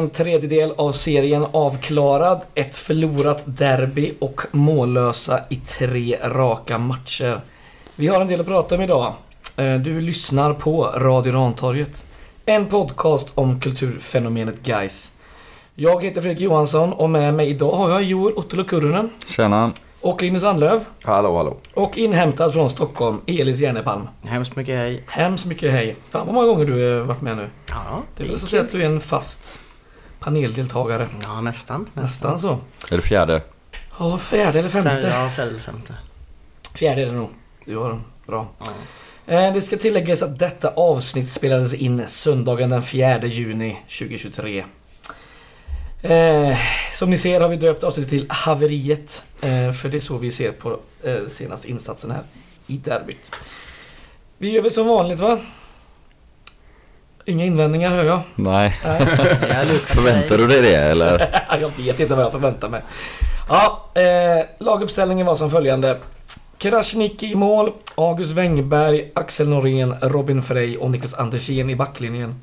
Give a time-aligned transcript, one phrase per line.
[0.00, 7.40] En tredjedel av serien avklarad, ett förlorat derby och mållösa i tre raka matcher.
[7.96, 9.14] Vi har en del att prata om idag.
[9.56, 12.04] Eh, Du lyssnar på Radio Rantorget.
[12.46, 15.12] En podcast om kulturfenomenet Guys.
[15.74, 19.72] Jag heter Fredrik Johansson och med mig idag har jag Joel Ottolo Kurrunen Tjena.
[20.00, 20.84] och Linus Anlöv.
[21.04, 21.56] Hallå, hallå.
[21.74, 24.08] Och inhämtad från Stockholm, Elis Järnepalm.
[24.24, 25.02] Hemskt mycket hej.
[25.06, 25.96] Hemskt mycket hej.
[26.10, 27.46] Fan vad många gånger du har varit med nu.
[27.68, 29.60] Ja, Det är väl så att säga att du är en fast
[30.20, 31.08] paneldeltagare.
[31.24, 31.88] Ja, nästan.
[31.94, 32.58] Nästan så.
[32.90, 33.42] Är det fjärde?
[33.98, 34.90] Ja, fjärde eller femte?
[34.90, 35.94] Fjärde, ja, fjärde eller femte.
[36.74, 37.28] Fjärde är det nog.
[37.64, 38.04] Du har den.
[38.26, 38.48] Bra.
[38.58, 38.66] Ja.
[39.34, 44.64] Eh, Det ska tilläggas att detta avsnitt spelades in söndagen den 4 juni 2023.
[46.02, 46.58] Eh,
[46.92, 49.24] som ni ser har vi döpt avsnittet till Haveriet.
[49.40, 52.22] Eh, för det är så vi ser på eh, senaste insatsen här
[52.66, 53.32] i derbyt.
[54.38, 55.38] Vi gör väl som vanligt va?
[57.24, 58.20] Inga invändningar hör jag.
[58.34, 58.76] Nej.
[58.84, 59.00] Nej.
[59.86, 61.42] Förväntar du dig det eller?
[61.60, 62.82] jag vet inte vad jag förväntar mig.
[63.48, 65.98] Ja, eh, laguppställningen var som följande.
[66.58, 72.34] Krasniqi i mål, August Wengberg, Axel Norén, Robin Frey och Niklas Andersén i backlinjen.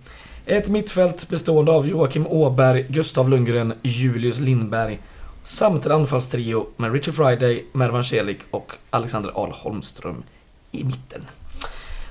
[0.45, 4.99] Ett mittfält bestående av Joakim Åberg, Gustav Lundgren, Julius Lindberg.
[5.43, 10.23] Samt en anfallstrio med Richard Friday, Mervan Celik och Alexander Ahl Holmström
[10.71, 11.25] i mitten.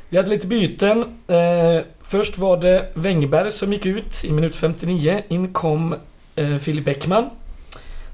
[0.09, 1.01] Vi hade lite byten.
[1.27, 5.23] Eh, först var det Wengberg som gick ut i minut 59.
[5.29, 5.95] In kom
[6.37, 7.31] eh, Filip Bäckman.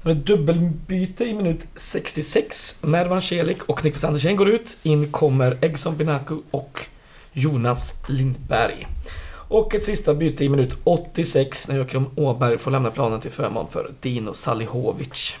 [0.03, 2.77] Det var ett dubbelbyte i minut 66.
[2.81, 4.77] Mervan Celik och Niklas Andersén går ut.
[4.83, 6.85] In kommer Egson Binaku och
[7.31, 8.87] Jonas Lindberg.
[9.47, 13.67] Och ett sista byte i minut 86 när Joakim Åberg får lämna planen till förmån
[13.71, 15.35] för Dino Salihovic.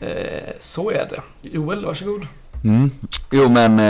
[0.00, 1.48] Eh, så är det.
[1.48, 2.26] Joel, varsågod.
[2.64, 2.90] Mm.
[3.30, 3.80] Jo men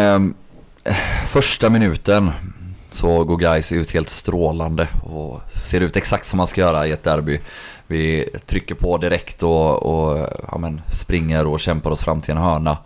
[0.84, 0.94] eh,
[1.28, 2.30] första minuten
[2.92, 6.90] så går guys ut helt strålande och ser ut exakt som man ska göra i
[6.92, 7.40] ett derby.
[7.86, 12.42] Vi trycker på direkt och, och ja, men, springer och kämpar oss fram till en
[12.42, 12.78] hörna.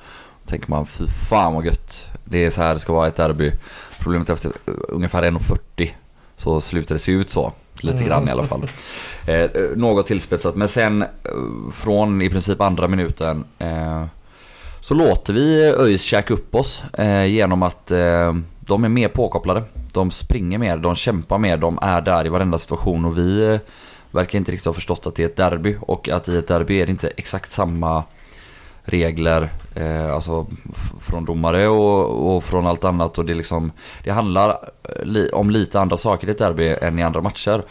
[0.45, 2.09] Då tänker man fy fan vad gött.
[2.25, 3.53] Det är så här det ska vara i ett derby.
[3.99, 5.91] Problemet är efter uh, ungefär 1.40
[6.37, 7.53] så slutar det se ut så.
[7.81, 8.09] Lite Mm.
[8.09, 8.69] grann i alla fall.
[9.27, 11.09] Eh, eh, något tillspetsat men sen eh,
[11.73, 14.05] från i princip andra minuten eh,
[14.81, 19.63] så låter vi ÖIS käka upp oss eh, genom att eh, de är mer påkopplade.
[19.95, 23.05] De springer mer, de kämpar mer, de är där i varenda situation.
[23.05, 23.61] Och vi eh,
[24.11, 25.77] verkar inte riktigt ha förstått att det är ett derby.
[25.81, 28.05] Och att i ett derby är det inte exakt samma
[28.85, 30.47] regler eh, alltså
[31.01, 33.19] från domare och, och från allt annat.
[33.19, 33.73] Och det liksom
[34.05, 37.65] det handlar eh, li, om lite andra saker i ett derby än i andra matcher.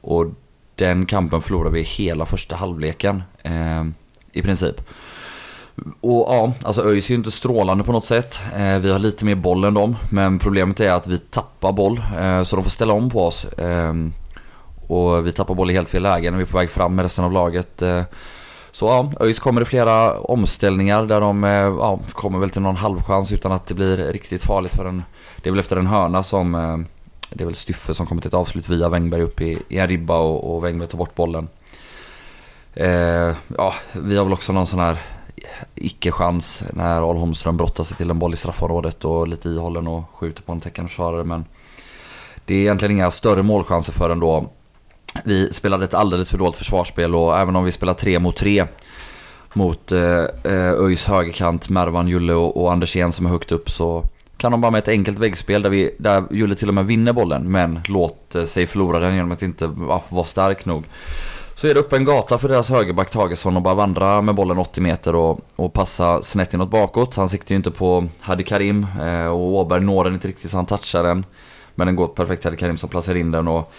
[0.00, 0.26] Och
[0.74, 3.84] den kampen förlorade vi hela första halvleken eh,
[4.32, 4.80] i princip.
[6.00, 8.40] Och ja, alltså ÖIS är ju inte strålande på något sätt.
[8.56, 9.96] Eh, vi har lite mer boll än dem.
[10.10, 12.02] Men problemet är att vi tappar boll.
[12.20, 13.44] Eh, så de får ställa om på oss.
[13.44, 13.94] Eh,
[14.86, 16.32] och vi tappar boll i helt fel lägen.
[16.32, 17.82] när vi är på väg fram med resten av laget.
[17.82, 18.02] Eh,
[18.70, 22.76] så ja, ÖIS kommer i flera omställningar där de eh, ja, kommer väl till någon
[22.76, 25.02] halvchans utan att det blir riktigt farligt för en...
[25.42, 26.54] Det är väl efter en hörna som...
[26.54, 26.78] Eh,
[27.32, 29.88] det är väl Styffe som kommer till ett avslut via Wängberg upp i, i en
[29.88, 31.48] ribba och, och Wängberg tar bort bollen.
[32.74, 34.98] Eh, ja, vi har väl också någon sån här
[35.74, 40.02] icke-chans när Ahl Holmström brottar sig till en boll i straffområdet och lite ihållen och
[40.14, 41.24] skjuter på en täckande försvarare.
[41.24, 41.44] Men
[42.44, 44.50] det är egentligen inga större målchanser för ändå.
[45.24, 48.66] vi spelade ett alldeles för dåligt försvarsspel och även om vi spelar tre mot tre
[49.54, 54.04] mot eh, eh, ÖIS högerkant, Mervan, Julle och, och Andersén som är högt upp så
[54.36, 57.12] kan de bara med ett enkelt väggspel där, vi, där Julle till och med vinner
[57.12, 60.84] bollen men låter eh, sig förlora den genom att inte ja, vara stark nog.
[61.60, 64.58] Så är det upp en gata för deras högerback Tagesson och bara vandra med bollen
[64.58, 67.16] 80 meter och, och passa snett inåt bakåt.
[67.16, 70.56] Han siktar ju inte på Hadi Karim eh, och Åberg når den inte riktigt så
[70.56, 71.24] han touchar den.
[71.74, 73.72] Men den går perfekt till Hadi Karim som placerar in den och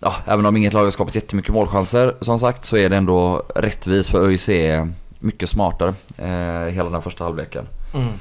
[0.00, 3.42] ja, även om inget lag har skapat jättemycket målchanser som sagt så är det ändå
[3.54, 7.68] rättvist för ÖIC är mycket smartare eh, hela den första halvleken.
[7.94, 8.12] Mm.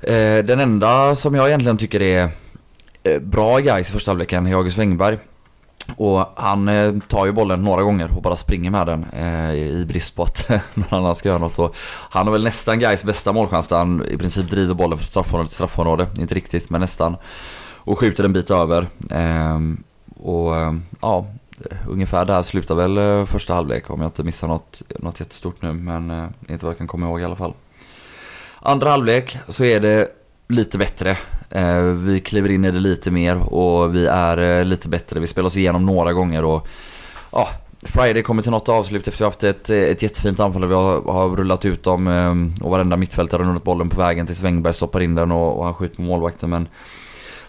[0.00, 2.28] Eh, den enda som jag egentligen tycker är
[3.02, 5.18] eh, bra guys i första halvleken är August Wengberg.
[5.96, 9.84] Och han eh, tar ju bollen några gånger och bara springer med den eh, i
[9.88, 11.58] brist på att någon annan ska göra något.
[11.58, 11.76] Och
[12.10, 15.48] han har väl nästan guys bästa målchans där han i princip driver bollen från straffområde
[15.48, 16.06] till straffområde.
[16.18, 17.16] Inte riktigt men nästan.
[17.76, 18.86] Och skjuter en bit över.
[19.10, 19.58] Eh,
[20.20, 21.26] och eh, ja,
[21.88, 25.72] ungefär där slutar väl eh, första halvlek om jag inte missar något, något jättestort nu.
[25.72, 27.54] Men eh, inte vad jag kan komma ihåg i alla fall.
[28.60, 30.08] Andra halvlek så är det
[30.48, 31.16] lite bättre.
[31.50, 35.20] Eh, vi kliver in i det lite mer och vi är eh, lite bättre.
[35.20, 36.68] Vi spelar oss igenom några gånger och
[37.32, 37.48] ja,
[37.82, 40.68] Friday kommer till något avslut efter att vi har haft ett, ett jättefint anfall där
[40.68, 44.26] vi har, har rullat ut dem eh, och varenda mittfältare har rullat bollen på vägen
[44.26, 46.50] tills Wängberg stoppar in den och, och han skjuter på målvakten.
[46.50, 46.68] Men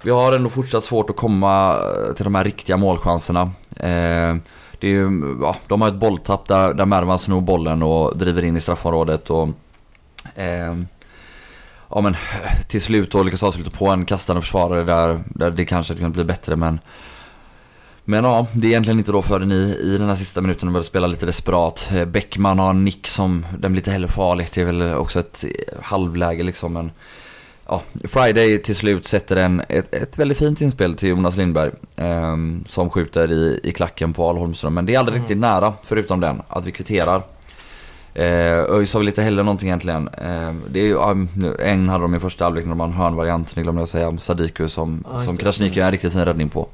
[0.01, 1.77] vi har ändå fortsatt svårt att komma
[2.15, 3.41] till de här riktiga målchanserna.
[3.75, 4.35] Eh,
[4.79, 8.45] det är ju, ja, de har ett bolltapp där, där Mervan snor bollen och driver
[8.45, 9.49] in i straffområdet och
[10.35, 10.75] eh,
[11.89, 12.15] ja men
[12.67, 16.23] till slut då lyckas avsluta på en kastande försvarare där, där det kanske kan bli
[16.23, 16.79] bättre men
[18.05, 20.83] men ja, det är egentligen inte då förrän i, i den här sista minuten börjar
[20.83, 21.89] spela lite desperat.
[21.93, 24.47] Eh, Bäckman har en nick som, den blir inte heller farlig.
[24.53, 26.91] Det är väl också ett eh, halvläge liksom men
[27.67, 31.71] ja, Friday till slut sätter en, ett, ett väldigt fint inspel till Jonas Lindberg.
[31.95, 32.37] Eh,
[32.69, 34.73] som skjuter i, i klacken på Al Holmström.
[34.73, 35.23] Men det är aldrig Mm.
[35.23, 37.21] riktigt nära, förutom den, att vi kvitterar.
[38.19, 40.07] Eh, ÖIS har väl inte heller någonting egentligen.
[40.07, 41.27] Eh, det är ju,
[41.59, 44.07] en hade de i första halvlek när de har en hörnvariant, det glömde jag säga,
[44.07, 45.37] om Sadiku som, Ja, som.
[45.37, 46.67] Krasniqi har en riktigt fin räddning på.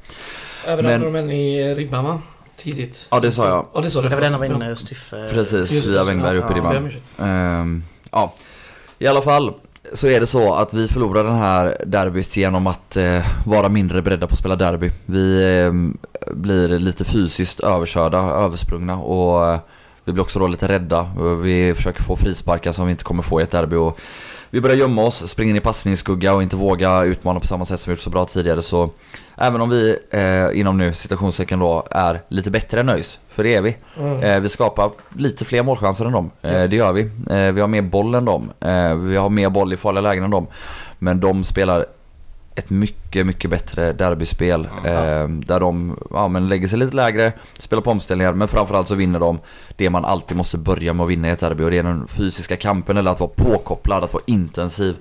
[0.66, 2.20] Överraskade Men- de en i ribban va?
[2.56, 3.06] Tidigt.
[3.10, 3.66] Ja, det sa jag.
[3.74, 4.08] Ja, det sa du.
[4.08, 5.28] Det var den av inne Stiffe.
[5.30, 6.90] Precis, via Wängberg upp i ribban.
[7.18, 8.34] Ehm, ja,
[8.98, 9.52] i alla fall
[9.92, 14.02] så är det så att vi förlorar den här derbyt genom att eh, vara mindre
[14.02, 14.90] beredda på att spela derby.
[15.06, 15.72] Vi eh,
[16.34, 19.58] blir lite fysiskt överkörda, översprungna och eh,
[20.06, 21.10] vi blir också då lite rädda.
[21.42, 24.00] Vi försöker få frisparkar som vi inte kommer få i ett derby och
[24.50, 27.80] vi börjar gömma oss, springa in i passningsskugga och inte våga utmana på samma sätt
[27.80, 28.90] som vi gjort så bra tidigare så
[29.38, 33.54] Även om vi eh, inom nu citationstecken då är lite bättre än ÖIS, för det
[33.54, 33.76] är vi.
[33.98, 34.22] Mm.
[34.22, 36.30] Eh, vi skapar lite fler målchanser än dem.
[36.42, 37.02] Eh, det gör vi.
[37.30, 38.50] Eh, vi har mer boll än dem.
[38.60, 40.46] Eh, vi har mer boll i farliga lägen än dem.
[40.98, 41.86] Men de spelar
[42.56, 44.64] ett mycket, mycket bättre derbyspel.
[44.84, 48.32] Eh, där de ja, men lägger sig lite lägre, spelar på omställningar.
[48.32, 49.38] Men framförallt så vinner de
[49.76, 51.64] det man alltid måste börja med att vinna i ett derby.
[51.64, 54.96] Och det är den fysiska kampen eller att vara påkopplad, att vara intensiv.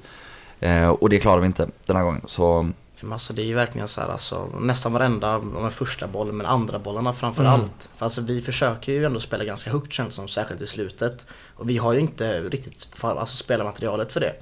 [0.59, 2.21] Eh, och det klarar vi inte den här gången.
[2.25, 2.69] Så
[3.01, 6.31] Men alltså det är ju verkligen så här alltså, nästan varenda, om en första boll
[6.31, 7.53] men andra bollarna framför Mm.
[7.53, 7.89] allt.
[7.93, 11.25] För alltså vi försöker ju ändå spela ganska högt känns det som, särskilt i slutet.
[11.55, 14.33] Och vi har ju inte riktigt alltså, spelarmaterialet för det.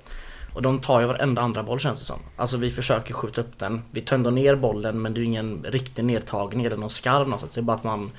[0.54, 2.20] Och de tar ju varenda andra boll känns det som.
[2.36, 3.82] Alltså vi försöker skjuta upp den.
[3.92, 7.52] Vi tänder ner bollen men det är ingen riktig nedtagning eller någon skarv någonstans.
[7.54, 8.12] Det är bara att man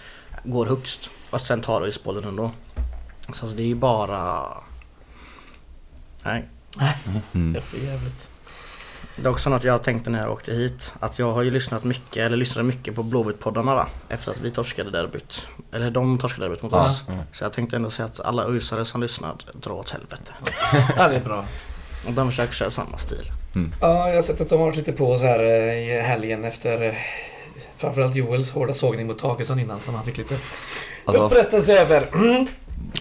[0.45, 2.51] går högst och sen tar ÖIS bollen ändå.
[3.25, 4.47] Så alltså, det är ju bara...
[6.25, 6.49] Nej.
[7.33, 7.53] mm.
[7.53, 8.31] Det är för jävligt.
[9.17, 10.95] Det är också något jag tänkte när jag åkte hit.
[11.01, 13.87] Att jag har ju lyssnat mycket, eller lyssnade mycket på Blåvitt-poddarna va?
[14.09, 15.49] Efter att vi torskade derbyt.
[15.73, 16.81] Eller de torskade derbyt mot Ja.
[16.91, 17.03] oss.
[17.33, 20.33] Så jag tänkte ändå säga att alla ösare som lyssnar, dra åt helvete.
[20.97, 21.45] Ja, det är bra.
[22.07, 23.33] Och de försöker köra samma stil.
[23.81, 26.45] Ja, jag har sett att de har varit lite på så här eh, i helgen
[26.45, 26.95] efter eh,
[27.77, 30.37] framförallt Joels hårda sågning mot Takesson innan som han fick lite
[31.05, 32.07] alltså, upprättelse över.
[32.15, 32.47] Mm.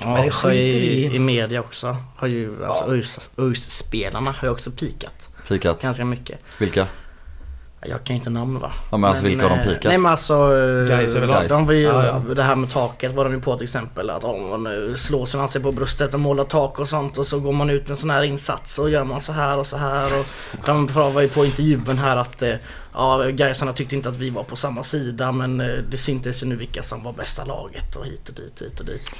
[0.03, 1.19] Men Ja, det också skiter i, i.
[1.19, 1.97] media också.
[2.15, 2.93] Har ju, alltså Ja.
[2.93, 5.29] ÖIS ÖIS-spelarna har ju också pikat.
[5.47, 5.81] pikat.
[5.81, 6.39] Ganska mycket.
[6.59, 6.87] Vilka?
[7.85, 8.71] Jag kan inte namn va?
[8.91, 9.83] Ja, men alltså, vilka har de eh, pikat?
[9.83, 10.33] Nej men alltså...
[10.33, 11.49] eh, Guys överlag.
[11.49, 12.33] De var ju, Ja, ja.
[12.33, 14.09] det här med taket var de ju på till exempel.
[14.09, 17.27] Att om man nu slår sig sig på bröstet och målar tak och sånt och
[17.27, 19.67] så går man ut med en sån här insats och gör man så här och
[19.67, 20.19] så här.
[20.19, 20.25] Och
[20.65, 22.53] de var ju på intervjun här att eh,
[22.93, 26.47] ja, Gaisarna tyckte inte att vi var på samma sida men eh, det syntes ju
[26.47, 29.15] nu vilka som var bästa laget och hit och dit, hit och dit.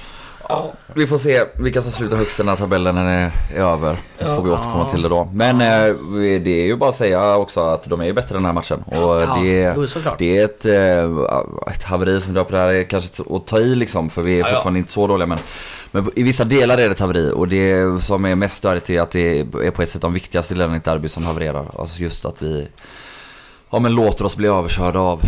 [0.48, 0.72] Ja.
[0.94, 3.32] Vi får se vilka som slutar högst i den här tabellen när den är
[3.72, 3.94] över.
[4.18, 4.36] Så Ja.
[4.36, 5.24] får vi återkomma till det då.
[5.32, 8.34] Men eh, vi- det är ju bara att säga också att de är ju bättre
[8.36, 8.82] den här matchen.
[8.86, 9.74] Och Ja, det,
[10.18, 13.58] det är ett, eh, ett haveri som drar på det här är kanske att ta
[13.58, 14.10] i liksom.
[14.10, 15.26] För vi är fortfarande inte så dåliga.
[15.26, 15.38] Men,
[15.90, 17.32] men i vissa delar är det ett haveri.
[17.34, 20.54] Och det som är mest störigt är att det är på ett sätt de viktigaste
[20.54, 21.66] delarna i ett derby som havererar.
[21.78, 22.68] Alltså just att vi
[23.70, 25.22] ja, men låter oss bli överkörda av,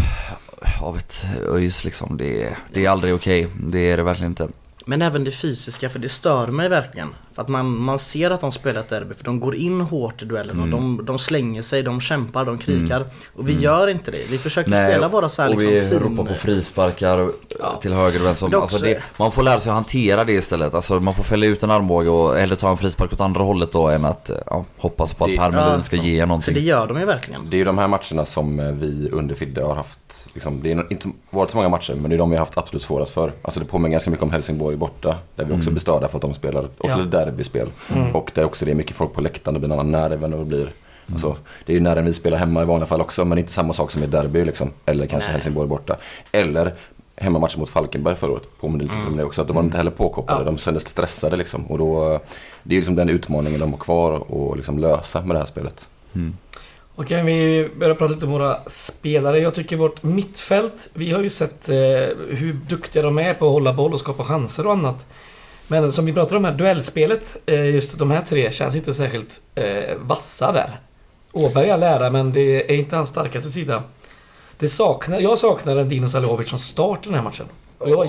[0.80, 2.16] av ett ÖIS liksom.
[2.16, 3.48] Det, det är aldrig okej.
[3.60, 4.48] Det är det verkligen inte.
[4.84, 7.08] Men även det fysiska, för det stör mig verkligen.
[7.36, 10.22] För att man, man ser att de spelar ett derby, för de går in hårt
[10.22, 13.04] i duellen och de, de slänger sig, de kämpar, de krikar.
[13.34, 14.30] Och vi gör inte det.
[14.30, 15.98] Vi försöker spela våra så här och liksom vi fin...
[15.98, 17.30] ropar på frisparkar
[17.80, 18.60] till höger och vänster.
[18.60, 20.74] Alltså det, man får lära sig att hantera det istället.
[20.74, 23.72] Alltså man får fälla ut en armbåge och eller ta en frispark åt andra hållet
[23.72, 26.02] då än att ja, hoppas på att Det- Per Melin ja, ska ja.
[26.02, 26.54] ge För någonting.
[26.54, 27.50] det gör de ju verkligen.
[27.50, 30.72] Det är ju de här matcherna som eh, vi under Fidde har haft, liksom, det
[30.74, 33.12] har inte varit så många matcher, men det är de vi har haft absolut svårast
[33.12, 33.32] för.
[33.42, 36.22] Alltså det påminner ganska mycket om Helsingborg borta, där vi också blir störda för att
[36.22, 37.04] de spelar också Ja.
[37.04, 37.68] lite derbyspel.
[38.14, 40.30] Och där också det är mycket folk på läktaren, det blir en annan nerv än
[40.30, 40.72] det blir.
[41.12, 43.72] Alltså, det är ju när vi spelar hemma i vanliga fall också, men inte samma
[43.72, 44.70] sak som i derby liksom.
[44.86, 45.32] Eller kanske Nej.
[45.32, 45.96] Helsingborg borta.
[46.32, 46.72] Eller
[47.16, 49.40] hemmamatchen mot Falkenberg förra året, påminner lite om det också.
[49.42, 50.44] Att de var inte heller påkopplade, Ja.
[50.44, 51.66] de kändes stressade liksom.
[51.66, 52.20] Och då,
[52.62, 54.16] det är liksom den utmaningen de har kvar
[54.50, 55.88] att liksom lösa med det här spelet.
[56.94, 59.38] Och kan vi börja prata lite om våra spelare.
[59.38, 61.74] Jag tycker vårt mittfält, vi har ju sett eh,
[62.30, 65.06] hur duktiga de är på att hålla boll och skapa chanser och annat.
[65.68, 69.40] Men som vi pratade om här, duellspelet, eh, just de här tre känns inte särskilt
[69.54, 70.80] eh, vassa där.
[71.32, 73.82] Åberg är lära, men det är inte hans starkaste sida.
[74.58, 77.46] Det saknar, jag saknar en Dino Salovic som start i den här matchen.
[77.78, 78.04] Och jag var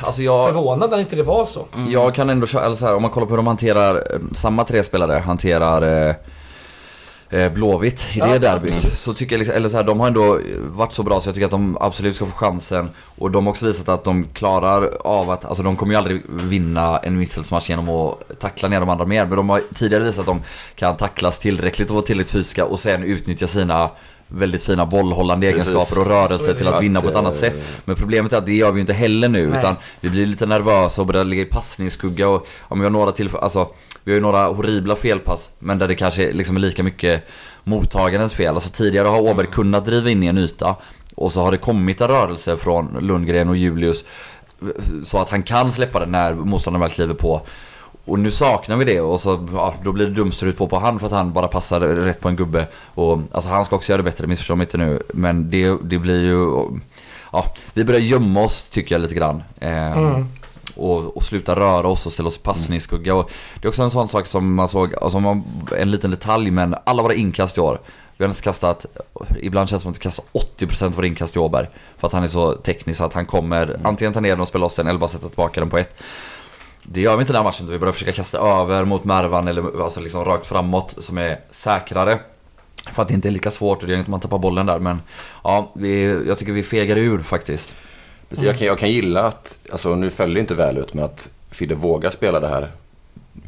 [0.00, 1.66] Alltså jag, jätteförvånad när inte det var så.
[1.90, 4.20] jag kan ändå köra, eller så här, om man kollar på hur de hanterar, eh,
[4.34, 6.08] samma tre spelare hanterar
[7.54, 8.98] Blåvitt i det Ja, derbyt.
[8.98, 11.34] Så tycker jag, liksom, eller så här, de har ändå varit så bra så jag
[11.34, 12.90] tycker att de absolut ska få chansen.
[13.18, 16.22] Och de har också visat att de klarar av att, alltså de kommer ju aldrig
[16.28, 19.26] vinna en mittfältsmatch genom att tackla ner de andra mer.
[19.26, 20.42] Men de har tidigare visat att de
[20.74, 23.90] kan tacklas tillräckligt och vara tillräckligt fysiska och sen utnyttja sina
[24.28, 25.68] väldigt fina bollhållande Precis.
[25.68, 26.58] egenskaper och Så är rörelse det.
[26.58, 27.62] till att vinna på ett annat eh, sätt.
[27.84, 29.58] Men problemet är att det gör vi ju inte heller nu Nej.
[29.58, 33.12] utan vi blir lite nervösa och börjar ligga i passningsskugga och om vi har några
[33.12, 33.68] till, alltså
[34.04, 37.24] vi har ju några horribla felpass men där det kanske liksom är lika mycket
[37.64, 38.54] mottagarens fel.
[38.54, 40.76] Alltså tidigare har Åberg kunnat driva in i en yta
[41.14, 44.04] och så har det kommit en rörelse från Lundgren och Julius
[45.04, 47.46] så att han kan släppa den när motståndaren väl kliver på.
[48.08, 50.98] Och nu saknar vi det och så, ja, då blir det dumstrut på på han
[50.98, 52.66] för att han bara passar rätt på en gubbe.
[52.94, 55.02] Och, alltså han ska också göra det bättre, missförstå mig inte nu.
[55.14, 56.64] Men det, det blir ju...
[57.32, 59.42] Ja, vi börjar gömma oss tycker jag lite grann.
[59.60, 60.26] Eh, Mm.
[60.76, 63.14] och, och sluta röra oss och ställa oss i passningsskugga.
[63.14, 65.42] Och det är också en sån sak som man såg, alltså man,
[65.76, 67.78] en liten detalj men alla våra inkast i år.
[68.16, 68.86] Vi har nästan kastat,
[69.40, 70.24] ibland känns det som att vi kastar
[70.58, 71.66] 80% av våra inkast i Åberg.
[71.98, 74.62] För att han är så teknisk att han kommer antingen ta ner den och spela
[74.64, 76.02] loss den eller bara sätta tillbaka den på ett.
[76.92, 79.48] Det gör vi inte den här matchen då vi börjar försöka kasta över mot Mervan
[79.48, 82.18] eller alltså liksom rakt framåt som är säkrare.
[82.92, 84.78] För att det inte är lika svårt och det gör inte man tappar bollen där
[84.78, 85.00] men
[85.44, 87.74] ja, vi, jag tycker vi fegar ur faktiskt.
[88.28, 91.30] Precis, Jag, kan, jag kan gilla att, alltså nu följer inte väl ut, men att
[91.50, 92.72] Fidde vågar spela det här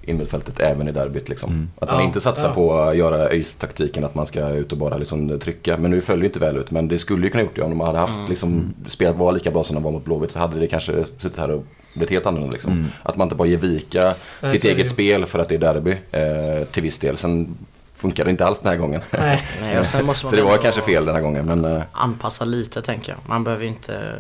[0.03, 1.29] innermittfältet även i derbyt.
[1.29, 1.51] Liksom.
[1.51, 1.71] Mm.
[1.79, 2.55] Att han Ja, inte satsar ja.
[2.55, 5.77] på att göra ÖIS-taktiken, att man ska ut och bara liksom trycka.
[5.77, 6.71] Men nu följer inte väl ut.
[6.71, 9.51] Men det skulle ju kunna gjort det om de hade haft, liksom, spelat var lika
[9.51, 12.27] bra som de var mot Blåvitt så hade det kanske suttit här och blivit helt
[12.27, 12.53] annorlunda.
[12.53, 12.73] Liksom.
[12.73, 12.87] Mm.
[13.03, 14.89] Att man inte bara ger vika Nej, sitt det eget ju.
[14.91, 17.17] spel för att det är derby eh, till viss del.
[17.17, 17.57] Sen
[17.95, 19.01] funkar det inte alls den här gången.
[19.19, 19.47] Nej.
[19.61, 21.47] Nej, och sen måste man så det var kanske fel den här gången.
[21.47, 23.19] Men, eh, Anpassa lite tänker jag.
[23.27, 24.15] Man behöver inte...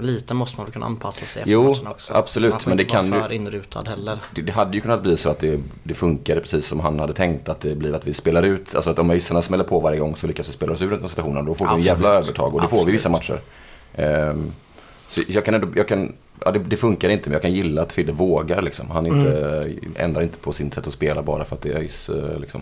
[0.00, 2.14] Lite måste man väl kunna anpassa sig efter Jo, matchen också.
[2.14, 4.18] absolut, Man får men det inte vara kan för inrutad heller.
[4.34, 7.12] Det, det hade ju kunnat bli så att det, det funkade precis som han hade
[7.12, 7.48] tänkt.
[7.48, 10.16] Att det blir att vi spelar ut, alltså att om öjsarna smäller på varje gång
[10.16, 11.44] så lyckas vi spela oss ur den situationen.
[11.44, 11.86] Då får vi en Absolut.
[11.86, 13.42] jävla övertag och det får vi vissa Absolut.
[13.94, 14.02] matcher.
[14.30, 14.52] Ehm,
[15.08, 16.12] så jag kan ändå, jag kan,
[16.44, 18.90] ja, det, det funkar inte men jag kan gilla att Fidde vågar liksom.
[18.90, 22.08] Han inte, ändrar inte på sin sätt att spela bara för att det är ÖIS
[22.08, 22.60] eh, liksom.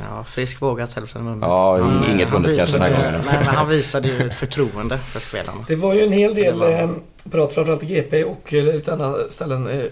[0.00, 1.42] Ja, frisk vågat hälften vunnet.
[1.48, 3.22] Ja, Han, inget han vunnet kanske den här gången.
[3.26, 5.64] Nej, men han visade ju ett förtroende för spelarna.
[5.68, 6.90] Det var ju en hel del var- eh,
[7.30, 9.84] prat, framförallt i GP och eh, lite andra ställen, eh,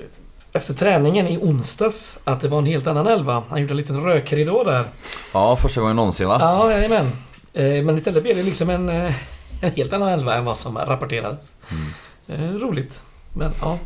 [0.53, 3.43] efter träningen i onsdags att det var en helt annan elva.
[3.49, 4.85] Han gjorde en liten rökridå där.
[5.33, 6.37] Ja, första gången någonsin va?
[6.41, 7.11] Ja, jajamän.
[7.53, 9.15] Eh, Men istället blev det liksom en, eh,
[9.63, 11.55] en helt annan elva än vad som rapporterades.
[11.71, 11.87] Mm.
[12.29, 13.03] Eh, Roligt.
[13.35, 13.79] Men ja.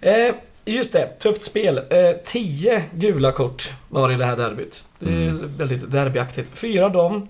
[0.00, 1.78] Eh, Just det, tufft spel.
[1.78, 4.84] Eh, Tio gula kort var det i det här derbyt.
[4.98, 5.56] Det är Mm.
[5.56, 6.50] väldigt derbyaktigt.
[6.58, 7.28] Fyra av dem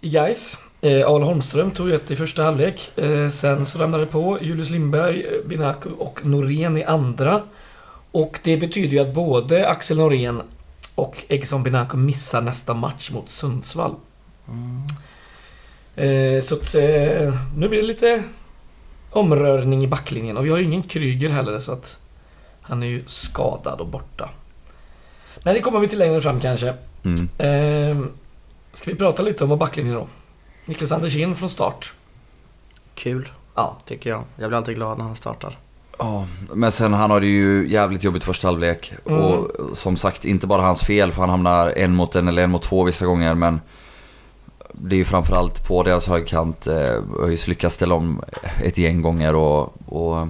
[0.00, 0.58] i Gais.
[0.80, 2.90] Eh, Al Holmström tog ett i första halvlek.
[2.98, 7.42] Eh, sen så lämnade det på Julius Lindberg, eh, Binaku och Norén i andra.
[8.12, 10.42] Och det betyder ju att både Axel Norén
[10.94, 13.94] och Egson Binaku missar nästa match mot Sundsvall.
[15.96, 18.22] Eh, så att, eh, nu blir det lite
[19.10, 21.96] omrörning i backlinjen och vi har ju ingen Kryger heller så att
[22.60, 24.30] han är ju skadad och borta.
[25.42, 26.74] Men det kommer vi till längre fram kanske.
[27.04, 27.28] Mm.
[27.38, 28.06] Eh,
[28.72, 30.06] ska vi prata lite om vår backlinje då?
[30.64, 31.92] Niklas Andersén från start.
[32.94, 33.76] Kul, Ja.
[33.86, 34.22] tycker jag.
[34.36, 35.58] Jag blir alltid glad när han startar.
[35.98, 38.92] Ja, men sen han har det ju jävligt jobbigt första halvlek.
[39.06, 39.20] Mm.
[39.20, 42.50] Och som sagt, inte bara hans fel för han hamnar en mot en eller en
[42.50, 43.60] mot två vissa gånger men
[44.72, 46.66] det är ju framförallt på deras högkant.
[46.66, 48.22] Eh, ÖIS lyckas ställa om
[48.64, 50.28] ett gäng gånger och, och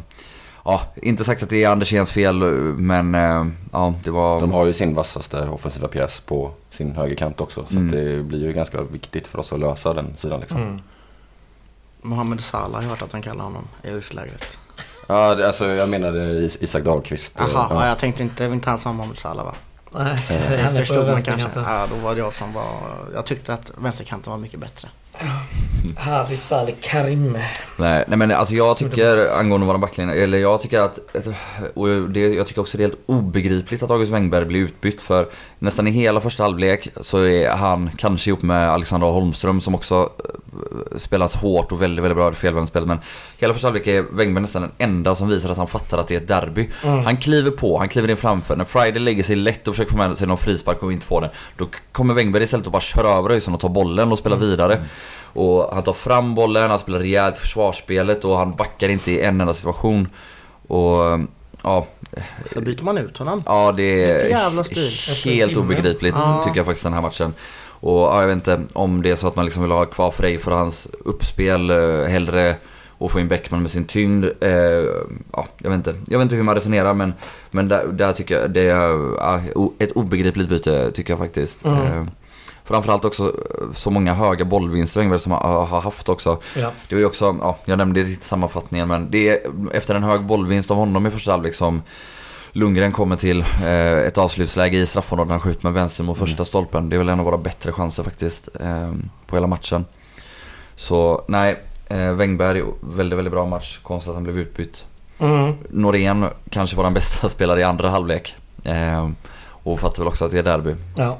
[0.64, 2.34] ja, inte sagt att det är Anderséns fel
[2.76, 4.40] men eh, ja, det var...
[4.40, 7.64] De har ju sin vassaste offensiva pjäs på sin högerkant också.
[7.66, 7.86] Så Mm.
[7.86, 10.62] att det blir ju ganska viktigt för oss att lösa den sidan liksom.
[10.62, 10.80] Mm.
[12.02, 14.58] Mohamed Salah har jag hört att han kallar honom i utlägret.
[15.06, 17.32] Ja, alltså jag menade Is- Isak Dahlqvist.
[17.38, 17.66] Jaha, Ja.
[17.70, 17.86] ja.
[17.88, 19.54] jag tänkte inte, inte han sa Mohamed Salah va?
[19.90, 21.48] Nej, Eh, han är Jag förstod man kanske.
[21.54, 22.80] Ja, då var det jag som var...
[23.14, 24.88] Jag tyckte att vänsterkanten var mycket bättre.
[25.96, 27.38] Harry Salih Karim.
[27.76, 30.98] Nej, nej men alltså jag det tycker angående våra backlinjer, eller jag tycker att,
[31.74, 35.28] och det, jag tycker också det är helt obegripligt att August Wengberg blir utbytt för
[35.58, 40.10] nästan i hela första halvlek så är han kanske ihop med Alexander Holmström som också
[40.96, 42.98] spelat hårt och väldigt, väldigt bra felvändspel men
[43.38, 46.14] hela första halvlek är Wengberg nästan den enda som visar att han fattar att det
[46.14, 46.68] är ett derby.
[46.84, 47.04] Mm.
[47.04, 48.56] Han kliver på, han kliver in framför.
[48.56, 51.20] När Friday lägger sig lätt och försöker få med sig någon frispark och inte får
[51.20, 51.30] den.
[51.56, 54.78] Då kommer Wengberg istället att bara köra över Öjsson och ta bollen och spela vidare.
[55.32, 59.20] Och han tar fram bollen, han spelar rejält i försvarsspelet och han backar inte i
[59.20, 60.08] en enda situation.
[60.66, 61.20] Och
[61.62, 61.86] ja,
[62.46, 63.42] Så byter man ut honom.
[63.46, 64.90] ja det För är jävla stil.
[65.24, 66.42] Helt obegripligt Ja.
[66.44, 67.34] tycker jag faktiskt den här matchen.
[67.80, 70.10] Och ja, jag vet inte om det är så att man liksom vill ha kvar
[70.10, 72.56] Frej för hans uppspel eh, hellre
[72.88, 74.24] och få in Bäckman med sin tyngd.
[74.40, 74.50] Eh,
[75.32, 75.94] ja, jag, vet inte.
[76.08, 77.12] jag vet inte hur man resonerar men,
[77.50, 81.64] men där, där tycker jag det är o- ett obegripligt byte tycker jag faktiskt.
[81.64, 81.86] Mm.
[81.86, 82.04] Eh,
[82.64, 86.38] framförallt också eh, så många höga bollvinster som har, har haft också.
[86.56, 86.72] Ja.
[86.88, 89.38] Det var ju också, ja, jag nämnde det i sammanfattningen men det är
[89.72, 91.82] efter en hög bollvinst av honom i första halvlek som
[92.52, 96.44] Lundgren kommer till eh, ett avslutsläge i straffområdet när han skjuter med vänster mot första
[96.44, 96.88] stolpen.
[96.88, 98.92] Det är väl en av våra bättre chanser faktiskt eh,
[99.26, 99.84] på hela matchen.
[100.76, 103.78] Så nej, eh, Wängberg, väldigt, väldigt bra match.
[103.82, 104.84] Konstigt att han blev utbytt.
[105.18, 105.54] Mm.
[105.70, 108.36] Norén kanske var den bästa spelare i andra halvlek.
[108.64, 109.10] Eh,
[109.62, 110.74] och fattar väl också att det är derby.
[110.96, 111.18] Ja.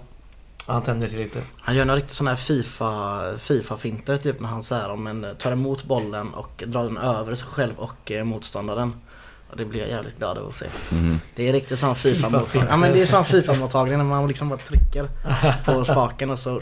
[0.67, 1.43] Han tänder till lite.
[1.61, 5.27] Han gör några riktigt sådana här FIFA, FIFA-finter typ när han så här, om en,
[5.39, 8.93] tar emot bollen och drar den över sig själv och eh, motståndaren.
[9.51, 10.67] Och det blir jag jävligt glad över att se.
[10.93, 11.21] Mhm.
[11.35, 12.69] Det är riktigt sån FIFA-mottagning.
[12.71, 15.09] Ja men det är sån FIFA-mottagning när man liksom bara trycker
[15.65, 16.61] på spaken och så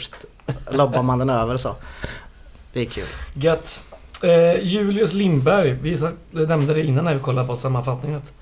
[0.71, 1.77] lobbar man den över så.
[2.73, 3.07] Det är kul.
[3.35, 3.81] Gött.
[4.23, 5.73] Eh, Julius Lindberg.
[5.73, 5.99] Vi
[6.31, 8.19] nämnde det innan när vi kollade på sammanfattningen.
[8.19, 8.33] att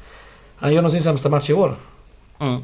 [0.57, 1.77] Han gör nog sin sämsta match i år.
[2.39, 2.63] Mm.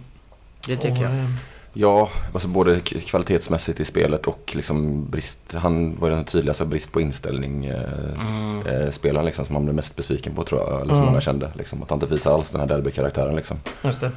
[0.67, 1.27] Det tycker Och, jag.
[1.75, 5.55] Ja, alltså både kvalitetsmässigt i spelet och liksom brist.
[5.55, 7.83] Han var den tydligaste brist på inställning eh,
[8.27, 8.67] Mm.
[8.67, 10.71] eh, spelaren liksom som han blev mest besviken på tror jag.
[10.81, 11.07] Eller som Mm.
[11.07, 11.51] många kände.
[11.55, 13.57] Liksom, att han inte visar alls den här derbykaraktären liksom.
[13.85, 14.11] Just det.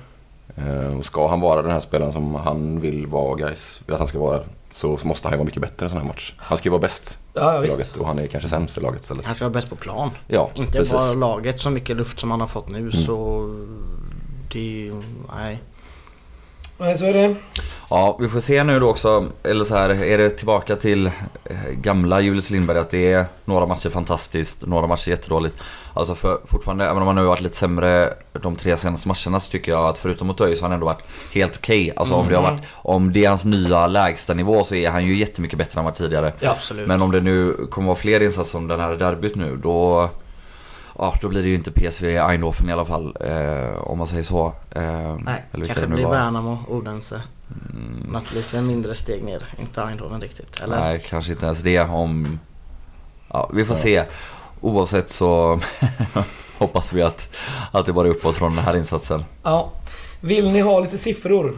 [0.57, 3.99] Eh, och ska han vara den här spelaren som han vill vara, guys, vill att
[3.99, 6.33] han ska vara, så måste han ju vara mycket bättre i en sån här match.
[6.37, 7.77] Han ska ju vara bäst Ja, ja i visst.
[7.77, 9.25] laget och han är kanske sämst i laget istället.
[9.25, 10.09] Han ska vara bäst på plan.
[10.27, 10.93] Ja, Inte precis.
[10.93, 13.47] bara laget så mycket luft som han har fått nu så
[14.51, 15.01] det är ju,
[15.37, 15.59] nej.
[16.77, 17.35] Nej, så är det.
[17.89, 21.07] Ja, vi får se nu då också, eller så här, är det tillbaka till
[21.43, 25.57] eh, gamla Julius Lindberg att det är några matcher fantastiskt, några matcher jättedåligt.
[25.93, 29.39] Alltså för fortfarande, även om han nu har varit lite sämre de tre senaste matcherna
[29.39, 31.03] så tycker jag att förutom mot ÖIS har han ändå varit
[31.33, 31.93] helt okej.
[31.95, 35.17] Alltså om det har varit, om det är hans nya lägstanivå så är han ju
[35.17, 36.33] jättemycket bättre än han var tidigare.
[36.39, 36.51] Ja.
[36.51, 36.87] Absolut.
[36.87, 40.09] Men om det nu kommer vara fler insatser som den här derbyt nu då
[40.97, 43.17] Ja, då blir det ju inte PSV Eindhoven i alla fall.
[43.21, 44.53] Eh, om man säger så.
[44.71, 46.07] Eh, Nej, Kanske det blir.
[46.07, 47.21] Värnamo, Odense.
[47.73, 49.43] Mm, Något lite mindre steg ner.
[49.59, 50.59] Inte Eindhoven riktigt.
[50.61, 50.79] Eller?
[50.79, 52.39] Nej, kanske inte ens det om...
[53.29, 53.81] Ja, vi får Ja.
[53.81, 54.03] se.
[54.61, 55.59] Oavsett så
[56.57, 57.35] hoppas vi att,
[57.71, 59.25] att det bara är uppåt från den här insatsen.
[59.43, 59.71] Ja.
[60.21, 61.53] Vill ni ha lite siffror?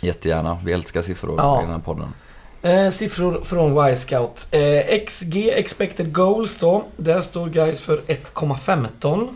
[0.00, 0.58] Jättegärna.
[0.64, 1.58] Vi älskar siffror Ja.
[1.58, 2.08] i den här podden.
[2.64, 4.46] Eh, siffror från Y-scout.
[4.50, 6.84] Eh, XG, expected goals då.
[6.96, 9.28] Där står guys för 1,15.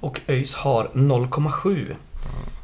[0.00, 1.96] Och ÖIS har 0,7.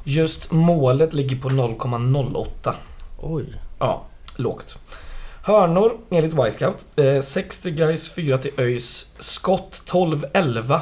[0.04, 2.74] Just målet ligger på 0,08.
[3.20, 3.44] Oj.
[3.78, 4.02] Ja,
[4.36, 4.78] lågt.
[5.42, 6.84] Hörnor enligt Y-scout.
[6.96, 9.06] Eh, 60 guys 4 till ÖIS.
[9.18, 10.80] Skott 12-11.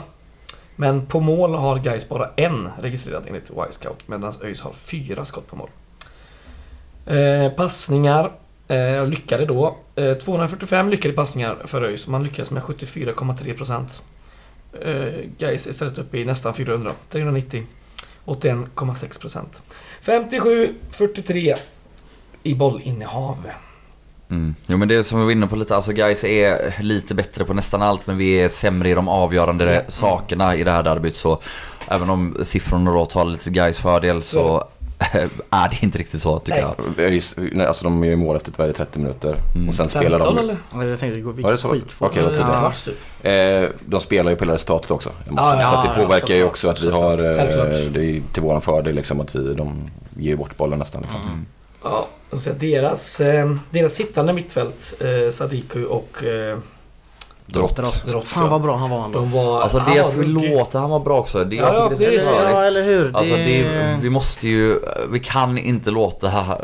[0.77, 3.99] Men på mål har guys bara en registrerad enligt Y-scout.
[4.07, 5.69] Medan ÖIS har fyra skott på mål.
[7.07, 8.33] Eh, passningar.
[8.71, 9.77] Eh, lyckade då.
[9.97, 12.07] Eh, 245 lyckade passningar för ÖIS.
[12.07, 14.03] Man lyckades med 74,3%.
[14.83, 16.93] Eh, guys är istället uppe i nästan 400.
[17.11, 17.63] 390.
[18.25, 19.63] 81,6%.
[20.03, 21.55] 57-43
[22.43, 23.37] i bollinnehav.
[24.31, 24.55] Mm.
[24.67, 27.45] Jo men det är som vi var inne på lite, alltså guys är lite bättre
[27.45, 29.81] på nästan allt men vi är sämre i de avgörande Ja.
[29.89, 31.41] sakerna i det här derbyt så
[31.89, 34.69] även om siffrorna då talar lite guys fördel så
[35.51, 37.21] är det inte riktigt så tycker Nej.
[37.37, 37.53] jag.
[37.53, 39.69] Nej, alltså de är i mål efter varje 30 minuter Mm.
[39.69, 40.43] och sen spelar 15 de...
[40.43, 40.57] eller?
[40.73, 41.69] Ja, Jag tänkte så?
[41.69, 42.09] skitfort.
[42.11, 42.49] Okej, vad tidigt.
[42.53, 42.97] Ja, typ.
[43.23, 45.11] Eh, de spelar ju på hela resultatet också.
[45.37, 48.95] Ja, så det påverkar ju också att vi har, eh, det är till våran fördel
[48.95, 51.03] liksom att vi, de ger bort bollen nästan.
[51.03, 51.21] Liksom.
[51.23, 51.47] Mm.
[51.85, 56.59] Ja, och så deras, eh, deras sittande mittfält, eh, Sadiku och eh,
[57.53, 57.77] Drott.
[57.77, 58.05] Drott.
[58.07, 58.51] Drott, Fan ja.
[58.51, 59.19] vad bra han var ändå.
[59.19, 59.61] de var...
[59.63, 60.51] Alltså han det ruggig.
[60.59, 61.45] låta han var bra också.
[61.45, 62.57] Det, Ja, jag ja, tycker det är det så är- störigt.
[62.57, 63.17] Ja, eller hur?
[63.17, 63.63] Alltså det...
[63.63, 64.79] det, vi måste ju,
[65.11, 66.31] vi kan inte låta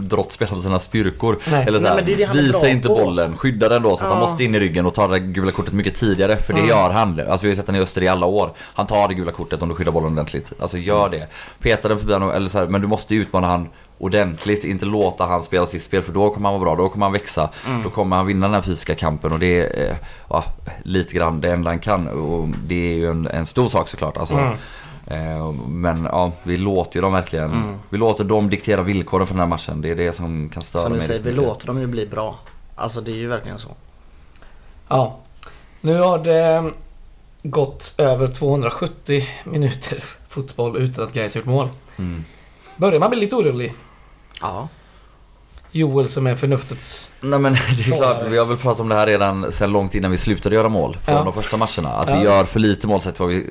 [0.00, 1.38] Drott spela på sina styrkor.
[1.50, 1.64] Nej.
[1.66, 2.94] Eller så Nej, här, men det det han visa inte på.
[2.94, 4.28] bollen, skydda den då så att han Ja.
[4.28, 6.36] måste in i ryggen och ta det gula kortet mycket tidigare.
[6.36, 6.70] För det Mm.
[6.70, 7.20] gör han.
[7.30, 8.50] Alltså vi har sett den i Öster i alla år.
[8.74, 10.52] Han tar det gula kortet om du skyddar bollen ordentligt.
[10.58, 11.26] Alltså gör det.
[11.62, 14.64] Peta den förbi honom, eller så här, men du måste utmana han ordentligt.
[14.64, 17.12] Inte låta han spela sitt spel för då kommer han vara bra, då kommer han
[17.12, 17.50] växa.
[17.66, 17.82] Mm.
[17.82, 19.96] Då kommer han vinna den här fysiska kampen och det är eh,
[20.30, 20.44] ja,
[20.82, 22.08] lite grann det enda han kan.
[22.08, 24.16] Och det är ju en, en stor sak såklart.
[24.16, 24.56] Alltså, Mm.
[25.38, 27.52] Eh, Men ja, vi låter ju dem verkligen.
[27.52, 27.74] Mm.
[27.90, 29.80] Vi låter dem diktera villkoren för den här matchen.
[29.80, 31.44] Det är det som kan störa Som du mig säger, vi mycket.
[31.46, 32.38] låter dem ju bli bra.
[32.74, 33.68] Alltså det är ju verkligen så.
[34.88, 35.16] Ja.
[35.80, 36.72] Nu har det
[37.42, 41.68] gått över 270 minuter fotboll utan att Gais gjort mål.
[41.96, 42.24] Mm.
[42.76, 43.74] Börjar man bli lite orolig?
[44.40, 44.68] Ja.
[45.76, 47.10] Joel som är förnuftets...
[47.20, 49.94] Nej men det är klart, vi har väl pratat om det här redan sen långt
[49.94, 51.22] innan vi slutade göra mål från Ja.
[51.24, 51.88] de första matcherna.
[51.96, 53.46] Att Ja, vi gör för lite mål sett vad vi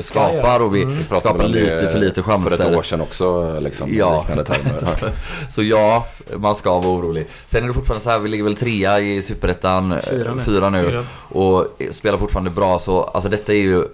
[0.00, 1.04] skapar och vi Mm.
[1.20, 2.56] Skapar lite för lite chanser.
[2.56, 4.18] För ett år sedan också, liksom, Ja.
[4.20, 4.80] liknande termer.
[5.50, 6.06] Så ja,
[6.36, 7.26] man ska vara orolig.
[7.46, 10.42] Sen är det fortfarande så här, vi ligger väl trea i Superettan, eh, Fyra nu.
[10.42, 10.88] fyra nu.
[10.90, 11.04] Fyra.
[11.28, 13.84] Och spelar fortfarande bra så, alltså detta är ju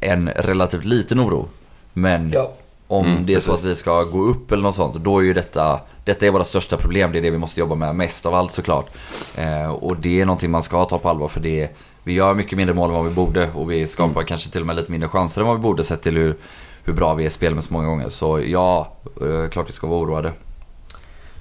[0.00, 1.48] en relativt liten oro.
[1.92, 2.52] Men Ja.
[2.88, 3.70] Om Mm, det är så att precis.
[3.70, 6.76] vi ska gå upp eller något sånt, då är ju detta detta är våra största
[6.76, 8.86] problem, det är det vi måste jobba med mest av allt såklart.
[9.36, 11.68] Eh, och det är någonting man ska ta på allvar för det
[12.04, 14.24] vi gör mycket mindre mål än vad vi borde och vi skapar Mm.
[14.26, 16.36] kanske till och med lite mindre chanser än vad vi borde sett till hur,
[16.84, 18.08] hur bra vi är spelmässigt många gånger.
[18.08, 20.32] Så ja, eh, klart vi ska vara oroade.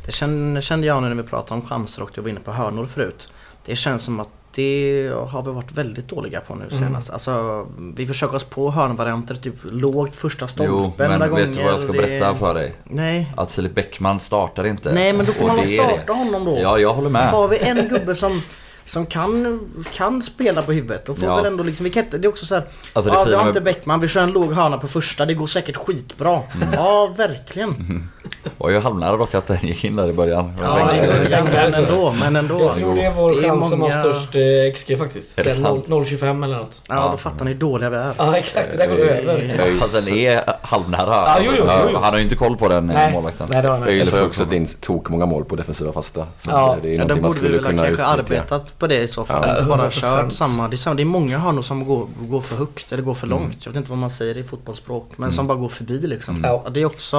[0.06, 2.52] Det kände, kände jag nu när vi pratade om chanser och jag var inne på
[2.52, 3.34] hörnor förut.
[3.66, 6.78] Det känns som att det har vi varit väldigt dåliga på nu Mm.
[6.84, 7.10] senast.
[7.10, 11.64] Alltså vi försöker oss på hörnvarianter, typ lågt första stolpen Jo, men några vet du
[11.64, 12.02] vad jag ska gånger.
[12.02, 12.76] berätta för dig?
[12.84, 13.32] Nej.
[13.38, 14.94] Att Filip Bäckman startar inte.
[14.94, 15.78] Nej men då får Och man väl det.
[15.84, 16.58] starta honom då.
[16.62, 17.30] Ja, jag håller med.
[17.30, 18.42] Har vi en gubbe som
[18.86, 19.60] som kan,
[19.94, 21.06] kan spela på huvudet.
[21.06, 21.36] Då får Ja.
[21.36, 23.34] väl ändå liksom, vi kan inte, det är också så här, Alltså, det ja, vi
[23.34, 26.42] har med- inte Bäckman, vi kör en låg hörna på första, det går säkert skitbra.
[26.56, 26.74] Mm.
[26.74, 28.10] Ja, verkligen.
[28.58, 30.54] Var ju halvnära dock att den gick in där i början.
[30.62, 32.62] Ja, Men- det är- Ja, men ändå, men ändå.
[32.62, 35.40] Jag tror det är vår Det är chans som har många- störst eh, XG faktiskt.
[35.40, 35.88] Är det Den sant?
[35.88, 36.82] 0 0,25 eller något.
[36.90, 38.14] Ja, då fattar ni hur dåliga vi är.
[38.18, 38.72] Ja, exakt.
[38.72, 39.40] Det där går över.
[39.40, 41.06] Öys- Fast den är halvnära.
[41.08, 41.98] Ja, jo, jo, jo, jo.
[42.02, 43.48] Han har ju inte koll på den eh, Nej, målvakten.
[43.52, 44.16] nej det har han ÖIS inte.
[44.16, 46.26] har ju också sett in tok många mål på defensiva fasta.
[46.38, 46.76] Så Ja.
[46.82, 49.44] det är Ja, man borde vi väl kunna kanske arbetat på det i så fall.
[49.48, 49.92] Ja, inte bara 100%.
[50.24, 50.68] kört samma.
[50.68, 50.96] Det är, samma.
[50.96, 53.40] det är många hörnor som går, går för högt eller går för Mm.
[53.40, 53.58] långt.
[53.66, 55.10] Jag vet inte vad man säger i fotbollsspråk.
[55.16, 56.36] Men som bara går förbi liksom.
[56.46, 56.60] Mm.
[56.74, 57.18] Det är också...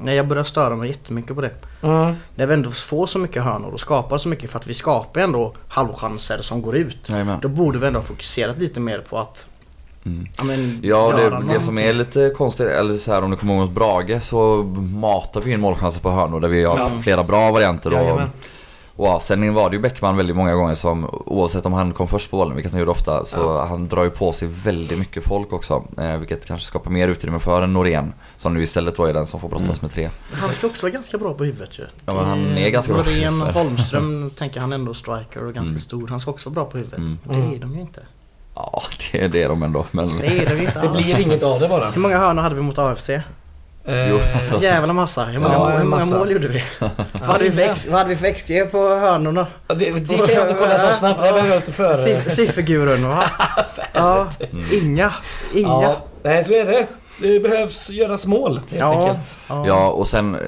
[0.00, 1.50] Nej, jag börjar störa mig jättemycket på det.
[1.82, 2.14] Mm.
[2.34, 5.20] När vi ändå får så mycket hörnor och skapar så mycket för att vi skapar
[5.20, 6.98] ändå halvchanser som går ut.
[7.08, 7.38] Jajamän.
[7.42, 9.46] Då borde vi ändå ha fokuserat lite mer på att
[10.06, 10.28] Mm.
[10.38, 11.60] ja, men, Ja, göra det, det någonting.
[11.60, 14.62] som är lite konstigt, eller så här om du kommer ihåg mot Brage så
[14.94, 16.90] matar vi in målchanser på hörnor där vi har Ja.
[17.02, 17.90] flera bra varianter.
[17.92, 18.30] Och, Jajamän.
[18.96, 22.08] Och ja, sen var det ju Bäckman väldigt många gånger som, oavsett om han kom
[22.08, 25.24] först på bollen, vilket han gjorde ofta, så han drar ju på sig väldigt mycket
[25.24, 25.84] folk också.
[25.98, 29.26] Eh, vilket kanske skapar mer utrymme för en Norén, som nu istället då är den
[29.26, 29.78] som får brottas Mm.
[29.80, 30.10] med tre.
[30.32, 31.82] Han ska också vara ganska bra på huvudet ju.
[32.06, 33.54] Ja, men han är ganska bra på Norén, huvudet.
[33.54, 35.78] Holmström tänker han ändå striker och ganska Mm.
[35.80, 36.08] stor.
[36.08, 36.98] Han ska också vara bra på huvudet.
[36.98, 37.18] Mm.
[37.24, 38.02] Det är de ju inte.
[38.54, 38.82] Ja,
[39.12, 39.86] det, det är de ändå.
[39.90, 40.96] Men Det är de inte Det alls.
[40.98, 41.90] blir inget av det bara.
[41.90, 43.10] Hur många hörnor hade vi mot AFC?
[43.86, 44.62] Eh, Jo, alltså.
[44.62, 45.24] Jävla massa.
[45.24, 46.18] Hur många, Ja, hur många massa.
[46.18, 46.64] mål gjorde vi?
[46.78, 46.90] vad,
[47.22, 49.46] hade vi X, vad hade vi för XG på hörnorna?
[49.68, 51.22] ja, det, det kan jag inte kolla så snabbt.
[51.22, 51.96] Det behöver jag lite före.
[51.96, 53.24] Siff- Siffergurun va?
[53.92, 54.26] ja,
[54.72, 55.12] inga.
[55.54, 55.68] Inga.
[55.68, 56.86] Ja, nej så är det.
[57.18, 59.00] Det behövs göras mål helt Ja.
[59.08, 59.36] enkelt.
[59.48, 60.40] Ja, och sen eh,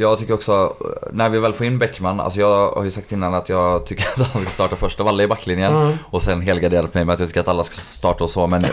[0.00, 3.12] jag tycker också eh, när vi väl får in Bäckman, alltså jag har ju sagt
[3.12, 5.96] innan att jag tycker att han ska starta först av alla i backlinjen Mm.
[6.10, 8.64] och sen helgarderat mig med att jag tycker att alla ska starta och så men,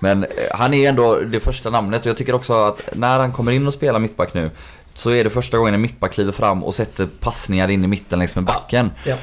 [0.00, 3.32] men eh, han är ändå det första namnet och jag tycker också att när han
[3.32, 4.50] kommer in och spelar mittback nu
[4.94, 8.18] så är det första gången en mittback kliver fram och sätter passningar in i mitten
[8.18, 8.90] längs med backen.
[9.04, 9.16] Ja.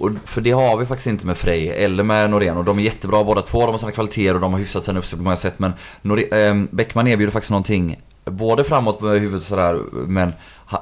[0.00, 2.82] Och för det har vi faktiskt inte med Frej eller med Norén och de är
[2.82, 3.60] jättebra båda två.
[3.60, 5.58] De har sina kvaliteter och de har hyfsat sina uppspel på många sätt.
[5.58, 10.32] Men Nore- eh, Bäckman erbjuder faktiskt någonting både framåt med huvudet och sådär men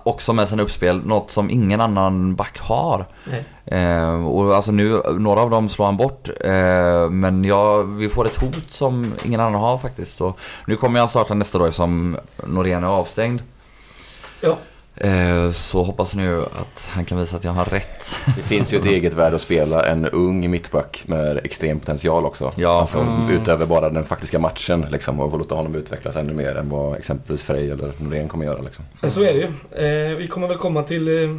[0.03, 1.07] också med sina uppspel.
[1.07, 3.07] Något som ingen annan back har.
[3.65, 6.29] Eh, och alltså nu, några av dem slår han bort.
[6.41, 10.21] Eh, men ja, vi får ett hot som ingen annan har faktiskt.
[10.21, 13.43] Och nu kommer jag starta nästa dag som Norén är avstängd.
[14.41, 14.57] Ja.
[14.97, 18.15] Eh, så hoppas nu att han kan visa att jag har rätt.
[18.37, 22.53] Det finns ju ett eget värde att spela en ung mittback med extrem potential också.
[22.57, 22.81] Ja.
[22.81, 23.31] Alltså, Mm.
[23.31, 27.43] Utöver bara den faktiska matchen liksom, och låta honom utvecklas ännu mer än vad exempelvis
[27.45, 28.63] Frej eller Norén kommer göra.
[28.63, 28.85] Liksom.
[29.03, 30.11] Så är det ju.
[30.11, 31.37] Eh, vi kommer väl komma till eh,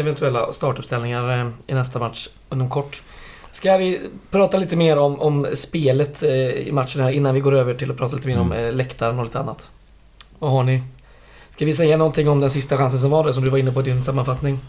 [0.00, 3.02] eventuella startuppställningar i nästa match inom kort.
[3.50, 7.74] Ska vi prata lite mer om, om spelet i matchen här innan vi går över
[7.74, 8.64] till att prata lite mer om Mm.
[8.66, 9.70] eh, läktaren och lite annat?
[10.38, 10.82] Vad har ni?
[11.54, 13.72] Ska vi säga någonting om den sista chansen som var det som du var inne
[13.72, 14.60] på i din sammanfattning?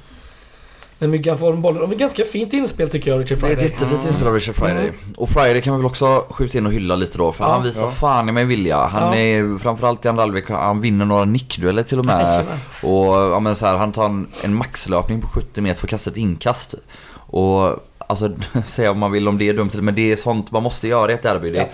[0.99, 1.73] När Myggan får en boll.
[1.73, 3.71] Det var ganska fint inspel tycker jag, Richard Det är ett Friday.
[3.79, 4.87] jättefint inspel av Richard Friday.
[4.87, 5.13] Mm.
[5.17, 7.31] Och Friday kan vi väl också skjuta in och hylla lite då.
[7.31, 7.51] För Ja.
[7.51, 7.91] han visar Ja.
[7.91, 8.85] fan i mig vilja.
[8.85, 9.15] Han Ja.
[9.15, 12.45] är framförallt i andra halvlek, han vinner några nickdueller till och med.
[12.83, 15.89] Och ja, men så här, han tar en, en maxlöpning på 70 meter för att
[15.91, 16.75] kasta ett inkast.
[17.13, 18.29] Och alltså,
[18.65, 21.11] säga vad man vill om det är dumt men det är sånt man måste göra
[21.11, 21.51] i ett derby.
[21.51, 21.67] Det, Ja.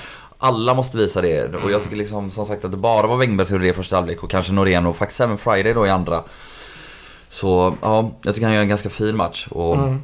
[0.44, 1.56] Alla måste visa det.
[1.56, 3.74] Och jag tycker liksom som sagt att det bara var Wängberg som gjorde det i
[3.74, 6.24] första halvlek och kanske Norén och faktiskt även Friday då i andra.
[7.30, 9.48] Så ja, jag tycker han gör en ganska fin match.
[9.52, 10.02] Och Mm.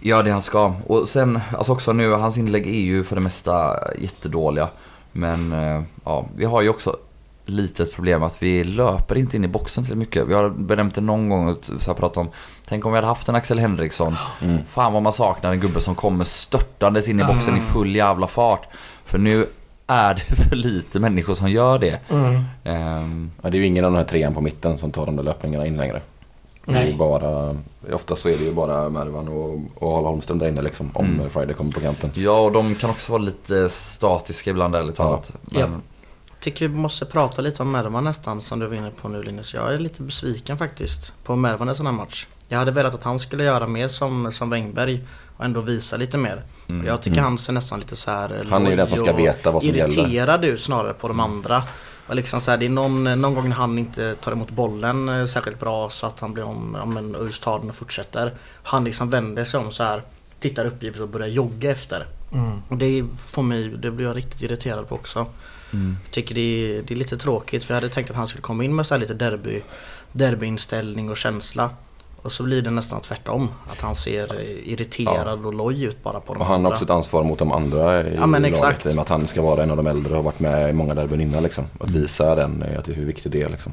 [0.00, 0.74] gör det han ska.
[0.86, 4.68] Och sen, alltså också nu, hans inlägg är ju för det mesta jättedåliga.
[5.12, 6.96] Men eh, ja, vi har ju också
[7.44, 10.26] lite ett problem att vi löper inte in i boxen till mycket.
[10.28, 12.28] Vi har benämnt det någon gång och så pratat om
[12.68, 14.16] Tänk om vi hade haft en Axel Henriksson.
[14.42, 14.58] Mm.
[14.70, 18.26] Fan vad man saknar en gubbe som kommer störtandes in i boxen i full jävla
[18.26, 18.68] fart.
[19.04, 19.46] För nu
[19.88, 22.00] är det för lite människor som gör det.
[22.08, 22.42] Mm.
[22.64, 25.16] Ehm, Ja, det är ju ingen av de här trean på mitten som tar de
[25.16, 26.02] där löpningarna in längre.
[26.64, 26.96] Det är ju Nej.
[26.96, 27.56] bara,
[27.92, 30.90] oftast så är det ju bara Mervan och, och Hal Holmström där inne liksom.
[30.94, 31.30] Om Mm.
[31.30, 32.10] Friday kommer på kanten.
[32.14, 35.04] Ja, och de kan också vara lite statiska ibland ärligt Ja.
[35.04, 35.32] talat.
[35.42, 35.68] Men, Ja.
[36.40, 39.54] Tycker vi måste prata lite om Mervan nästan som du var inne på nu Linus.
[39.54, 42.26] Jag är lite besviken faktiskt på Mervan i sån här match.
[42.48, 45.00] Jag hade velat att han skulle göra mer som, som Wängberg
[45.36, 46.42] och ändå visa lite mer.
[46.68, 46.86] Mm.
[46.86, 49.50] Jag tycker han ser nästan lite så här Han är ju den som ska veta
[49.50, 49.98] vad som gäller.
[49.98, 51.62] irriterad ut snarare på de andra.
[52.06, 55.08] Och liksom så här, det är någon, någon gång när han inte tar emot bollen
[55.08, 58.34] eh, särskilt bra så att han blir om, om en tar den och fortsätter.
[58.62, 60.02] Han liksom vänder sig om så här,
[60.40, 62.06] tittar uppgivet och börjar jogga efter.
[62.32, 62.62] Mm.
[62.68, 65.26] Och det får mig, det blir jag riktigt irriterad på också.
[65.72, 65.96] Mm.
[66.04, 68.42] Jag tycker det är, det är lite tråkigt för jag hade tänkt att han skulle
[68.42, 69.62] komma in med så här lite derby,
[70.12, 71.70] derbyinställning och känsla.
[72.28, 73.48] Och så blir det nästan tvärtom.
[73.72, 76.84] Att han ser eh, irriterad och loj ut bara på de Och han har också
[76.84, 78.56] ett ansvar mot de andra i Ja, men laget.
[78.56, 78.86] exakt.
[78.86, 80.70] I och med att han ska vara en av de äldre och har varit med
[80.70, 81.64] i många derbyn innan liksom.
[81.80, 83.72] Att visa den, eh, att det är hur viktigt det är liksom.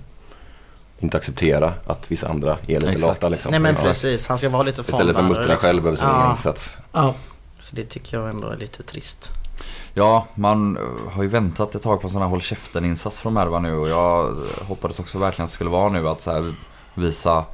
[0.99, 3.01] Inte acceptera att vissa andra är lite Exakt.
[3.01, 3.51] lata liksom.
[3.51, 3.81] Nej men Ja.
[3.81, 6.19] precis, han ska vara lite Istället för att muttra själv över sin Ja.
[6.21, 6.77] egen insats.
[6.91, 7.13] Ja.
[7.59, 9.29] Så det tycker jag ändå är lite trist.
[9.93, 13.33] Ja, man eh, har ju väntat ett tag på en sån här håll käften-insats från
[13.33, 14.35] Merva nu och jag
[14.67, 16.55] hoppades också verkligen att det skulle vara nu att så här
[16.93, 17.45] visa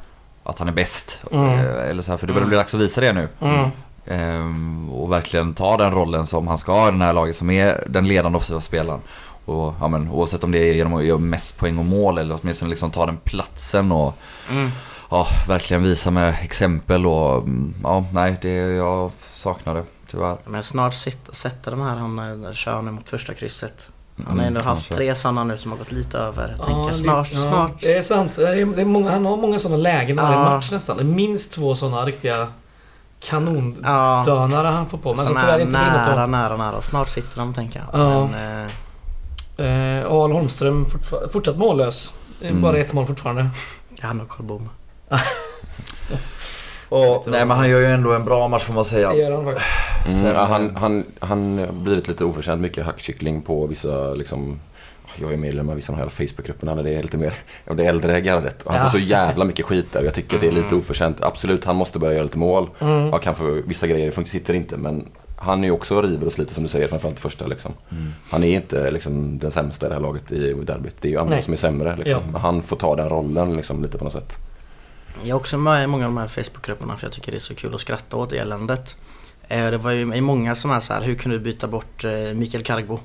[0.43, 1.21] att han är bäst.
[1.31, 1.45] Mm.
[1.49, 3.27] Eh, Eller så här, för det börjar bli dags att visa det nu.
[3.41, 3.69] Mm.
[4.05, 7.49] Ehm, och verkligen ta den rollen som han ska ha i det här laget som
[7.49, 8.99] är den ledande offensiva spelaren.
[9.45, 12.37] Och, ja, men, oavsett om det är genom att göra mest poäng och mål eller
[12.41, 14.17] åtminstone liksom ta den platsen och
[14.49, 14.69] Mm.
[15.09, 20.37] ja, verkligen visa med exempel och mm, ja, nej, det jag saknar det tyvärr.
[20.45, 23.87] Men snart sitter, sätter de här han kör nu mot första krysset.
[24.17, 24.93] Han har Mm, ändå haft kanske.
[24.95, 26.47] tre sådana nu som har gått lite över.
[26.49, 27.81] Jag Ja, tänker snart, ja, snart.
[27.81, 28.35] Det är sant.
[28.35, 30.43] Det är, det är många, han har många sådana lägen i varje Ja.
[30.43, 30.97] match nästan.
[30.97, 32.47] Det är minst två sådana riktiga
[33.19, 35.09] kanondönare Ja, han får på.
[35.09, 36.81] Men som tyvärr är inte nära, nära, nära.
[36.81, 38.01] Snart sitter de tänker jag.
[38.01, 38.27] Ja.
[38.27, 38.71] Men, eh,
[39.57, 40.85] Eh, Al Holmström
[41.33, 42.13] fortsatt mållös.
[42.41, 42.61] Mm.
[42.61, 43.49] Bara ett mål fortfarande.
[44.01, 44.69] han och Karl Bom.
[46.91, 49.09] Och, nej men han gör ju ändå en bra match får man säga.
[49.09, 50.21] Det gör han faktiskt.
[50.21, 54.59] Mm, han, han, han har blivit lite oförtjänt mycket hackkyckling på vissa liksom
[55.15, 57.33] jag är medlem av vissa av de här Facebookgrupperna där det är lite mer
[57.69, 58.61] av det äldre gardet.
[58.63, 58.89] Och han Ja.
[58.89, 60.03] får så jävla mycket skit där.
[60.03, 61.21] Jag tycker att det är lite oförtjänt.
[61.21, 62.69] Absolut, han måste börja göra lite mål.
[62.79, 63.07] Mm.
[63.07, 66.53] Ja, kanske vissa grejer funkar- sitter inte men han är ju också river och sliter
[66.53, 67.71] som du säger, framförallt första liksom.
[67.91, 68.13] Mm.
[68.29, 70.95] Han är inte liksom, den sämsta i det här laget i derbyt.
[71.01, 71.41] Det är ju andra Nej.
[71.43, 71.95] som är sämre.
[71.95, 72.21] Liksom.
[72.33, 72.39] Ja.
[72.39, 74.37] Han får ta den rollen liksom, lite på något sätt.
[75.23, 77.39] Jag är också med i många av de här Facebookgrupperna för jag tycker det är
[77.39, 78.95] så kul att skratta åt eländet.
[79.47, 82.11] Eh, Det var ju många som är så här, hur kan du byta bort eh,
[82.33, 82.99] Mikael Kargbo?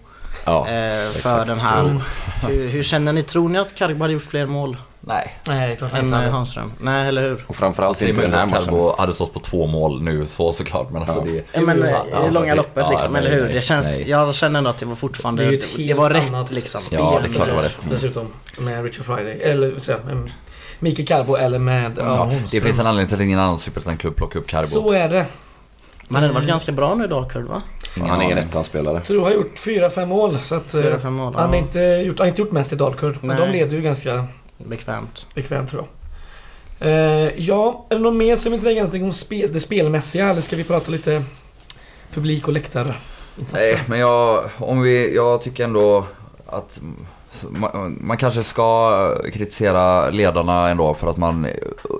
[0.44, 1.46] Ja, eh, för exakt.
[1.48, 1.80] den här.
[1.84, 2.00] Mm.
[2.42, 3.22] Hur, hur känner ni?
[3.22, 5.38] Tror ni att Kargbo hade gjort fler mål Nej.
[5.46, 6.16] Nej, det är klart han än inte.
[6.18, 6.72] Hanström?
[6.80, 7.44] Nej, eller hur?
[7.46, 8.64] Och framförallt Det inte den här matchen.
[8.64, 11.32] Calvo hade stått på två mål nu så såklart men alltså Ja.
[11.32, 11.44] det...
[11.52, 13.44] Ja, men i alltså, långa det- loppet ja, liksom, nej, eller hur?
[13.44, 14.10] nej, Det känns, nej.
[14.10, 16.10] jag känner ändå att det var fortfarande, Det är ju det, ett det helt var
[16.10, 16.80] rätt annat liksom.
[16.80, 17.76] spel Ja, det är klart det var rätt.
[17.90, 19.40] Dessutom med Richard Friday.
[19.42, 19.92] Eller så,
[20.78, 24.16] Mikael Carbo eller med ja, Ja, det finns en anledning till att ingen annan superettan-klubb
[24.16, 24.66] plockar upp Carbo.
[24.66, 25.26] Så är det.
[26.08, 27.62] Men det har varit ganska bra nu Dalkurd va?
[27.96, 28.44] Ingen Han är en aning.
[28.44, 29.00] ettanspelare.
[29.00, 30.38] Tror har gjort 4-5 mål.
[30.42, 32.76] Så att, eh, 4-5 mål, han, har inte gjort, han har inte gjort mest i
[32.76, 33.18] Dalkurd.
[33.20, 34.26] Men de leder ju ganska
[34.58, 35.26] Bekvämt.
[35.34, 35.88] bekvämt tror jag.
[36.88, 40.28] Eh, ja, är det något mer som inte lägger någonting om spel, det spelmässiga?
[40.30, 41.22] Eller ska vi prata lite
[42.14, 42.94] publik och läktare?
[43.52, 46.06] Nej, men jag, om vi, jag tycker ändå
[46.46, 46.80] att
[47.48, 51.46] man, man kanske ska kritisera ledarna ändå för att man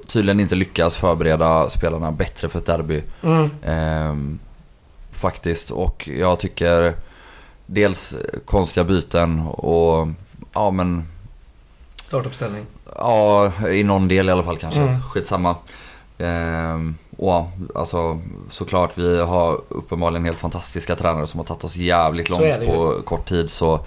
[0.07, 3.03] tydligen inte lyckas förbereda spelarna bättre för ett derby.
[3.23, 3.51] Mm.
[3.65, 4.39] Ehm,
[5.13, 5.71] faktiskt.
[5.71, 6.95] Och jag tycker
[7.67, 10.09] dels konstiga byten och
[10.53, 11.05] ja men
[12.05, 12.67] Startuppställning.
[12.97, 14.81] Ja, i någon del i alla fall kanske.
[14.81, 15.01] Mm.
[15.01, 15.57] Skitsamma.
[16.19, 18.21] Ehm, och alltså
[18.51, 23.29] såklart vi har uppenbarligen helt fantastiska tränare som har tagit oss jävligt långt på kort
[23.29, 23.81] tid så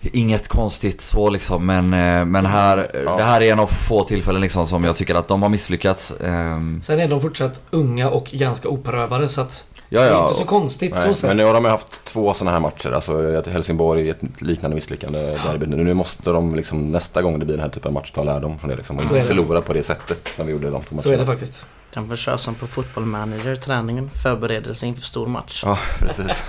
[0.00, 3.16] Inget konstigt så liksom men, eh, men här, Ja.
[3.16, 6.12] det här är en av få tillfällen liksom som jag tycker att de har misslyckats.
[6.20, 10.28] Ehm, Sen är de fortsatt unga och ganska oprövade så att ja, det är ja,
[10.28, 11.28] inte så konstigt Nej, så sett.
[11.28, 12.92] men nu har de haft två sådana här matcher.
[12.92, 15.66] Alltså Helsingborg är ett liknande misslyckande derby.
[15.66, 18.58] Nu måste de liksom, nästa gång det blir den här typen av match ta lärdom
[18.58, 18.76] från det.
[18.76, 18.96] Liksom.
[18.96, 21.02] Och inte förlora på det sättet som vi gjorde de två matcherna.
[21.02, 21.66] så är det faktiskt.
[21.94, 25.62] Kan få köra som på Football Manager, träningen, förberedelse inför stor match.
[25.66, 26.44] Ja, precis.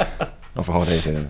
[0.54, 1.28] De får ha det i sin...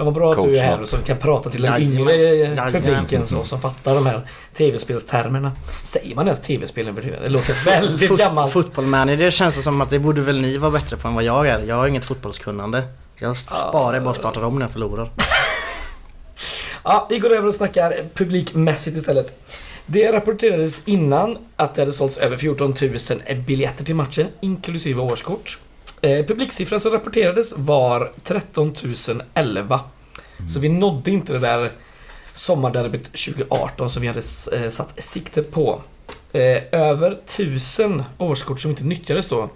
[0.00, 3.26] Men vad bra att du är här och som kan prata till den yngre publiken
[3.26, 5.52] så, som fattar de här tv-spelstermerna.
[5.84, 7.18] Säger man ens tv-spel nu för tiden?
[7.24, 8.52] Det låter väldigt Fot- gammalt.
[8.52, 11.24] Football Manager känns det som att det borde väl ni vara bättre på än vad
[11.24, 11.58] jag är.
[11.62, 12.82] Jag har inget fotbollskunnande.
[13.16, 15.10] Jag sparar bara och startar om när jag förlorar.
[16.84, 19.42] Ja, vi går över och snackar publikmässigt istället.
[19.86, 25.58] Det rapporterades innan att det hade sålts över 14 000 biljetter till matchen, inklusive årskort.
[26.02, 28.74] Eh, publiksiffran som rapporterades var 13
[29.34, 29.80] 011.
[30.48, 31.72] Så vi nådde inte det där
[32.32, 35.82] sommarderbyt 2018 som vi hade eh, satt siktet på.
[36.32, 39.50] Eh, över tusen årskort som inte nyttjades då.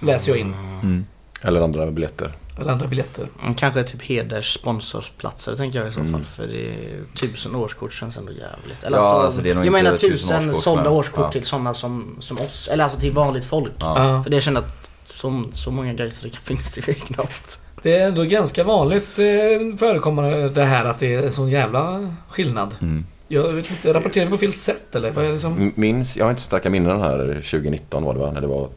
[0.00, 0.54] Läser jag in.
[0.82, 1.06] Mm.
[1.42, 2.32] Eller andra biljetter.
[2.60, 3.28] Eller andra biljetter.
[3.42, 6.08] Mm, Kanske typ heders sponsorsplatser tänker jag i så fall.
[6.08, 6.24] Mm.
[6.24, 8.84] För det är tusen årskort känns ändå jävligt.
[8.90, 11.32] Ja, alltså, det är nog jag menar tusen tusen årskort, sålda men- årskort ja.
[11.32, 12.68] till sådana som, som oss.
[12.68, 13.72] Eller alltså till vanligt folk.
[13.80, 14.22] Ja.
[14.22, 14.77] För det känner att
[15.18, 17.58] som, så många grejer det kan finnas det är knappt.
[17.82, 22.14] Det är ändå ganska vanligt eh, förekommande det här att det är en sån jävla
[22.28, 22.74] skillnad.
[22.80, 23.04] Mm.
[23.28, 25.10] Jag vet inte, rapporterar vi på fel sätt eller?
[25.10, 25.72] Vad är det som...
[25.74, 28.32] Minns, jag har inte så starka minnen av den här 2019 var det va?
[28.32, 28.68] När det var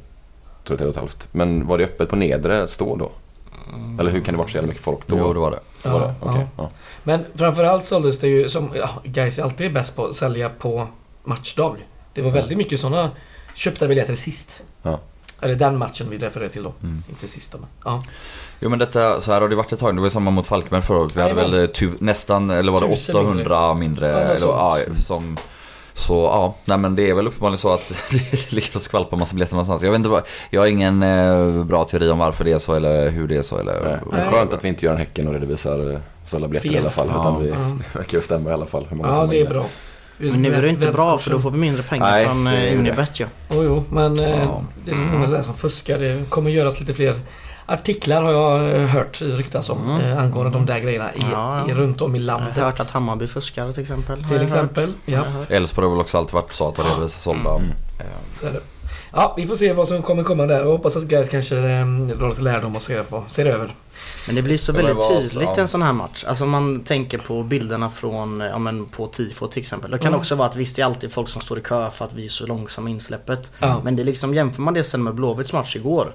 [0.63, 1.27] tror jag, ett halvt.
[1.31, 3.11] Men var det öppet på nedre stå då?
[3.99, 5.17] Eller hur kan det varit så jävla mycket folk då?
[5.17, 5.89] Jo, det var det.
[5.89, 6.05] Var det?
[6.05, 6.63] Ja, Okej, ja.
[6.63, 6.69] ja.
[7.03, 10.87] Men framförallt såldes det ju som, ja, Gais är alltid bäst på att sälja på
[11.23, 11.77] matchdag.
[12.13, 13.09] Det var väldigt mycket sådana
[13.55, 14.63] köpta biljetter sist.
[14.83, 14.99] Ja.
[15.41, 16.73] Eller den matchen vi refererar till då.
[16.83, 17.03] Mm.
[17.09, 18.03] Inte sist då, men ja.
[18.59, 19.95] Jo men detta, så här har det varit ett tag.
[19.95, 21.17] Det var samma mot Falkenberg förra året.
[21.17, 24.07] Vi hade väl eh, tu, nästan, eller var det Tusen 800 mindre?
[24.07, 25.37] Ja, något eller, ja, som,
[25.93, 29.33] så ja, nej men det är väl uppenbarligen så att det ligger och skvalpar massa
[29.33, 29.81] biljetter någonstans.
[29.83, 32.73] Jag vet inte vad, jag har ingen eh, bra teori om varför det är så
[32.75, 33.81] eller hur det är så eller...
[33.85, 33.97] Nej.
[34.11, 36.77] Men skönt att vi inte gör en Häcken och redovisar eh, sålda biljetter Fel.
[36.77, 37.07] i alla fall.
[37.13, 37.19] Ja.
[37.19, 37.55] Utan vi, Ja.
[37.93, 38.85] det verkar ju stämma i alla fall.
[38.89, 39.49] Hur många Ja, som det är inne.
[39.49, 39.65] bra.
[40.21, 42.79] Men nu är det inte bra för då får vi mindre pengar Nej, från eh.
[42.79, 43.25] Unibet ju.
[43.49, 44.63] Jo, jo, men eh, Ja.
[44.85, 45.99] det är många sådär som fuskar.
[45.99, 47.19] Det kommer göras lite fler
[47.65, 50.01] artiklar har jag eh, hört ryktas om Mm.
[50.11, 51.71] eh, angående de där grejerna i, Ja, ja.
[51.71, 52.55] i, runt om i Jag landet.
[52.57, 54.23] har hört att Hammarby fuskar till exempel.
[54.23, 54.85] Till jag exempel.
[54.85, 54.95] hört.
[55.05, 55.23] Ja.
[55.49, 55.57] Jag.
[55.57, 57.55] Elfsborg har väl också alltid varit så att de redovisar sålda.
[57.55, 57.71] Mm.
[58.41, 58.59] Så är det.
[59.13, 60.59] Ja, vi får se vad som kommer komma där.
[60.59, 61.85] Jag hoppas att guys kanske eh,
[62.17, 63.69] drar lite lärdom och ser, ser över.
[64.25, 66.23] Men det blir så Det väldigt tydligt en sån här match.
[66.27, 69.91] Alltså om man tänker på bilderna från, eh, ja men på tifo till exempel.
[69.91, 70.19] Det kan Mm.
[70.19, 72.25] också vara att visst det är alltid folk som står i kö för att vi
[72.25, 73.51] är så långsamma i insläppet.
[73.59, 73.81] Ja.
[73.83, 76.13] Men det är liksom, jämför man det sen med Blåvitts match igår.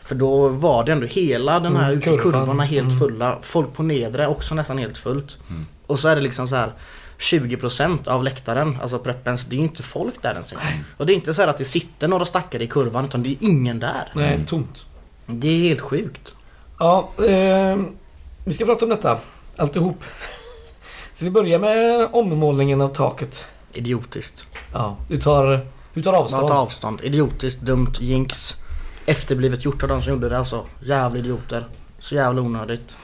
[0.00, 2.18] För då var det ändå hela den här Mm, kurvan.
[2.32, 2.98] kurvorna helt Mm.
[2.98, 3.38] fulla.
[3.40, 5.36] Folk på nedre också nästan helt fullt.
[5.50, 5.66] Mm.
[5.86, 6.72] Och så är det liksom så här
[7.22, 10.54] 20% av läktaren, alltså preppens, det är ju inte folk där ens.
[10.96, 13.28] Och det är inte så här att det sitter några stackare i kurvan utan det
[13.30, 14.12] är ingen där.
[14.14, 14.46] Nej, Mm.
[14.46, 14.86] tomt.
[15.26, 16.34] Det är helt sjukt.
[16.78, 17.78] Ja, eh,
[18.44, 19.18] vi ska prata om detta.
[19.56, 20.04] Alltihop.
[21.14, 23.44] Så vi börjar med ommålningen av taket.
[23.72, 24.46] Idiotiskt.
[24.72, 26.42] Ja, du tar, du tar avstånd.
[26.42, 27.00] Bara ta avstånd.
[27.02, 28.54] Idiotiskt, dumt, jinx.
[29.06, 30.64] Efterblivet gjort av de som gjorde det alltså.
[30.84, 31.66] Jävla idioter.
[31.98, 32.96] Så jävla onödigt.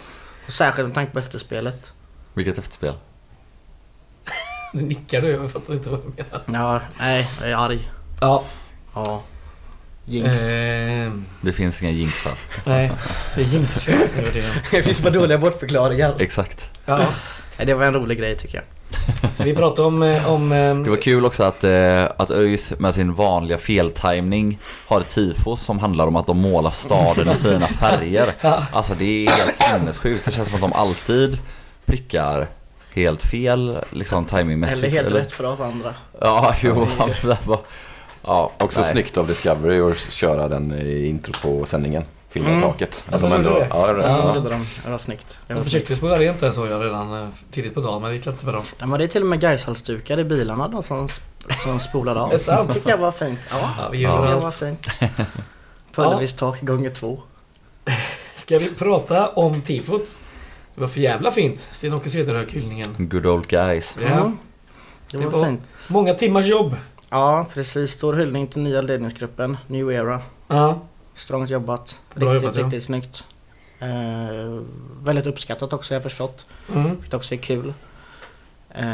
[0.47, 1.93] Och särskilt med tanke på efterspelet.
[2.35, 2.95] Vilket efterspel.
[4.73, 6.65] Nu nickar du, jag fattar inte vad du menar.
[6.75, 7.91] Ja, nej, jag är arg.
[8.21, 8.45] Ja.
[8.95, 9.23] Ja.
[10.05, 10.51] Jinx.
[10.53, 12.35] Eh, Det finns inga jinx här.
[12.65, 12.93] nej,
[13.35, 14.45] det är jinxfest som gör det.
[14.71, 16.15] Det finns bara dåliga bortförklaringar.
[16.19, 16.71] Exakt.
[16.87, 16.97] Ja,
[17.57, 19.33] Nej, Det var en rolig grej tycker jag.
[19.33, 20.03] så vi pratar om...
[20.03, 24.59] eh, om eh, Det var kul också att, eh, att ÖIS med sin vanliga feltimning
[24.89, 28.35] har ett tifo som handlar om att de målar staden i sina färger.
[28.73, 30.25] Alltså det är helt sinnessjukt.
[30.25, 31.39] Det känns som att de alltid
[31.85, 32.47] prickar
[32.93, 34.79] helt fel liksom timingmässigt.
[34.85, 35.95] Eller helt rätt för oss andra.
[36.21, 36.87] Ja, jo.
[36.99, 37.61] ja, det var-
[38.23, 38.91] Ja, Också nej.
[38.91, 42.05] snyggt av Discovery att köra den i intro på sändningen.
[42.31, 42.63] Filma Mm.
[42.63, 43.05] taket.
[43.13, 43.67] Alltså, De gjorde det?
[43.71, 44.03] Ja, det.
[44.03, 44.09] Ja.
[44.09, 44.33] Ja.
[44.35, 44.41] Ja.
[44.41, 44.67] Det, de.
[44.85, 45.39] det var snyggt.
[45.47, 45.87] Det var Jag snyggt.
[45.87, 48.39] försökte spela rent det såg jag redan eh, tidigt på dagen men det gick inte
[48.39, 48.63] så bra.
[48.79, 51.09] Ja, men det är till och med Gaishalsdukar i bilarna då som,
[51.65, 52.29] som spolade av.
[52.69, 53.41] Det tycker jag var fint.
[53.51, 54.55] Ja, Ja, vi det gör tycker jag var allt.
[54.55, 54.87] fint.
[55.95, 57.21] Pullevis tak gånger två.
[58.37, 60.19] Ska vi prata om tifot?
[60.79, 61.59] Det var för jävla fint.
[61.71, 62.95] Sten-Åke Cederhök-hyllningen.
[62.99, 63.97] Good old guys.
[64.03, 64.07] Ja.
[64.09, 64.39] Mm.
[65.11, 65.61] Det Det var var- fint.
[65.89, 66.77] Många timmars jobb.
[67.11, 67.91] Ja, precis.
[67.93, 69.57] Stor hyllning till nya ledningsgruppen.
[69.67, 70.21] New Era.
[70.49, 70.81] Ja.
[71.15, 71.97] Strångt jobbat.
[72.15, 72.65] Bra Riktigt, jobbat, ja.
[72.65, 73.25] riktigt snyggt.
[73.79, 74.61] Eh,
[75.03, 76.47] väldigt uppskattat också har jag förstått.
[76.75, 76.91] Mm.
[76.91, 77.75] Vilket också är kul.
[78.71, 78.85] Eh,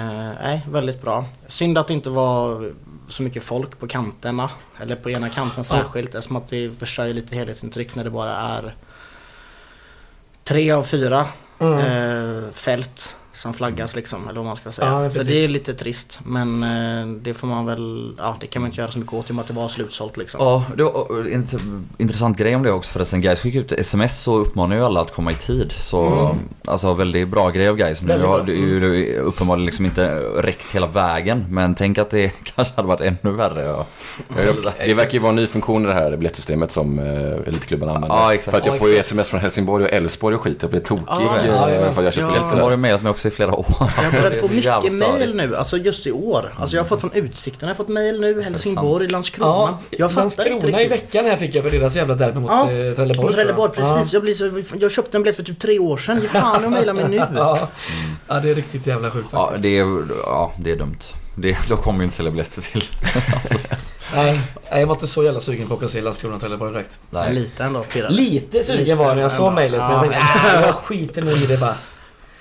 [0.42, 1.24] nej, väldigt bra.
[1.48, 2.72] Synd att det inte var
[3.08, 4.50] så mycket folk på kanterna.
[4.80, 6.14] Eller på ena kanten särskilt.
[6.14, 8.74] Eftersom att det förstör lite helhetsintryck när det bara är
[10.44, 11.26] tre av fyra
[11.64, 11.78] Mm.
[11.78, 14.28] eh, fält som flaggas liksom.
[14.28, 14.88] Eller vad man ska säga.
[15.02, 16.18] Ja, så det är lite trist.
[16.24, 19.28] Men eh, det får man väl, ja det kan man inte göra så mycket åt
[19.28, 20.40] i och med att det var slutsålt liksom.
[20.40, 23.20] Ja, det var en int- intressant grej om det också förresten.
[23.20, 25.72] Guys skickade ut sms och uppmanar ju alla att komma i tid.
[25.72, 26.36] Så Mm.
[26.64, 28.02] alltså väldigt bra grej av Guys.
[28.02, 31.46] Nu har det ju uppenbarligen liksom inte räckt hela vägen.
[31.48, 33.62] Men tänk att det kanske hade varit ännu värre.
[33.62, 33.86] Ja.
[34.78, 38.16] Det verkar ju vara en ny funktion i det här biljettsystemet som eh, elitklubbarna använder.
[38.16, 38.50] Ja, exakt.
[38.50, 40.58] För att jag Ja, får ju sms från Helsingborg och Älvsborg och skit.
[40.60, 41.92] Jag blir tokig Ja, eh, ja, ja.
[41.92, 42.32] för att jag köper Ja.
[42.32, 43.66] biljetter Sen har mejlat mig också i flera år.
[43.78, 46.54] Jag har börjat få mycket mail nu, alltså just i år.
[46.58, 49.78] Alltså jag har fått från Utsikten, jag har fått mail nu, Helsingborg, Landskrona.
[49.90, 50.90] Ja, Landskrona i riktigt.
[50.92, 53.26] veckan här fick jag för deras jävla derby mot Ja, eh, Trelleborg.
[53.26, 54.12] Mot Trelleborg, precis.
[54.12, 56.20] Jag, blir så, jag köpte en biljett för typ tre år sedan.
[56.22, 57.16] Ge fan jag mejlar mig nu.
[57.16, 57.28] Ja.
[57.34, 57.68] Ja.
[58.28, 59.62] ja, det är riktigt jävla sjukt Ja, faktiskt.
[59.62, 60.98] det är, ja, det är dumt.
[61.36, 62.84] Det, då kommer ju inte sälja biljetter till.
[64.14, 66.40] Nej, nej, jag var inte så jävla sugen på att åka och se Landskrona och
[66.40, 67.00] Trelleborg direkt.
[67.10, 67.34] Nej.
[67.34, 68.14] Lite ändå pirrade.
[68.14, 70.00] Lite sugen Lite, var jag när jag såg mejlet men jag ja.
[70.00, 70.18] tänkte
[70.58, 71.74] "Ah, jag skiter nog i det bara.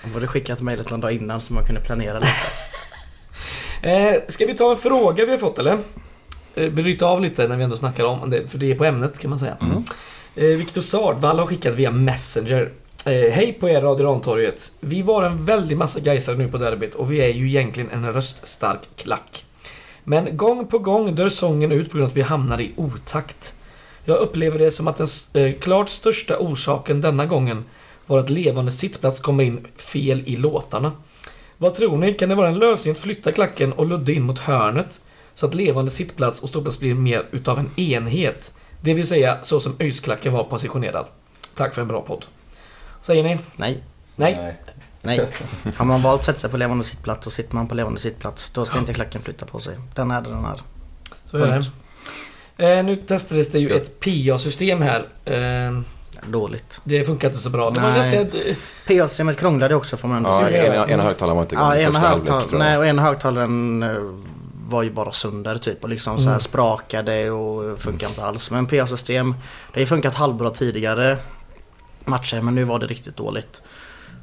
[0.04, 2.32] Jag borde skickat mejlet någon dag innan så man kunde planera lite.
[3.82, 5.78] Eh, ska vi ta en fråga vi har fått eller?
[6.56, 9.20] eh, bryta av lite när vi ändå snackar om det, för det är på ämnet
[9.20, 9.58] kan man säga.
[10.36, 12.72] Eh, Viktor Sardvall har skickat via Messenger.
[13.06, 14.72] Eh, Hej på er Radio Rantorget.
[14.80, 18.14] Vi var en väldig massa Gaisare nu på derbyt och vi är ju egentligen en
[18.14, 19.46] röststark klack.
[20.04, 23.54] Men gång på gång dör sången ut på grund av att vi hamnar i otakt.
[24.06, 27.66] Jag upplever det som att den eh, klart största orsaken denna gången
[28.06, 30.92] var att levande sittplats kommer in fel i låtarna.
[31.58, 32.14] Vad tror ni?
[32.14, 35.00] Kan det vara en lösning att flytta klacken och ludda in mot hörnet?
[35.36, 38.52] Så att levande sittplats och ståplats blir mer utav en enhet.
[38.82, 41.06] Det vill säga så som ÖIS-klacken var positionerad.
[41.56, 42.26] Tack för en bra podd.
[43.02, 43.38] Säger ni?
[43.56, 43.84] Nej.
[44.16, 44.56] Nej?
[45.02, 45.28] Nej.
[45.76, 48.52] Har man valt att sätta sig på levande sittplats och sitter man på levande sittplats
[48.52, 49.78] då ska inte klacken flytta på sig.
[49.96, 50.62] Den är där den är.
[51.26, 51.64] Så är
[52.58, 52.78] det.
[52.78, 55.08] Eh, nu testades det ju ett PA-system här.
[55.26, 55.82] Eh,
[56.28, 56.80] Dåligt.
[56.84, 57.70] det funkar inte så bra.
[57.70, 58.14] Det var Nej.
[58.16, 58.38] ganska...
[58.88, 60.74] PA-systemet krånglade också får man ändå Ja, säga.
[60.76, 62.60] ena, ena högtalaren var inte igång Ja, ena, första halvlek högtal- jag.
[62.60, 63.92] nej, och ena högtalaren eh,
[64.68, 68.52] var ju bara sönder typ och liksom så här sprakade och funkar inte alls.
[68.52, 69.32] Men PA-system,
[69.74, 71.18] det har ju funkat halvbra tidigare
[72.06, 73.62] matcher men nu var det riktigt dåligt.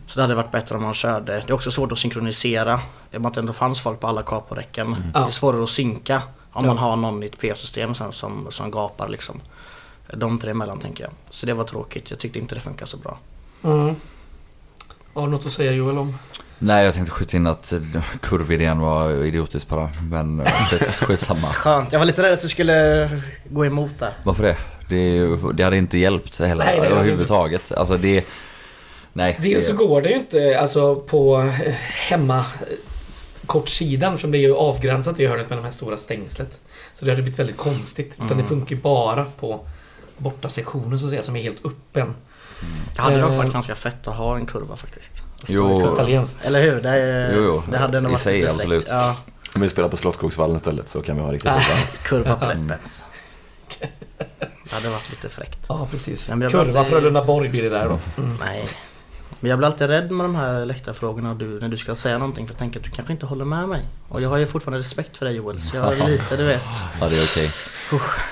[0.06, 1.32] Så det hade varit bättre om man körde.
[1.46, 2.80] Det är också svårt att synkronisera.
[3.12, 4.90] I och med att det ändå fanns folk på alla kaporäcken.
[4.90, 5.26] Det Ja.
[5.28, 6.22] är svårare att synka
[6.52, 6.74] om Ja.
[6.74, 9.40] man har någon i ett PA-system sen som, som gapar liksom.
[10.16, 11.12] De tre emellan tänker jag.
[11.30, 12.10] Så det var tråkigt.
[12.10, 13.18] Jag tyckte inte det funkar så bra.
[13.64, 13.94] Mm.
[15.14, 16.18] Har du något att säga Joel om?
[16.58, 17.80] Nej, jag tänkte skjuta in att eh,
[18.22, 19.90] kurvidén var idiotisk bara.
[20.10, 21.52] Men eh, skit, skitsamma.
[21.52, 21.92] Skönt.
[21.92, 23.10] Jag var lite rädd att du skulle
[23.50, 24.12] gå emot där.
[24.24, 24.56] Varför det?
[24.88, 27.72] Det, det hade inte hjälpt heller Nej, överhuvudtaget.
[27.72, 28.24] Alltså det...
[29.12, 29.38] Nej.
[29.42, 31.72] Dels så går det ju inte alltså på eh,
[32.08, 32.44] hemma eh,
[33.46, 36.60] kortsidan som det är ju avgränsat i hörnet med de här stora stängslet.
[36.94, 38.14] Så det hade blivit väldigt konstigt.
[38.14, 38.38] Utan Mm.
[38.38, 39.60] det funkar ju bara på
[40.20, 42.14] borta sektionen så att säga som är helt öppen.
[42.96, 43.36] Det hade dock Eh.
[43.36, 45.22] varit ganska fett att ha en kurva faktiskt.
[45.46, 45.92] Jo.
[45.94, 46.46] Italienskt.
[46.46, 46.80] Eller hur?
[46.80, 47.62] Det, är, Jo, jo.
[47.70, 48.86] det hade ändå varit sig, lite fräckt.
[48.88, 49.16] Ja,
[49.54, 51.54] Om vi spelar på Slottsskogsvallen istället så kan vi ha riktigt Ah.
[51.54, 51.76] bra.
[52.02, 53.02] kurva pleppens.
[54.38, 55.58] Det hade varit lite fräckt.
[55.68, 56.26] Ja, precis.
[56.26, 57.98] Kurva pratar- Frölunda-Borg blir det där då.
[58.22, 58.36] Mm.
[58.40, 58.68] Nej.
[59.40, 62.46] Men jag blir alltid rädd med de här läktarfrågorna du, när du ska säga någonting
[62.46, 63.82] för jag tänker att du kanske inte håller med mig.
[64.08, 66.64] Och jag har ju fortfarande respekt för dig Joel så jag är lite du vet.
[67.00, 67.50] Ja, det är okej.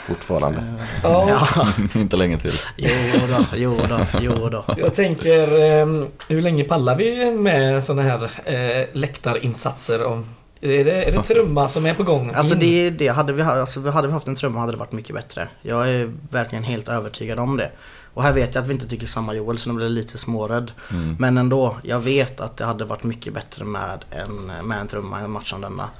[0.07, 0.65] Fortfarande.
[1.03, 1.49] Ja,
[1.95, 2.53] inte länge till.
[2.77, 4.65] Jo då, jo då, jo då.
[4.77, 5.87] jag tänker eh,
[6.29, 10.05] hur länge pallar vi med sådana här eh, läktarinsatser?
[10.05, 10.27] Om,
[10.61, 12.33] är, det, är det trumma som är på gång?
[12.35, 13.09] Alltså det är det.
[13.09, 15.49] Hade vi, alltså, hade vi haft en trumma hade det varit mycket bättre.
[15.63, 17.71] Jag är verkligen helt övertygad om det.
[18.19, 20.19] Och här vet jag att vi inte tycker samma Joel så nu blir jag lite
[20.19, 20.73] smårädd.
[20.91, 21.16] Mm.
[21.19, 25.21] Men ändå, jag vet att det hade varit mycket bättre med en, med en trumma
[25.21, 25.91] i en match som denna.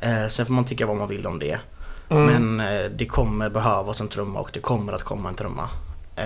[0.00, 1.58] Eh, sen får man tycka vad man vill om det.
[2.08, 2.26] Mm.
[2.26, 5.68] Men eh, det kommer behövas en trumma och det kommer att komma en trumma.
[6.16, 6.24] Eh,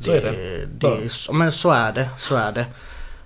[0.00, 0.66] Så är det.
[0.66, 2.66] Det så, men så är det, så är det.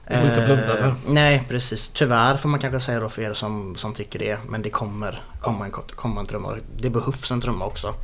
[0.08, 0.88] Det går inte att blunda för.
[0.88, 4.38] Eh, Nej precis, tyvärr får man kanske säga då för er som, som tycker det.
[4.48, 6.56] Men det kommer komma en, komma en trumma.
[6.76, 7.94] Det behövs en trumma också.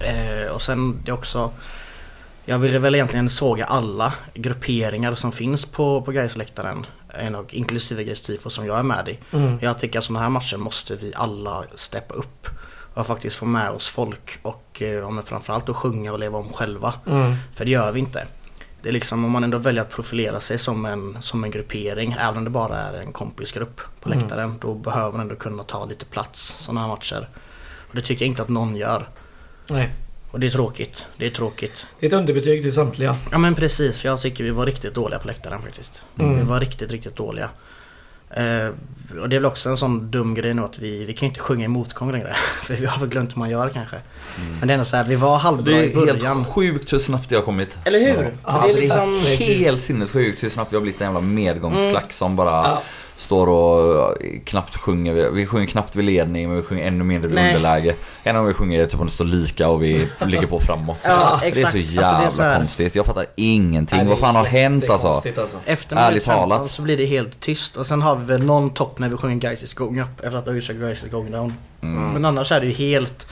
[0.00, 1.50] Eh, och sen det också
[2.48, 6.86] Jag ville väl egentligen såga alla grupperingar som finns på, på Gaisläktaren
[7.50, 9.18] Inklusive Gais tifo som jag är med i.
[9.36, 9.58] Mm.
[9.62, 12.48] Jag tycker att sådana här matcher måste vi alla steppa upp.
[12.94, 16.38] Och faktiskt få med oss folk och eh, ja, men framförallt att sjunga och leva
[16.38, 16.94] om själva.
[17.06, 17.34] Mm.
[17.54, 18.26] För det gör vi inte.
[18.82, 22.16] Det är liksom om man ändå väljer att profilera sig som en, som en gruppering,
[22.20, 24.18] även om det bara är en kompisgrupp på Mm.
[24.18, 27.28] läktaren, då behöver man ändå kunna ta lite plats sådana här matcher.
[27.88, 29.08] Och det tycker jag inte att någon gör.
[29.70, 29.94] Nej.
[30.30, 31.04] Och det är tråkigt.
[31.16, 31.86] Det är tråkigt.
[32.00, 33.16] Det är ett underbetyg till samtliga.
[33.32, 36.02] Ja men precis, för jag tycker vi var riktigt dåliga på läktaren faktiskt.
[36.18, 36.36] Mm.
[36.36, 37.48] Vi var riktigt, riktigt dåliga.
[38.30, 38.68] Eh,
[39.20, 41.40] och det är väl också en sån dum grej nu att vi, vi kan inte
[41.40, 42.32] sjunga i motgång längre.
[42.62, 43.96] För vi har väl glömt hur man gör kanske.
[44.58, 46.36] Men det är ändå så här, vi var halvbra Det i är början.
[46.36, 47.78] helt sjukt hur snabbt det har kommit.
[47.84, 48.06] Eller hur?
[48.46, 49.18] Ja, För det Alltså, är det liksom...
[49.26, 52.82] är helt sinnessjukt hur snabbt vi har blivit en jävla medgångsklack som bara Ja.
[53.18, 55.12] Står och knappt sjunger.
[55.12, 57.46] Vi- Vi sjunger knappt vid ledning men vi sjunger ännu mindre vid Nej.
[57.56, 57.94] underläge.
[58.22, 60.98] En gång vi sjunger typ om det står lika och vi ligger på framåt.
[61.02, 62.94] Ja, Det är så Alltså, det är jävla så här- konstigt.
[62.94, 63.98] Jag fattar ingenting.
[63.98, 65.08] Nej, Vad fan har hänt alltså?
[65.08, 65.58] alltså.
[65.66, 66.70] Efter Ärligt minut 15 talat.
[66.70, 69.36] så blir det helt tyst och sen har vi väl någon topp när vi sjunger
[69.36, 71.54] Guys is going up efter att Öisha Guys is going down.
[71.82, 72.10] Mm.
[72.10, 73.28] Men annars är det ju helt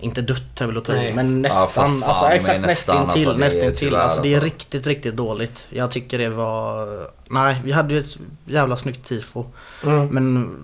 [0.00, 1.68] inte dött är väl att ta i, men Ja, nästan.
[1.68, 3.24] fan alltså exakt nästan, nästintill.
[3.24, 3.76] alltså, det är nästintill.
[3.88, 4.44] tyvärr, Alltså det är alltså.
[4.46, 5.66] riktigt, riktigt dåligt.
[5.70, 6.86] Jag tycker det var...
[7.28, 9.44] Nej, vi hade ju ett jävla snyggt tifo.
[9.84, 10.06] Mm.
[10.06, 10.56] Men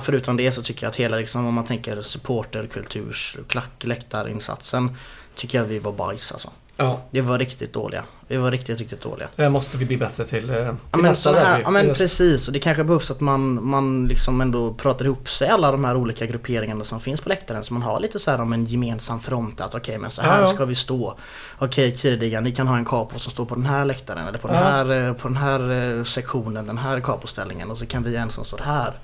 [0.00, 4.96] förutom det så tycker jag att hela liksom, om man tänker supporter, kulturs, klack, läktarinsatsen
[5.36, 6.50] Tycker jag vi var bajs alltså.
[6.76, 8.04] Ja, Det var riktigt dåliga.
[8.28, 9.28] Vi var riktigt, riktigt dåliga.
[9.36, 10.50] det måste vi bli bättre till.
[10.50, 14.08] eh, till Ja men, här, ja men precis, och det kanske behövs att man, man
[14.08, 17.72] liksom ändå pratar ihop sig alla de här olika grupperingarna som finns på läktaren så
[17.74, 20.46] man har lite så här om en gemensam front att okej men så här Ja,
[20.46, 21.14] ska vi stå.
[21.58, 24.48] Okej Kirdiga, ni kan ha en capo som står på den här läktaren eller på
[24.48, 28.16] den här, eh, på den här eh, sektionen, den här capoställningen och så kan vi
[28.16, 28.94] en som står här.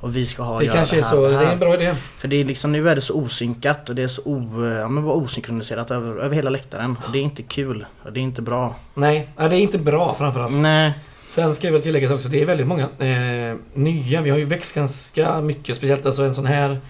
[0.00, 1.22] Och vi ska ha Det göra kanske det är här, så.
[1.22, 1.44] det Det här.
[1.46, 1.94] är en bra idé.
[2.16, 4.88] För det är liksom, nu är det så osynkat och det är så o, ja,
[4.88, 6.96] men osynkroniserat över, över hela läktaren.
[7.06, 7.86] Och det är inte kul.
[8.04, 8.74] Och det är inte bra.
[8.94, 10.52] Nej, ja, det är inte bra framförallt.
[10.52, 10.92] Nej.
[11.30, 14.20] Sen ska jag väl tillägga också, det är väldigt många eh, nya.
[14.20, 15.76] Vi har ju växt ganska mycket.
[15.76, 16.80] Speciellt alltså en sån här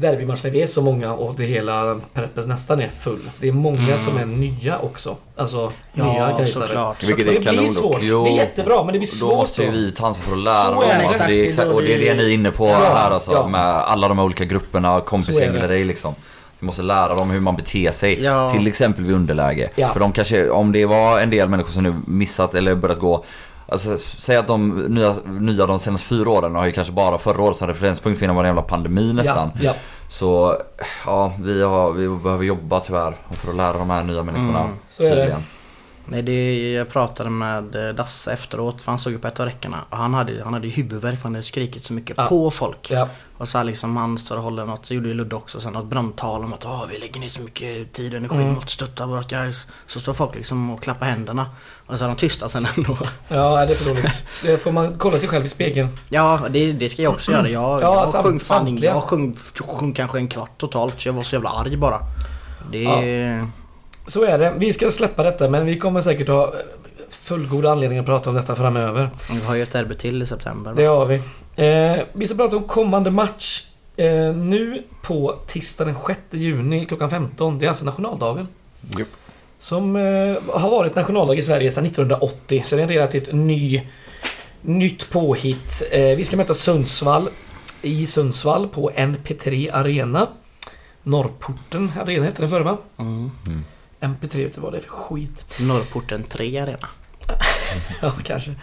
[0.00, 3.20] derbymatch när vi är så många och det hela Peppes nästan är full.
[3.40, 3.98] Det är många Mm.
[3.98, 5.16] som är nya också.
[5.36, 6.66] Alltså Ja, nya gaisare.
[6.68, 7.02] såklart.
[7.02, 7.72] Vilket är det blir kanon dock.
[7.72, 7.98] svårt.
[8.02, 9.72] Jo, det är jättebra men det blir Då svårt måste ju då.
[9.76, 10.82] vi ta ansvar för att lära Så dem.
[10.90, 12.74] är det, Alltså, det är exakt, och det är det ni är inne på Ja,
[12.78, 13.32] här alltså.
[13.32, 13.48] ja.
[13.48, 15.58] Med alla de olika grupperna, kompisgäng det.
[15.58, 16.14] eller dig liksom.
[16.58, 18.22] Vi måste lära dem hur man beter sig.
[18.22, 18.48] Ja.
[18.48, 19.70] Till exempel vid underläge.
[19.76, 19.88] Ja.
[19.88, 23.24] För de kanske, om det var en del människor som nu missat eller börjat gå
[23.70, 27.42] Alltså, säg att de nya, nya de senaste fyra åren har ju kanske bara förra
[27.42, 29.50] året som referenspunkt för innan var det en jävla pandemi nästan.
[29.54, 29.74] Ja, ja.
[30.08, 30.56] Så
[31.06, 34.60] ja, vi, har, vi behöver jobba tyvärr för att lära de här nya människorna.
[34.60, 35.36] Mm, så är det.
[36.12, 39.46] Nej, det, jag pratade med eh, Dasse efteråt för han såg ju på ett av
[39.46, 42.26] räckena och han hade, han hade huvudvärk för han hade skrikit så mycket Ja.
[42.26, 42.90] på folk.
[42.90, 43.08] Ja.
[43.38, 45.72] Och så här liksom han står och håller något, så gjorde ju Ludde också sen
[45.72, 48.52] något brandtal om att Åh, vi lägger ner så mycket tid och energi Mm.
[48.52, 49.66] mot att stötta vårt guys.
[49.86, 51.46] Så står folk liksom och klappar händerna.
[51.86, 52.98] Och så är de tysta sen ändå.
[53.28, 54.24] ja, det är för dåligt.
[54.42, 55.88] Det får man kolla sig själv i spegeln.
[56.08, 57.48] Ja, det, det ska jag också göra.
[57.48, 61.12] Jag, Ja, jag sam- sjöng fan jag sjöng, sjöng kanske en kvart totalt så jag
[61.12, 61.98] var så jävla arg bara.
[62.70, 62.82] Det...
[62.82, 63.46] Ja.
[64.10, 64.54] Så är det.
[64.58, 66.54] Vi ska släppa detta men vi kommer säkert ha
[67.10, 69.10] fullgoda anledningar att prata om detta framöver.
[69.32, 70.74] Vi har ju ett derby till i september.
[70.76, 71.14] Det har vi.
[71.56, 73.66] Eh, vi ska prata om kommande match.
[73.96, 77.58] Eh, nu på tisdag den 6 juni klockan 15.
[77.58, 78.48] Det är alltså nationaldagen.
[78.98, 79.08] Japp.
[79.58, 82.62] Som eh, har varit nationaldag i Sverige sedan 1980.
[82.66, 83.82] Så det är en relativt ny...
[84.62, 85.82] Nytt påhitt.
[85.90, 87.28] Eh, vi ska möta Sundsvall
[87.82, 90.28] i Sundsvall på NP3 Arena.
[91.02, 92.78] Norrporten Arena hette den förr va?
[92.98, 93.30] Mm.
[94.00, 95.60] MP3 vet vad det är för skit.
[95.60, 96.88] Norrporten 3 arena.
[98.02, 98.54] Ja, kanske.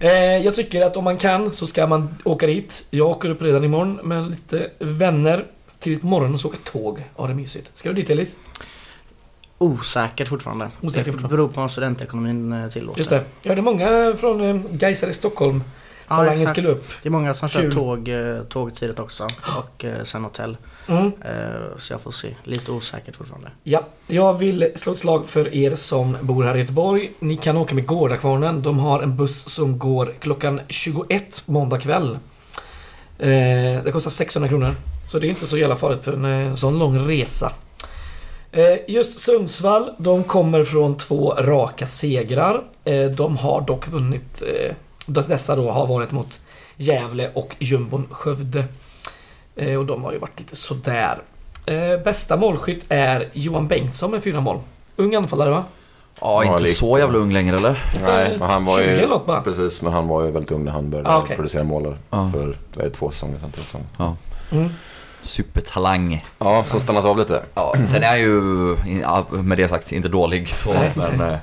[0.00, 2.84] Eh, jag tycker att om man kan så ska man åka dit.
[2.90, 5.44] Jag åker upp redan imorgon med lite vänner.
[5.78, 7.04] Tidigt på morgonen och så åka tåg.
[7.16, 7.70] Ja, det är mysigt.
[7.74, 8.36] Ska du dit Elis?
[9.58, 10.70] Osäkert fortfarande.
[10.80, 11.36] Osäkert det fortfarande.
[11.36, 12.98] beror på om studentekonomin eh, tillåter.
[12.98, 13.24] Just det.
[13.42, 15.62] Ja, det är många från eh, Gaisare i Stockholm.
[16.16, 16.84] Falangen skulle upp.
[17.02, 17.74] Det är många som kör Kul.
[17.74, 19.28] tåg, eh, tåg tidigt också.
[19.58, 20.56] Och eh, sen hotell.
[20.88, 21.06] Mm.
[21.06, 22.34] Eh, så jag får se.
[22.44, 23.50] Lite osäkert fortfarande.
[23.62, 27.12] Ja, jag vill slå ett slag för er som bor här i Göteborg.
[27.18, 28.62] Ni kan åka med Gårdakvarnen.
[28.62, 32.18] De har en buss som går klockan 21 måndag kväll.
[33.16, 34.74] Det kostar 600 kronor.
[35.10, 37.52] Så det är inte så jävla farligt för en sån lång resa.
[38.88, 42.62] Just Sundsvall, de kommer från två raka segrar.
[43.16, 44.42] De har dock vunnit,
[45.12, 46.40] dessa då har varit mot
[46.76, 48.64] Gävle och jumbon Skövde.
[49.56, 51.18] Eh, och de har ju varit lite sådär.
[51.66, 54.58] Eh, bästa målskytt är Johan Bengtsson med fyra mål.
[54.96, 55.64] Ung anfallare va?
[56.20, 56.74] Ja, inte lite.
[56.74, 57.92] så jävla ung längre eller?
[58.02, 58.90] Nej, men han var 20 ju...
[58.96, 59.40] eller något bara.
[59.40, 61.36] Precis, men han var ju väldigt ung när han började Ah, okej.
[61.36, 62.30] producera mål Ja.
[62.32, 62.54] för är
[62.84, 63.50] det, två säsonger sedan.
[63.52, 64.14] Tre säsonger.
[64.52, 64.68] Mm.
[65.22, 66.24] Supertalang.
[66.38, 67.42] Ja, som stannat av lite.
[67.54, 68.30] Ja, sen är han ju,
[69.42, 70.74] med det sagt, inte dålig så.
[70.94, 71.38] Men eh,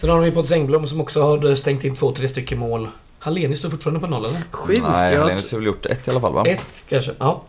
[0.00, 2.88] Sen har de ju Pontus Engblom som också har stängt in två, tre stycken mål.
[3.18, 4.40] Hallenius står fortfarande på noll eller?
[4.50, 4.82] Sjukt!
[4.82, 6.44] nej, jag, Hellenius har väl gjort ett i alla fall va?
[6.46, 7.12] Ett kanske.
[7.18, 7.42] Ja.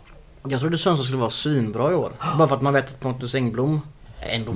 [0.47, 2.12] jag trodde Sundsvall skulle vara svinbra i år.
[2.38, 3.82] Bara för att man vet att Pontus Engblom
[4.22, 4.52] är ändå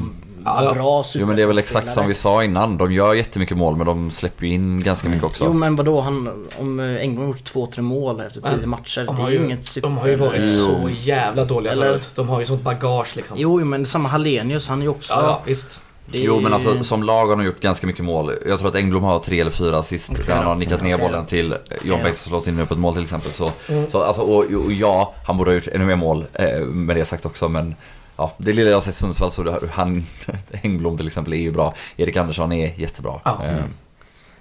[0.45, 0.73] Ja, ja.
[0.73, 2.77] bra Jo men det är väl exakt som vi sa innan.
[2.77, 5.45] De gör jättemycket mål men de släpper ju in ganska mycket också.
[5.45, 8.69] Jo men vadå, han, om eh, Engblom har gjort två, tre mål efter tio Men
[8.69, 9.05] matcher.
[9.05, 9.87] De det har, är ju ju, inget super...
[9.87, 10.47] de har ju varit Jo.
[10.47, 12.07] så jävla dåliga Eller- förut.
[12.15, 13.37] De har ju sånt bagage liksom.
[13.39, 15.13] Jo men samma Hallenius, han är ju också...
[15.13, 15.81] Ja, ja visst.
[16.05, 18.33] Det Jo men alltså som lag har de gjort ganska mycket mål.
[18.45, 20.27] Jag tror att Engblom har tre eller fyra assist.
[20.27, 22.03] Där han har nickat ner bollen till John.
[22.03, 23.31] Bengtsson slått in ett mål till exempel.
[23.31, 23.89] Så, Mm.
[23.89, 27.05] så alltså, och, och ja, han borde ha gjort ännu mer mål eh, med det
[27.05, 27.49] sagt också.
[27.49, 27.75] Men
[28.17, 30.05] ja, det lilla jag har sett Sundsvall så det- han,
[30.63, 31.73] Engblom till exempel är ju bra.
[31.97, 33.19] Erik Andersson är jättebra.
[33.25, 33.43] Ja.
[33.45, 33.63] Eh,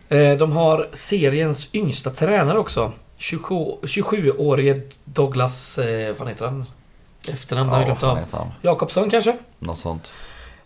[0.08, 2.92] Eh, De har seriens yngsta tränare också.
[3.16, 5.78] 27 27-årige Douglas...
[5.78, 6.64] Eh, vad heter han?
[7.28, 8.50] Efternamn har jag ja, glömt av.
[8.62, 9.36] Jakobsson kanske?
[9.58, 10.12] Något sånt.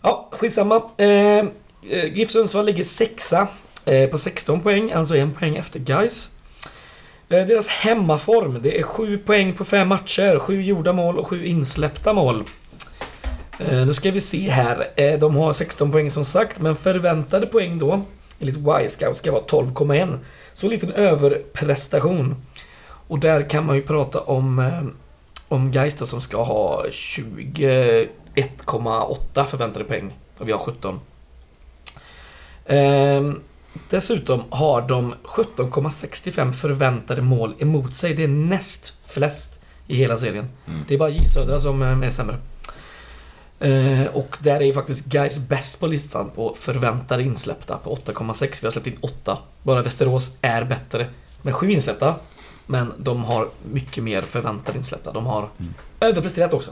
[0.01, 0.81] Ja, skitsamma.
[0.97, 3.47] Eh, eh, GIF Sundsvall ligger sexa
[3.85, 6.29] eh, på 16 poäng, alltså en poäng efter Gais.
[7.29, 11.45] Eh, deras hemmaform, det är 7 poäng på fem matcher, 7 gjorda mål och 7
[11.45, 12.43] insläppta mål.
[13.59, 14.87] Eh, nu ska vi se här.
[14.95, 18.01] Eh, de har 16 poäng som sagt, men förväntade poäng då,
[18.39, 20.17] enligt Y-scout, ska vara 12,1.
[20.53, 22.35] Så en liten överprestation.
[23.07, 24.83] Och där kan man ju prata om, eh,
[25.47, 28.07] om Gais då som ska ha 20...
[28.37, 30.13] 21,8 förväntade poäng.
[30.37, 30.99] Och vi har 17.
[32.65, 33.41] Ehm,
[33.89, 38.13] dessutom har de 17,65 förväntade mål emot sig.
[38.13, 40.49] Det är näst flest i hela serien.
[40.67, 40.79] Mm.
[40.87, 42.37] Det är bara J Södra som eh, är sämre.
[43.59, 48.57] Eh, och där är ju faktiskt Guys bäst på listan på förväntade insläppta på 8,6.
[48.61, 49.37] Vi har släppt in 8.
[49.63, 51.07] Bara Västerås är bättre
[51.41, 52.15] med 7 insläppta.
[52.65, 55.11] Men de har mycket mer förväntade insläppta.
[55.11, 55.49] De har
[55.99, 56.71] överpresterat också.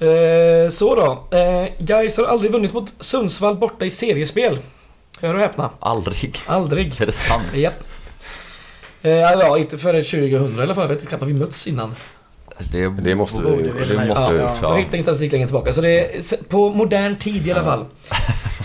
[0.00, 1.36] Eh, så då.
[1.38, 4.58] Eh, Gais har aldrig vunnit mot Sundsvall borta i seriespel.
[5.20, 5.70] Hör och häpna.
[5.80, 6.38] Aldrig.
[6.46, 7.00] Aldrig.
[7.00, 7.54] Är det sant?
[7.54, 7.74] Japp.
[9.02, 10.82] Eh, ja, inte före 2000 i alla fall.
[10.84, 11.94] Jag vet inte knappt vi mötts innan.
[12.72, 14.74] Det, Det måste vi vi- det måste vi ja, ha Jag gjort, ja.
[14.76, 15.72] hittar ingen statistik längre tillbaka.
[15.72, 17.84] Så det är på modern tid i alla fall.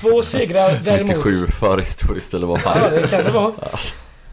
[0.01, 1.25] Två segrar däremot.
[1.25, 2.77] 97 förhistoriskt eller vad fan.
[2.83, 3.51] Ja, det kan det vara.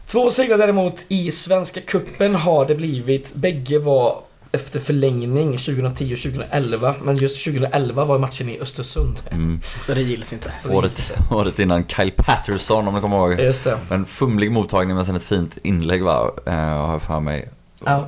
[0.07, 3.33] Två segrar däremot i Svenska Kuppen har det blivit.
[3.33, 4.17] Bägge var
[4.55, 6.95] efter förlängning 2010 och 2011.
[7.03, 9.19] Men just 2011 var matchen i Östersund.
[9.31, 9.61] Mm.
[9.85, 10.53] Så det gills inte.
[10.63, 13.39] Det Året, året innan Kyle Patterson om du kommer ihåg.
[13.39, 13.77] Just det.
[13.89, 17.49] En fumlig mottagning men sen ett fint inlägg va, eh, har jag för mig.
[17.85, 18.07] Ja.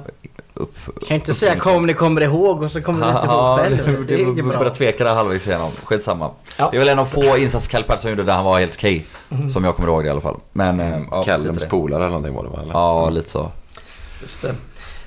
[0.54, 0.76] Upp.
[1.08, 4.06] Kan inte säga kom ni kommer ihåg och så kommer du inte ihåg själv.
[4.08, 4.58] Det är det bra.
[4.58, 5.72] började tveka där halvvägs igenom.
[5.84, 6.32] Skitsamma.
[6.58, 6.70] Ja.
[6.72, 9.06] Det är väl en av få insatser Kyle Patterson gjorde där han var helt okej.
[9.30, 9.50] Mhm.
[9.50, 10.38] Som jag kommer ihåg det i alla fall.
[10.54, 11.70] Men, eh, ja, det.
[11.70, 12.60] polare eller någonting var det va?
[12.62, 12.74] Eller?
[12.74, 13.52] Ja, lite så.
[14.22, 14.56] Just det.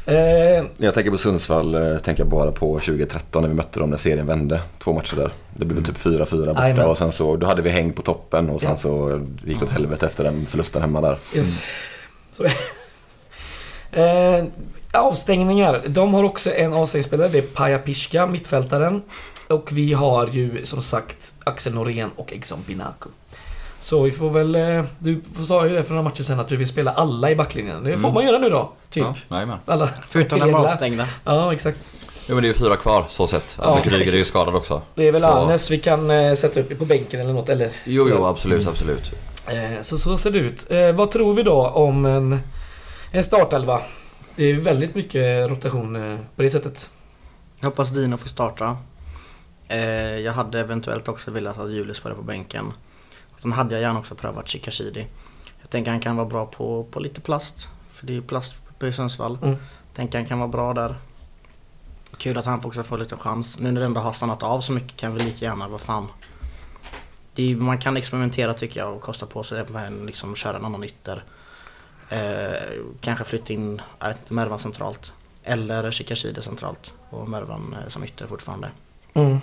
[0.09, 3.97] Eh, jag tänker på Sundsvall eh, tänker bara på 2013 när vi mötte dem när
[3.97, 4.61] serien vände.
[4.79, 5.31] Två matcher där.
[5.57, 6.87] Det blev typ 4-4 borta Jajamän.
[6.87, 8.77] och sen så då hade vi häng på toppen och sen Ja.
[8.77, 11.19] så gick det åt helvete efter den förlusten hemma där.
[11.35, 11.63] yes.
[12.33, 12.45] Så.
[13.93, 14.45] eh,
[14.93, 15.83] avstängningar.
[15.87, 17.29] De har också en avstängningsspelare.
[17.29, 19.03] Det är Paja Piska, mittfältaren.
[19.49, 23.09] Och vi har ju som sagt Axel Norén och Egson Binaku.
[23.81, 24.55] Så vi får väl...
[24.55, 27.85] eh, Du sa ju för några matcher sen att du vill spela alla i backlinjen.
[27.85, 28.15] Det får Mm.
[28.15, 28.73] man göra nu då.
[28.91, 29.07] Typ.
[29.29, 29.59] Ja.
[29.65, 29.89] Alla.
[30.09, 30.69] Förutom de Alla.
[30.69, 31.07] avstängda.
[31.25, 31.93] Ja, exakt.
[32.29, 33.57] Jo men det är ju fyra kvar så sett.
[33.59, 33.91] Alltså Ja.
[33.91, 34.83] Kryger är ju skadad också.
[34.95, 37.49] Det är väl Så- Arnes vi kan eh, sätta upp på bänken eller något.
[37.49, 39.13] Eller, Jo, jo absolut, absolut.
[39.47, 40.71] Eh, Så så ser det ut.
[40.71, 42.41] Eh, vad tror vi då om en,
[43.11, 43.81] en startelva?
[44.37, 46.91] Det är ju väldigt mycket rotation eh, på det sättet.
[47.61, 48.77] Jag hoppas Dino får starta.
[49.69, 49.81] Eh,
[50.19, 52.73] jag hade eventuellt också velat att Julius var på bänken.
[53.39, 55.07] Sen hade jag gärna också prövat Chikashidi.
[55.61, 57.69] Jag tänker han kan vara bra på, på lite plast.
[57.89, 59.39] För det är plast på Sundsvall.
[59.43, 59.57] Mm.
[59.95, 60.95] Tänker han kan vara bra där.
[62.17, 63.59] Kul att han också får lite chans.
[63.59, 66.07] Nu när det ändå har stannat av så mycket kan vi lika gärna, vad fan.
[67.37, 70.65] Är, man kan experimentera tycker jag och kosta på sig det med liksom köra en
[70.65, 71.25] annan ytter.
[72.09, 75.13] Eh, kanske flytta in jag inte, Mervan centralt.
[75.45, 78.71] Eller Chikashide centralt och Mervan eh, som ytter fortfarande.
[79.15, 79.41] Mm.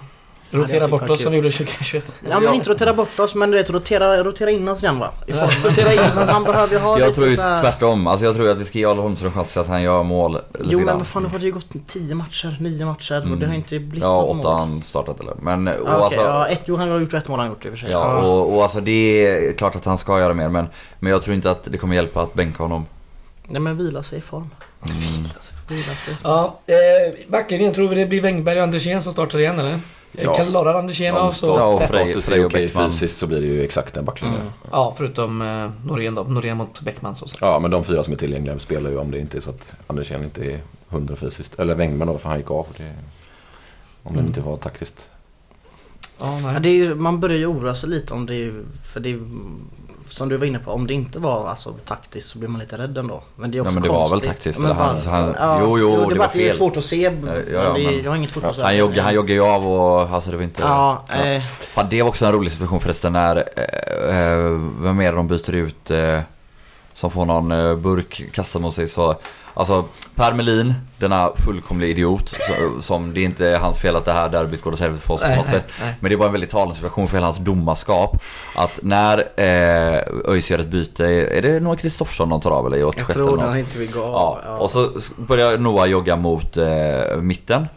[0.52, 2.06] Rotera tyckt bort oss som vi gjorde 2021.
[2.30, 5.12] Ja men inte rotera bort oss men vet rotera, rotera in oss igen va?
[5.28, 6.32] I Ja, rotera in oss.
[6.32, 7.62] Man behöver ju ha Jag lite tror ju så här...
[7.62, 8.08] tvärtom.
[8.08, 10.34] Alltså jag tror att vi ska ge Arle Holmström chans till att han gör mål
[10.54, 13.40] lite Jo men vad fan det har ju gått 10 matcher, 9 matcher och Mm.
[13.40, 14.46] det har inte blivit Ja, något mål.
[14.46, 15.34] har han startat eller?
[15.42, 17.66] Men, och Ja, okej, alltså, ja, ett, jo han har gjort ett mål han gjort
[17.66, 17.92] i och för sig.
[17.92, 18.92] Ja, och, och alltså det
[19.28, 20.66] är klart att han ska göra mer men,
[21.00, 22.86] men jag tror inte att det kommer hjälpa att bänka honom.
[23.48, 24.50] Nej men vila sig i form.
[24.84, 24.98] Mm.
[25.68, 26.32] Vila sig i form.
[26.32, 29.80] Ja, eh, backlinjen tror vi det blir Wängberg och Andersén som startar igen eller?
[30.18, 30.24] Ja.
[30.38, 30.46] Ja.
[30.46, 31.48] Klarar Andersén av så...
[31.48, 31.82] Ja, och.
[31.82, 32.92] Frej- och okej Bäckman.
[32.92, 34.42] fysiskt så blir det ju exakt den backlinjen.
[34.42, 34.54] Mm.
[34.72, 36.24] Ja, förutom eh, Norén då.
[36.24, 37.42] Norén mot Bäckman så sagt.
[37.42, 39.76] Ja, men de fyra som är tillgängliga spelar ju om det inte är så att
[39.88, 40.60] Andersén inte är
[40.90, 41.60] hundra fysiskt.
[41.60, 42.68] Eller Wängberg då, för han gick av.
[42.78, 42.94] Det,
[44.04, 44.26] om det Mm.
[44.28, 45.10] inte var taktiskt.
[46.20, 48.54] Ja, Ja, det är man börjar ju oroa sig lite om det är,
[48.84, 49.20] för det är,
[50.10, 52.78] som du var inne på, om det inte var alltså, taktiskt så blir man lite
[52.78, 53.24] rädd ändå.
[53.36, 54.30] Men det är Ja, också men det var väl konstigt.
[54.32, 56.48] taktiskt, Men eller han- han- ja, jo, jo, det, det är var bara- det är
[56.50, 56.58] fel.
[56.58, 57.02] svårt att se.
[57.02, 57.52] ja, men det,
[57.84, 58.66] men- jag har inget fotbollsöga.
[58.68, 60.62] Han, jogg, han joggade ju av och alltså det var inte...
[60.62, 64.40] Ja, eh, Fan, det var också en rolig situation förresten när, eh, eh,
[64.82, 66.20] vem är det de byter ut eh,
[66.94, 69.16] som får någon eh, burk kastad mot sig så,
[69.56, 69.86] alltså
[70.16, 72.34] Per Melin, denna fullkomliga idiot,
[72.80, 75.14] som det är inte är hans fel att det här derbyt går åt helvete för
[75.14, 75.68] oss på något sätt.
[76.00, 78.22] Men det är bara en väldigt talande situation för hela hans domarskap.
[78.56, 82.78] Att när eh, ÖIS gör ett byte, är det Noah Kristoffersson de tar av eller
[82.78, 84.60] jag 86 tror det han inte vill gå Ja, av.
[84.62, 87.68] och så börjar Noah jogga mot eh, mitten.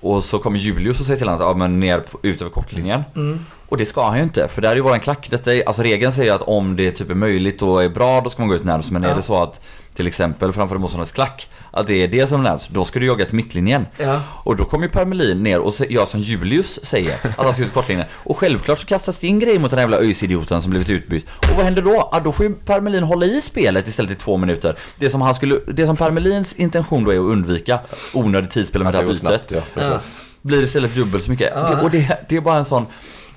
[0.00, 3.02] Och så kommer Julius och säger till honom att ja, men ner ut över kortlinjen.
[3.16, 3.44] Mm.
[3.68, 5.26] Och det ska han ju inte, för det här är ju våran klack.
[5.30, 8.30] Detta är, alltså regeln säger att om det typ är möjligt och är bra, då
[8.30, 8.90] ska man gå ut närmst.
[8.90, 9.14] Men är Ja.
[9.14, 9.60] det så att
[9.94, 13.06] till exempel framför motståndarens klack, att det är det som är närmst, då ska du
[13.06, 13.86] jogga till mittlinjen.
[13.96, 14.22] Ja.
[14.44, 17.64] Och då kommer ju Per Melin ner och gör som Julius säger, att han ska
[17.64, 18.06] ut kortlinjen.
[18.12, 21.26] Och självklart så kastas det in grejer mot den här jävla ÖIS-idioten som blivit utbytt.
[21.38, 22.08] Och vad händer då?
[22.12, 24.76] Ja, då får ju Per Melin hålla i spelet istället i två minuter.
[24.96, 27.80] Det som, han skulle, det som Per Melins intention då är att undvika
[28.14, 30.00] onödigt tidsspel med det här bytet snabbt, ja,
[30.42, 31.52] blir istället dubbelt så mycket.
[31.54, 31.60] Ja.
[31.60, 32.86] Det, och det, det är bara en sån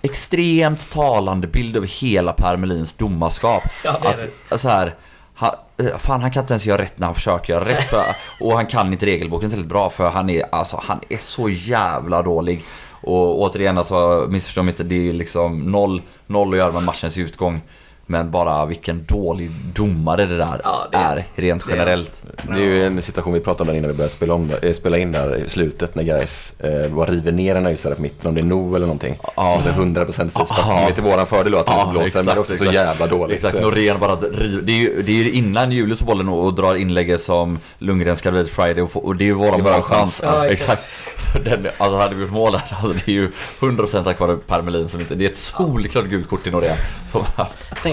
[0.01, 3.63] extremt talande bild över hela Per Melins domarskap.
[3.83, 4.95] Ja, det att så här,
[5.35, 7.89] han, eh, fan han kan inte ens göra rätt när han försöker göra rätt.
[7.89, 8.03] För,
[8.39, 12.21] och han kan inte regelboken tillräckligt bra för han är, alltså, han är så jävla
[12.21, 12.63] dålig.
[12.91, 17.17] Och återigen alltså, missförstå mig inte, det är liksom noll, noll att göra med matchens
[17.17, 17.61] utgång.
[18.07, 22.23] Men bara vilken dålig domare det där Ja, det är- är rent det är- generellt.
[22.47, 24.97] Det är ju en situation vi pratade om innan vi började spela, om, äh, spela
[24.97, 28.35] in där i slutet när guys eh, bara river ner en öjsare på mitten, om
[28.35, 29.19] det är no eller någonting.
[29.35, 29.61] Ja.
[29.61, 30.59] Som är 100% frispark.
[30.59, 30.63] Ja.
[30.63, 32.41] Som är till våran fördel då att han Ja, inte blåser, exakt, men det är
[32.41, 32.73] också så exakt.
[32.75, 33.35] jävla dåligt.
[33.35, 34.61] Exakt, Norén bara river.
[34.61, 37.59] Det är ju det är ju innan Julius får bollen och, och drar inlägget som
[37.77, 39.85] Lundgren ska vid Friday och, få, och det är ju våran målchans.
[39.85, 40.21] chans.
[40.23, 40.83] Ja, exakt.
[41.17, 44.37] Så den, alltså hade vi gjort mål där, alltså det är ju 100% tack vare
[44.37, 46.77] Per Melin som inte, det är ett solklart gult kort till Norén.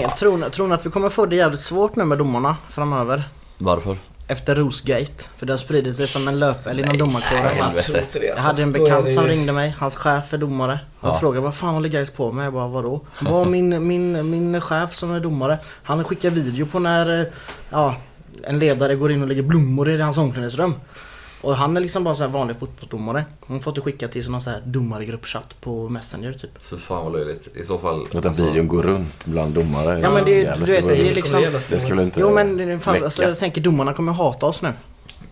[0.05, 2.57] Tänk, tror, ni- tror ni att vi kommer få det jävligt svårt nu med domarna
[2.69, 3.23] framöver?
[3.57, 3.97] varför?
[4.27, 5.23] Efter Rosgate.
[5.35, 7.43] För det har spridit sig som en löpeld inom domarkåren.
[7.43, 8.43] nej, Jag Jag alltså.
[8.47, 10.79] hade en bekant som ringde mig, hans chef är domare.
[10.99, 11.19] Och Ja.
[11.19, 12.45] frågade vad fan håller guys på med?
[12.45, 13.01] Jag bara vadå?
[13.13, 17.25] Han bara min, min, min chef som är domare, han skickar video på när eh,
[17.69, 17.95] ja,
[18.43, 20.73] en ledare går in och lägger blommor i hans omklädningsrum.
[21.43, 23.25] Och han är liksom bara så här vanlig fotbollsdomare.
[23.47, 26.61] Han har fått det skickat till någon så här domargruppchatt på Messenger typ.
[26.63, 27.57] För fan vad löjligt.
[27.57, 28.07] I så fall...
[28.11, 29.99] Låta videon gå runt bland domare.
[29.99, 33.23] Ja, men det du vet, det är liksom- Det skulle inte Jo men fan, alltså,
[33.23, 34.69] jag tänker domarna kommer hata oss nu.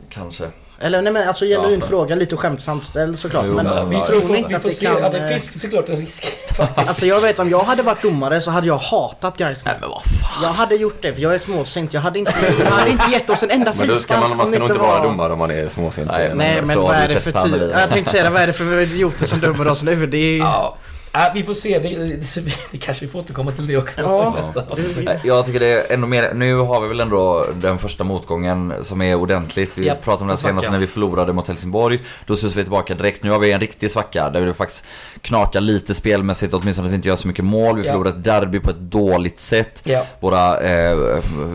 [0.09, 0.49] Kanske.
[0.83, 1.87] Eller nej men alltså genuin Ja.
[1.87, 3.43] fråga, lite skämtsamt ställd såklart.
[3.47, 4.85] Jo, men men- Vi tror får, inte vi att får det se.
[4.85, 6.25] kan, Ja, det eh, finns såklart en risk
[6.57, 6.89] faktiskt.
[6.89, 9.71] Alltså jag vet om jag hade varit domare så hade jag hatat guys nu.
[9.81, 10.43] Men vad fan.
[10.43, 11.93] Jag hade gjort det för jag är småsint.
[11.93, 14.37] Jag hade inte, jag hade inte gett oss en enda Men då ska frispark man,
[14.37, 16.07] man ska nog inte var- vara domare om man är småsint.
[16.11, 17.71] Nej, Nej men har vad är det för typ?
[17.79, 20.05] Jag tänkte säga det, vad är det för idioter som dömer oss nu?
[20.05, 20.37] Det är...
[20.37, 20.77] Ja.
[21.13, 21.79] Äh, vi får se.
[21.79, 22.41] Det, det,
[22.71, 24.01] det kanske vi får återkomma till det också.
[24.01, 24.35] Ja,
[25.23, 29.01] Jag tycker det är ändå mer, nu har vi väl ändå den första motgången som
[29.01, 29.71] är ordentligt.
[29.75, 31.99] Vi Japp, pratade om det senast när vi förlorade mot Helsingborg.
[32.25, 33.23] Då skulle vi tillbaka direkt.
[33.23, 34.83] Nu har vi en riktig svacka där vi faktiskt
[35.21, 37.77] knakar lite spelmässigt, åtminstone att vi inte gör så mycket mål.
[37.79, 37.91] Vi Ja.
[37.93, 39.81] förlorar ett derby på ett dåligt sätt.
[39.83, 40.05] Ja.
[40.19, 40.97] Våra eh,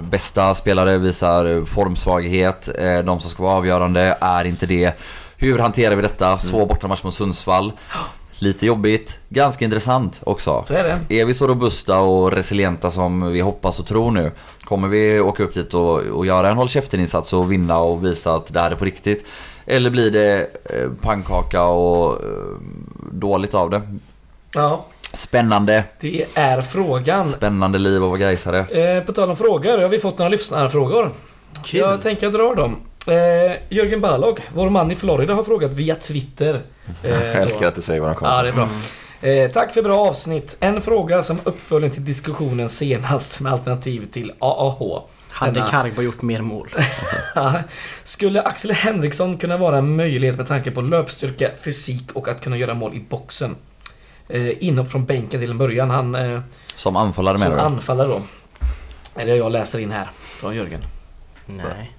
[0.02, 2.68] bästa spelare visar formsvaghet.
[2.78, 4.92] Eh, de som ska vara avgörande är inte det.
[5.38, 6.38] Hur hanterar vi detta?
[6.38, 7.72] Svår bortamatch mot Sundsvall.
[8.39, 10.64] Lite jobbigt, ganska intressant också.
[10.66, 11.20] Så är det.
[11.20, 14.32] Är vi så robusta och resilienta som vi hoppas och tror nu?
[14.64, 18.34] Kommer vi åka upp dit och, och göra en håll käften-insats och vinna och visa
[18.34, 19.26] att det här är på riktigt?
[19.66, 22.30] Eller blir det eh, pannkaka och eh,
[23.12, 23.82] dåligt av det?
[24.55, 27.28] Ja, Spännande, det är frågan.
[27.28, 28.59] spännande liv att vara gaisare.
[28.59, 31.12] Eh, på tal om frågor, har vi fått några lyssnarfrågor.
[31.64, 31.80] Kul.
[31.80, 32.76] Jag tänker jag drar dem.
[33.07, 36.62] Eh, Jörgen Balog, vår man i Florida, har frågat via Twitter.
[37.02, 37.68] Eh, Jag älskar då.
[37.68, 38.68] att du säger vad han kommer Ja, det är bra.
[39.30, 40.57] Eh, tack för bra avsnitt.
[40.61, 45.02] En fråga som uppföljning till diskussionen senast med alternativ till AAH.
[45.30, 46.68] Hade Kargbo gjort mer mål?
[48.04, 52.57] Skulle Axel Henriksson kunna vara en möjlighet med tanke på löpstyrka, fysik och att kunna
[52.57, 53.57] göra mål i boxen?
[54.28, 55.90] Eh, inhopp från bänken till en början.
[55.90, 56.40] Han eh,
[56.76, 57.62] Som anfallare som menar du?
[57.62, 58.20] anfallare då.
[59.14, 60.80] Är det jag läser in här från Jörgen?
[61.46, 61.92] Nej.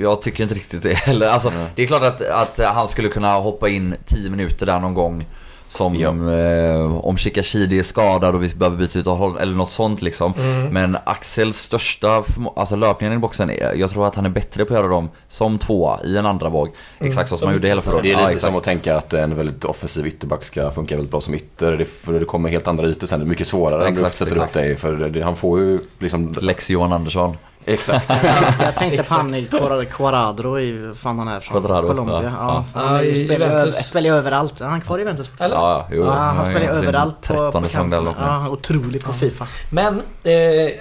[0.00, 1.26] Jag tycker inte riktigt det heller.
[1.28, 4.94] Alltså, det är klart att, att han skulle kunna hoppa in 10 minuter där någon
[4.94, 5.26] gång.
[5.68, 6.08] Som Ja.
[6.34, 10.32] eh, om Shikashidi är skadad och vi behöver byta ut honom eller något sånt liksom.
[10.38, 10.66] Mm.
[10.66, 12.24] Men Axels största
[12.56, 15.08] alltså löpningen i boxen, är, jag tror att han är bättre på att göra dem
[15.28, 16.68] som tvåa i en andra våg.
[16.98, 18.02] Exakt så som han gjorde hela förra året.
[18.04, 18.40] Det är Ja, lite exakt.
[18.50, 21.72] som att tänka att en väldigt offensiv ytterback ska funka väldigt bra som ytter.
[21.76, 23.18] Det, för det kommer helt andra ytor sen.
[23.20, 24.56] Det är mycket svårare om du Exakt, sätter exakt.
[24.56, 24.76] upp dig.
[24.76, 26.34] För det, han får ju liksom...
[26.40, 27.36] Lex Johan Andersson.
[27.64, 28.10] Exakt.
[28.62, 32.22] Jag tänkte på han i Quadra- Quadrado i, fan han är från Quadrado, Colombia.
[32.22, 32.80] ja, Ja, ja.
[32.80, 34.60] Han Ja, spelar, över, spelar överallt.
[34.60, 35.32] Är han kvar i Juventus?
[35.38, 35.56] Eller?
[35.56, 38.24] Ja, jo, Ja, han spelar ju är sin överallt på, på 13 säsong där kanten.
[38.24, 39.46] Ja, otrolig på Fifa.
[39.70, 40.34] Men eh,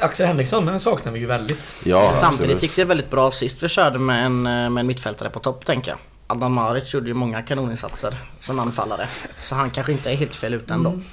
[0.05, 1.75] Axel Henriksson han saknar vi ju väldigt.
[1.83, 2.63] Ja, Samtidigt absolut.
[2.63, 5.65] gick det väldigt bra sist vi körde med en, eh, med en mittfältare på topp
[5.65, 5.99] tänker jag.
[6.27, 9.07] Adnan Maric gjorde ju många kanoninsatser som anfallare.
[9.37, 10.89] Så han kanske inte är helt fel ute ändå.
[10.89, 11.03] Mm.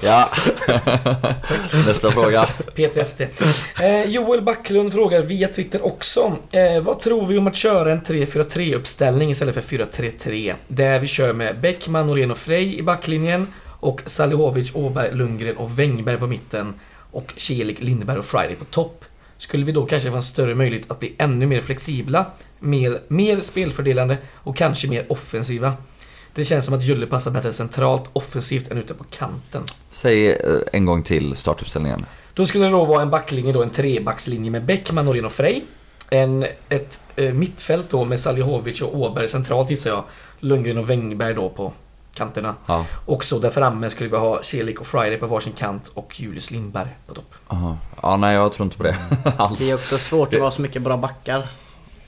[0.00, 0.30] Ja.
[1.86, 2.48] Nästa fråga.
[2.74, 3.20] PTSD.
[3.82, 6.36] Eh, Joel Backlund frågar via Twitter också.
[6.50, 10.54] Eh, vad tror vi om att köra en 3-4-3 uppställning istället för 4-3-3?
[10.68, 13.46] Där vi kör med Bäckman, Norén och Frey i backlinjen.
[13.80, 16.74] Och Salihovic, Åberg, Lundgren och Wängberg på mitten.
[17.10, 19.04] Och Kelik, Lindberg och Friday på topp.
[19.36, 22.26] Skulle vi då kanske få en större möjlighet att bli ännu mer flexibla,
[22.58, 25.72] mer, mer spelfördelande och kanske mer offensiva?
[26.34, 29.62] Det känns som att Julle passar bättre centralt offensivt än ute på kanten.
[29.90, 30.36] Säg eh,
[30.72, 32.06] en gång till startuppställningen.
[32.34, 35.62] Då skulle det då vara en backlinje då, en trebackslinje med Bäckman, Norén och Frey.
[36.10, 40.04] En, ett eh, mittfält då med Salihovic och Åberg centralt gissar jag.
[40.40, 41.72] Lundgren och Wängberg då på
[42.14, 42.54] kanterna.
[42.66, 42.86] Ja.
[43.06, 46.50] Och så där framme skulle vi ha Celik och Friday på varsin kant och Julius
[46.50, 47.34] Lindberg på topp.
[47.48, 47.78] Aha.
[48.02, 48.96] Ja, nej jag tror inte på det
[49.36, 49.58] alls.
[49.58, 51.48] Det är också svårt att vara så mycket bra backar.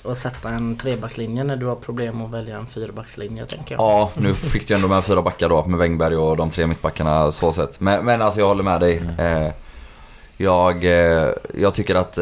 [0.06, 3.82] Och sätta en trebackslinje när du har problem att välja en fyrbackslinje tänker jag.
[3.82, 7.32] Ja, nu fick du ändå med fyra backar då med Wängberg och de tre mittbackarna
[7.32, 7.80] så sett.
[7.80, 9.02] Men, men alltså jag håller med dig.
[9.18, 9.48] Eh,
[10.38, 12.18] Jag, eh, jag tycker att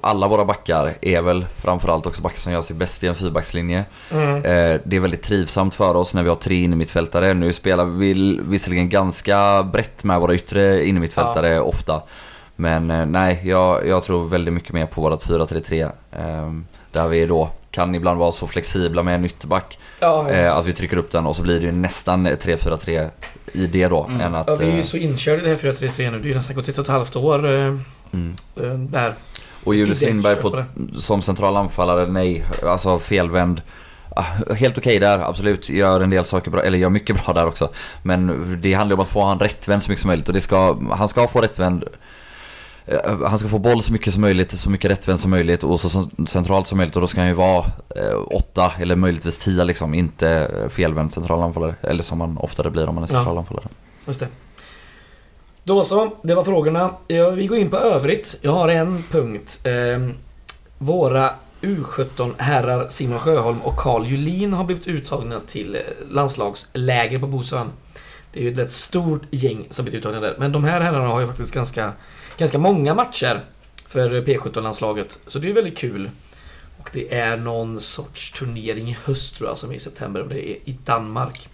[0.00, 3.84] alla våra backar är väl framförallt också backar som gör sig bäst i en fyrbackslinje.
[4.10, 4.36] Mm.
[4.36, 7.34] Eh, Det är väldigt trivsamt för oss när vi har tre innermittfältare.
[7.34, 12.02] Nu spelar vi visserligen ganska brett med våra yttre innermittfältare ofta.
[12.56, 15.90] Men nej, jag, jag tror väldigt mycket mer på vårat 4-3-3.
[16.12, 16.52] eh,
[16.92, 19.78] Där vi då kan ibland vara så flexibla med en ytterback.
[20.00, 23.10] Ja, eh, Att vi trycker upp den och så blir det ju nästan 3-4-3
[23.52, 24.04] i det då.
[24.04, 24.20] Mm.
[24.20, 26.18] Än att, ja, vi är ju eh, så inkörda i det här 4-3-3 nu.
[26.18, 27.76] Det är ju nästan gått ett och ett halvt år eh,
[28.12, 28.34] mm.
[28.56, 29.14] eh, där.
[29.64, 30.64] Och Julius Lindberg på,
[30.98, 32.44] som central anfallare, nej.
[32.62, 33.62] Alltså felvänd.
[34.16, 35.68] Ah, Helt okej där, absolut.
[35.68, 37.68] Gör en del saker bra, eller gör mycket bra där också.
[38.02, 40.28] Men det handlar om att få han rättvänd så mycket som möjligt.
[40.28, 41.84] Och det ska, han ska få rättvänd.
[42.90, 45.80] Eh, Han ska få boll så mycket som möjligt, så mycket rättvänd som möjligt och
[45.80, 46.94] så centralt som möjligt.
[46.96, 47.64] Och då ska han ju vara
[47.96, 49.94] eh, åtta eller möjligtvis tia liksom.
[49.94, 51.74] Inte eh, felvänd central anfallare.
[51.82, 53.14] Eller som man oftare blir om man är Ja.
[53.14, 53.66] central anfallare.
[54.06, 54.28] Just det.
[55.64, 56.90] Då så, det var frågorna.
[57.08, 58.38] Ja, vi går in på övrigt.
[58.40, 59.60] Jag har en punkt.
[59.64, 60.14] Ehm,
[60.78, 61.30] våra
[61.62, 65.80] U17-herrar Simon Sjöholm och Carl Julin har blivit uttagna till eh,
[66.10, 67.70] landslagsläger på Bosön.
[68.32, 70.36] Det är ju ett rätt stort gäng som blivit uttagna där.
[70.38, 71.92] Men de här herrarna har ju faktiskt ganska,
[72.40, 73.40] ganska många matcher
[73.86, 75.18] för P17-landslaget.
[75.26, 76.10] Så det är väldigt kul.
[76.80, 80.22] Och det är någon sorts turnering i höst tror jag, som är i september.
[80.22, 81.48] Och det är i Danmark.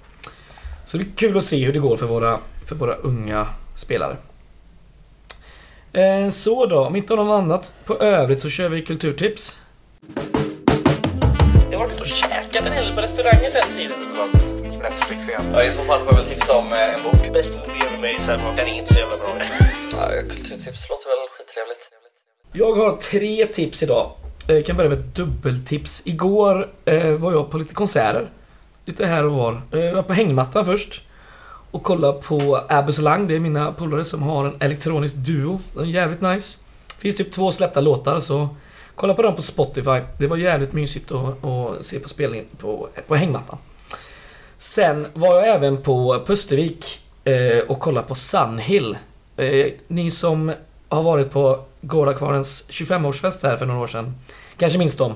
[0.87, 4.17] Så det är kul att se hur det går för våra, för våra unga spelare.
[5.93, 9.57] Eh, så då, om inte någon annat på övrigt så kör vi kulturtips.
[11.71, 13.99] Jag har varit och käkat en hel del på restauranger sen tiden.
[14.83, 15.43] Netflix igen.
[15.53, 17.33] Ja, i så fall får jag väl tipsa om en bok.
[17.33, 19.66] Bäst movie ever made, man kan inte så jävla bra.
[19.97, 21.91] Ja, kulturtips låter väl skittrevligt.
[22.53, 24.11] Jag har tre tips idag.
[24.49, 26.03] Jag kan börja med ett dubbeltips.
[26.07, 28.31] Igår eh, var jag på lite konserter.
[28.85, 29.63] Lite här och var.
[29.73, 31.01] Eh, Jag var på hängmattan först.
[31.71, 33.27] Och kollade på Abbas Lang.
[33.29, 35.61] Det är mina polare som har en elektronisk duo.
[35.75, 36.59] Den är jävligt nice.
[36.99, 38.49] Finns typ två släppta låtar så
[38.95, 40.01] kolla på dem på Spotify.
[40.19, 43.59] Det var jävligt mysigt att, att se på spelningen på, på hängmattan.
[44.59, 48.97] Sen var jag även på Pustervik eh, och kollade på Sunhill.
[49.37, 50.53] Eh, ni som
[50.89, 54.15] har varit på Gårdakvarnens 25-årsfest här för några år sedan.
[54.59, 55.15] Kanske minns dem.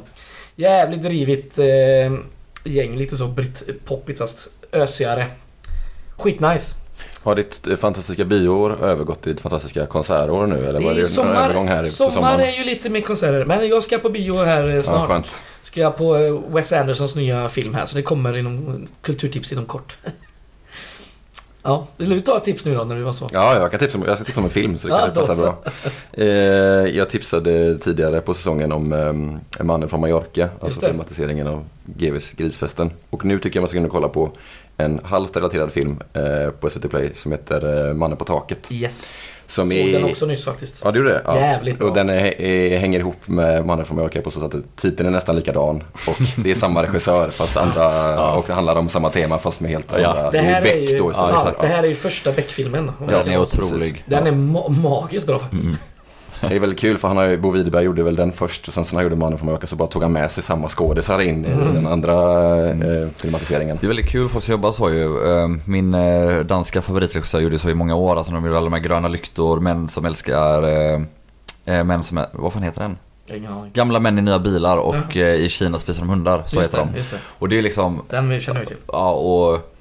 [0.57, 1.66] Jävligt drivigt eh,
[2.64, 5.27] gäng, lite så britt-poppigt fast ösigare.
[6.18, 6.77] Skitnice.
[7.23, 10.66] Har ditt eh, fantastiska bioår övergått till ditt fantastiska konsertår nu?
[10.66, 12.41] Eller var det en övergång här sommar, sommar sommaren?
[12.41, 13.45] är ju lite mer konserter.
[13.45, 15.09] Men jag ska på bio här eh, Ja, snart.
[15.09, 15.43] skönt.
[15.62, 19.97] ska jag på Wes Andersons nya film här, så det kommer inom kulturtips inom kort.
[21.63, 23.31] ja, vill du ta ett tips nu då när du var så?
[23.33, 25.21] Ja, jag, kan tipsa om, jag ska tipsa om en film så det Ja, kanske
[25.21, 25.57] passar bra.
[26.13, 26.27] Eh,
[26.97, 28.93] jag tipsade tidigare på säsongen om
[29.59, 32.91] eh, Mannen från Mallorca, alltså filmatiseringen av GVs Grisfesten.
[33.11, 34.33] Och nu tycker jag man ska kunna kolla på
[34.85, 38.66] en halvt relaterad film eh, på SVT Play som heter eh, Mannen på taket.
[38.70, 39.12] Yes.
[39.47, 39.93] Som Såg är...
[39.93, 40.81] den också nyss faktiskt.
[40.85, 41.22] Ja, du gjorde det?
[41.26, 41.37] Ja.
[41.37, 41.89] Jävligt bra.
[41.89, 45.09] Och den är, är, hänger ihop med Mannen från Mallorca på så sätt att titeln
[45.09, 45.83] är nästan likadan.
[46.09, 49.70] Och det är samma regissör fast andra, och det handlar om samma tema fast med
[49.70, 50.31] helt Ja, andra.
[50.31, 51.35] Det här är Beck ju, då istället.
[51.35, 52.93] ja, det här är ju första Beck-filmen.
[53.01, 54.05] Ja, den är otrolig.
[54.07, 55.68] Den är ma- magiskt bra faktiskt.
[56.49, 58.74] Det är väldigt kul för han har ju, Bo Widerberg gjorde väl den först och
[58.74, 60.68] sen så när han gjorde Mannen från Mallorca så bara tog han med sig samma
[60.68, 62.14] skådisar in i den andra
[62.68, 63.78] eh, filmatiseringen.
[63.80, 65.30] Det är väldigt kul folk som jobbar så ju.
[65.32, 68.16] Eh, Min eh, danska favoritregissör gjorde så i många år.
[68.16, 70.62] Alltså de gjorde alla de här gröna lyktor, män som älskar...
[70.62, 71.01] eh,
[71.64, 72.18] eh, Män som...
[72.18, 72.97] är- Vad fan heter den?
[73.72, 76.43] Gamla män i nya bilar och eh, i Kina spisar de hundar.
[76.47, 76.99] Så Just heter det, de.
[76.99, 77.16] just det.
[77.38, 78.03] Och det är liksom...
[78.09, 78.76] Den vi känner vi till.
[78.86, 79.72] Ja, och...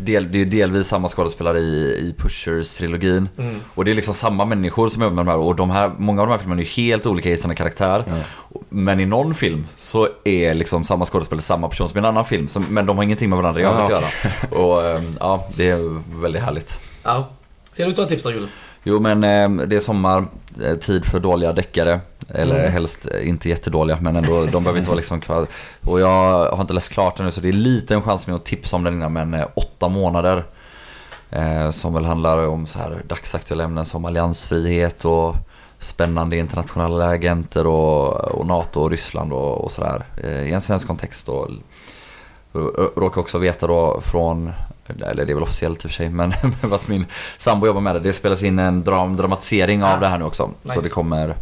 [0.00, 3.28] Del, det är delvis samma skådespelare i, i Pushers-trilogin.
[3.38, 3.60] Mm.
[3.74, 5.38] Och det är liksom samma människor som jobbar med de här.
[5.38, 8.04] Och de här, många av de här filmerna är helt olika i sina karaktär.
[8.68, 12.24] Men i någon film så är liksom samma skådespelare samma person som i en annan
[12.24, 12.48] film.
[12.48, 14.06] Som, men de har ingenting med varandra i övrigt att göra.
[14.50, 16.80] Och eh, ja, det är väldigt härligt.
[17.02, 17.30] Ja.
[17.70, 18.48] Ska du ta ett tips då Julen?
[18.84, 20.24] Jo men eh, det är sommar,
[20.62, 22.00] eh, tid för dåliga deckare.
[22.28, 22.72] Eller Mm.
[22.72, 25.46] helst eh, inte jättedåliga men ändå, de behöver inte vara liksom kvar.
[25.86, 28.36] Och jag har inte läst klart den nu så det är lite en chans med
[28.36, 30.44] att tipsa om den innan men eh, åtta månader.
[31.30, 35.34] Eh, som väl handlar om så här dagsaktuella ämnen som alliansfrihet och
[35.78, 40.04] spännande internationella agenter och, och NATO och Ryssland och, och sådär.
[40.24, 41.48] Eh, I en svensk kontext och
[42.96, 44.52] råkar också veta då från
[44.86, 46.32] eller det är väl officiellt i och för sig, men
[46.72, 47.06] att min
[47.38, 48.00] sambo jobbar med det.
[48.00, 50.50] Det spelas in en dram, dramatisering av Ah, det här nu också.
[50.62, 50.74] nice.
[50.74, 51.36] Så det kommer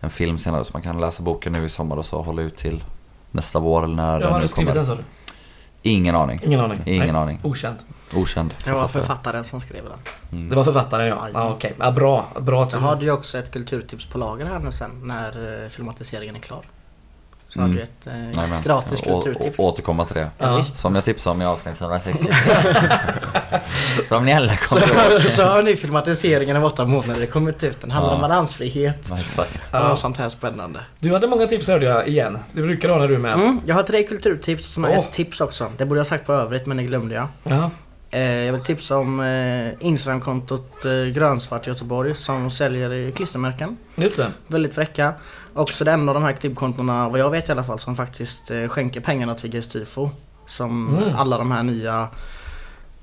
[0.00, 2.56] en film senare så man kan läsa boken nu i sommar och så hålla ut
[2.56, 2.84] till
[3.30, 4.74] nästa vår eller när Ja, den har nu kommer.
[4.74, 4.96] den du?
[5.82, 6.40] Ingen aning.
[6.44, 6.80] Ingen aning.
[6.86, 7.22] Ingen Nej.
[7.22, 7.40] aning.
[7.42, 7.76] Okänd.
[8.14, 9.02] Okänd Det var författare.
[9.02, 9.98] författaren som skrev den.
[10.32, 10.48] Mm.
[10.48, 11.28] Det var författaren ja.
[11.34, 12.26] Ja Okej, ja, bra.
[12.40, 16.34] Bra Jag hade ju också ett kulturtips på lager här nu sen när eh, filmatiseringen
[16.34, 16.62] är klar.
[17.56, 17.76] Så har Mm.
[17.76, 18.62] du ett eh, Jajamän.
[18.62, 19.58] gratis Å- kulturtips.
[19.58, 20.30] å- Återkomma till det.
[20.38, 20.62] Ja.
[20.62, 22.28] Som jag tipsade om i avsnitt 160.
[24.08, 25.22] Som ni alla Så, kommer ihåg.
[25.22, 27.80] så har ni filmatiseringen av åtta månader det kommit ut.
[27.80, 28.14] Den handlar Ja.
[28.14, 29.60] om balansfrihet Ja, exakt.
[29.72, 29.92] Ja.
[29.92, 30.80] och sånt här spännande.
[30.98, 32.38] Du hade många tips hörde jag igen.
[32.52, 33.32] Det brukar du ha när du är med.
[33.34, 35.04] Mm, jag har tre kulturtips har jag Åh.
[35.04, 35.72] ett tips också.
[35.78, 37.28] Det borde jag sagt på övrigt men det glömde jag.
[37.42, 37.70] Ja.
[38.10, 43.76] Eh, jag vill tipsa om eh, Instagramkontot eh, Grönsvart Göteborg som säljer klistermärken.
[43.94, 44.30] Just det.
[44.46, 45.12] Väldigt fräcka.
[45.56, 48.50] Också det enda av de här klippkontona, vad jag vet i alla fall, som faktiskt
[48.50, 50.10] eh, skänker pengarna till GSTIFO.
[50.46, 51.16] Som Mm.
[51.16, 52.08] alla de här nya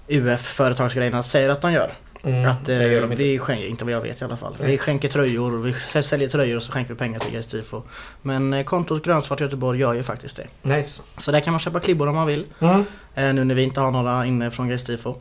[0.08, 1.94] UF-företagsgrejerna säger att de gör.
[2.24, 3.24] Mm, att eh, det gör de inte.
[3.24, 4.56] vi skänker, inte vad jag vet i alla fall.
[4.60, 4.72] Nej.
[4.72, 7.82] Vi skänker tröjor, vi säljer tröjor och så skänker vi pengar till GSTIFO.
[8.22, 10.48] Men eh, kontot Grönsvart Göteborg gör ju faktiskt det.
[10.76, 11.02] Nice.
[11.18, 12.46] Så där kan man köpa klibbor om man vill.
[12.60, 12.86] Mm.
[13.16, 15.16] Eh, nu när vi inte har några inne från GSTIFO.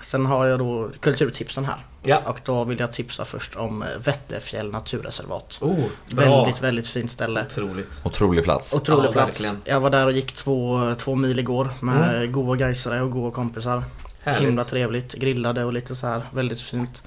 [0.00, 1.86] Sen har jag då kulturtipsen här.
[2.02, 2.22] Ja.
[2.26, 5.58] Och då vill jag tipsa först om eh, Vätterfjäll naturreservat.
[5.60, 6.24] Oh, bra.
[6.44, 7.44] Väldigt, väldigt fint ställe.
[7.50, 8.00] Otroligt.
[8.04, 8.72] Otrolig plats.
[8.72, 9.40] Otrolig Ja, plats.
[9.40, 9.62] verkligen.
[9.64, 13.84] Jag var där och gick två, två mil igår med goa gaisare och goa kompisar.
[14.22, 14.48] Härligt.
[14.48, 15.12] Himla trevligt.
[15.14, 16.22] Grillade och lite så här.
[16.32, 17.02] Väldigt fint.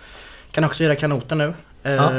[0.52, 1.54] Kan också göra kanoter nu.
[1.84, 2.10] Eh, Ja.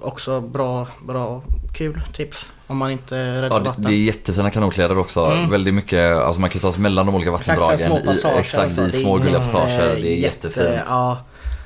[0.00, 1.42] Också bra, bra,
[1.74, 2.46] kul tips.
[2.66, 3.82] Om man inte är rädd Ja, för det, vatten.
[3.84, 5.20] det är jättefina kanotleder också.
[5.24, 5.50] Mm.
[5.50, 8.02] Väldigt mycket, alltså man kan ta sig mellan de olika Exakt, vattendragen.
[8.02, 8.36] små passager.
[8.36, 8.80] I, exakt, alltså.
[8.80, 9.78] i Det är små gulliga passager.
[9.78, 10.80] Det är jätte- jättefint.
[10.88, 11.18] Ja,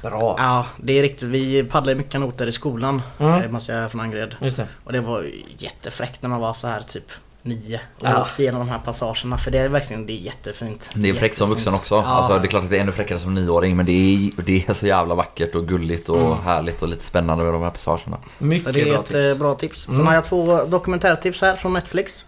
[0.02, 0.34] Bra.
[0.38, 1.28] ja, det är riktigt.
[1.28, 3.02] Vi paddlade mycket kanoter i skolan.
[3.18, 3.52] Mm.
[3.52, 4.34] Måste jag från Angered.
[4.40, 4.66] Just det.
[4.84, 5.24] Och det var
[5.58, 7.04] jättefräckt när man var så här typ
[7.44, 8.22] nio och Ja.
[8.22, 9.38] åkte igenom de här passagerna.
[9.38, 10.90] För det är verkligen, det är jättefint.
[10.94, 11.94] Det är fräckt som vuxen också.
[11.94, 12.02] Ja.
[12.04, 14.64] Alltså, det är klart att det är ännu fräckare som nioåring men det är, det
[14.68, 16.38] är så jävla vackert och gulligt och Mm.
[16.44, 18.18] härligt och lite spännande med de här passagerna.
[18.38, 19.14] Mycket Så det är bra ett tips.
[19.16, 19.82] eh, bra tips.
[19.84, 20.06] Sen Mm.
[20.06, 22.24] har jag två dokumentärtips här från Netflix.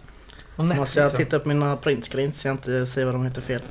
[0.55, 1.17] Och Netflix, Måste jag ja.
[1.17, 3.61] titta upp mina printscreens så jag inte säger vad de heter fel.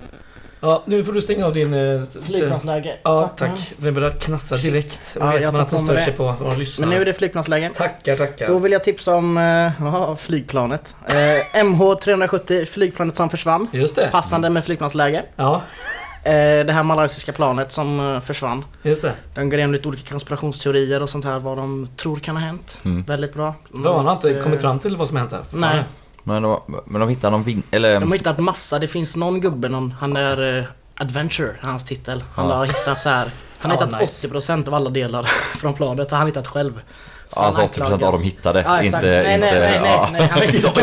[0.61, 1.75] Ja, nu får du stänga av din...
[1.75, 2.97] eh, Flygplansläge.
[3.03, 3.59] Ja, tack.
[3.79, 5.17] För det börjar knastra direkt.
[5.21, 6.91] Ja, vet jag man att de på stör sig på våra Men lyssnare.
[6.91, 7.71] nu är det flygplansläge.
[7.77, 8.47] Tackar, tackar.
[8.49, 9.43] Då vill jag tipsa om eh,
[9.81, 10.95] ja, flygplanet.
[11.09, 13.69] Eh, MH370, flygplanet som försvann.
[13.73, 14.09] Just det.
[14.13, 15.23] Passande med flygplansläge.
[15.37, 15.63] Ja,
[16.25, 18.65] Eh, det här malaysiska planet som försvann.
[18.83, 19.13] just det.
[19.35, 22.79] De går igenom lite olika konspirationsteorier och sånt här vad de tror kan ha hänt.
[22.85, 23.03] Mm.
[23.03, 23.55] Väldigt bra.
[23.71, 25.41] Van har inte kommit fram till vad som hänt här.
[25.51, 25.83] Nej.
[26.29, 27.63] Men de, men de hittar någon ving...
[27.71, 28.01] Eller...
[28.01, 30.65] De har hittat massa, det finns någon gubbe, någon, han är eh,
[31.01, 32.25] Adventure, hans titel.
[32.35, 32.55] Han Ja.
[32.55, 33.29] har hittat så här.
[33.59, 34.29] Han har Ja, hittat nice.
[34.29, 35.23] 80% av alla delar
[35.57, 36.81] från planet har han hittat själv.
[37.31, 38.15] Så alltså han 80% av anklagas.
[38.21, 38.63] dem hittade.
[38.67, 39.01] Ja, inte...
[39.01, 40.77] nej, inte nej, nej, nej, nej, han har inte hittat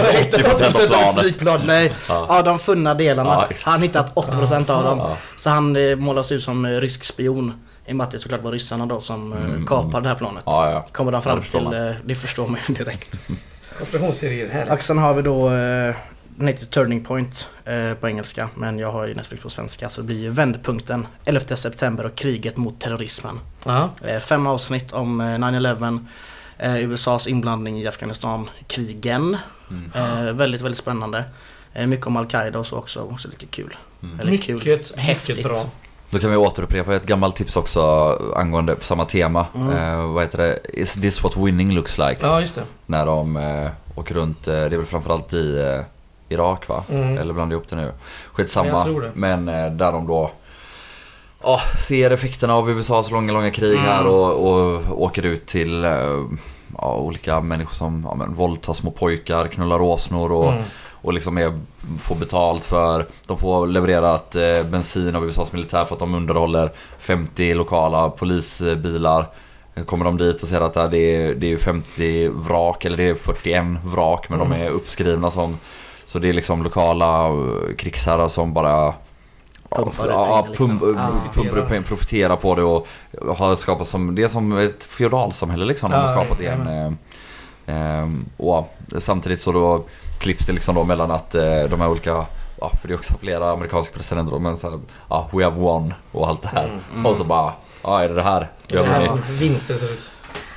[0.44, 1.22] 80% av planet.
[1.22, 1.94] flygplan, nej.
[2.10, 2.26] Ja.
[2.30, 3.30] Ja, de funna delarna.
[3.50, 4.98] Ja, han har hittat 80% av dem.
[4.98, 5.18] Ja.
[5.38, 7.54] Så han eh, målas ut som eh, rysk spion.
[7.86, 9.66] I och med att det såklart var ryssarna då som Mm.
[9.66, 10.44] kapade det här planet.
[10.46, 10.86] Ja, ja.
[10.92, 13.20] Kommer de fram till, det förstår man ju direkt.
[13.78, 14.74] Konspirationsteorier, härligt.
[14.74, 15.96] Och sen har vi då, eh,
[16.36, 18.50] den heter Turning Point eh, på engelska.
[18.56, 19.90] Men jag har ju Netflix på svenska.
[19.90, 23.40] Så det blir ju vändpunkten 11 september och kriget mot terrorismen.
[24.06, 26.06] Eh, fem avsnitt om eh, 9-11.
[26.58, 29.38] Eh, USAs inblandning i Afghanistan-krigen.
[29.70, 29.92] Mm.
[29.96, 31.24] Eh, väldigt, väldigt spännande.
[31.74, 33.02] Eh, mycket om Al-Qaida och så också.
[33.02, 33.78] Också lite kul.
[34.04, 34.20] Mm.
[34.20, 34.56] Eller Mycket, kul.
[34.56, 35.44] mycket Häftigt.
[35.44, 35.66] bra.
[36.14, 37.82] Då kan vi återupprepa ett gammalt tips också
[38.36, 39.46] angående på samma tema.
[39.56, 39.70] Mm.
[39.78, 40.60] Eh, vad heter det?
[40.74, 42.18] Is this what winning looks like?
[42.22, 42.64] Ja, just det.
[42.86, 45.86] När de eh, åker runt, eh, det är väl framförallt i eh,
[46.36, 46.84] Irak va?
[46.90, 47.18] Mm.
[47.18, 47.92] Eller blandar jag ihop det nu?
[48.34, 48.86] Skitsamma.
[48.86, 49.12] det.
[49.14, 50.32] Men eh, där de då
[51.44, 54.14] ja, ser effekterna av USAs långa, långa krig här Mm.
[54.14, 55.92] och, och åker ut till eh,
[56.78, 60.64] ja, olika människor som ja, men, våldtar små pojkar, knullar åsnor och, Mm.
[61.04, 61.60] Och liksom är,
[62.00, 63.06] får betalt för...
[63.28, 69.28] De får levererat eh, bensin av USAs militär för att de underhåller 50 lokala polisbilar.
[69.86, 73.16] Kommer de dit och ser att det är, det är 50 vrak, eller det är
[73.16, 74.62] 41 vrak, men de Mm.
[74.62, 75.58] är uppskrivna som...
[76.06, 78.94] Så det är liksom lokala eh, krigsherrar som bara...
[79.70, 81.82] Pumpar ja, pengar, liksom.
[81.82, 82.88] upp profiterar på det och
[83.38, 84.16] har skapat som...
[84.16, 86.98] Det är som ett feodalsamhälle liksom de har skapat igen.
[87.66, 89.84] Eh, ehm, och samtidigt så då
[90.20, 92.26] klipps det liksom då mellan att eh, de här olika
[92.64, 95.94] Ja, för det är också flera amerikanska presidenter men så här, ja, we have won
[96.12, 96.64] och allt det här.
[96.64, 96.80] Mm.
[96.94, 97.06] Mm.
[97.06, 97.54] Och så bara,
[97.84, 98.52] ja är det det här?
[98.68, 100.12] Det är det här som vinsten ser ut.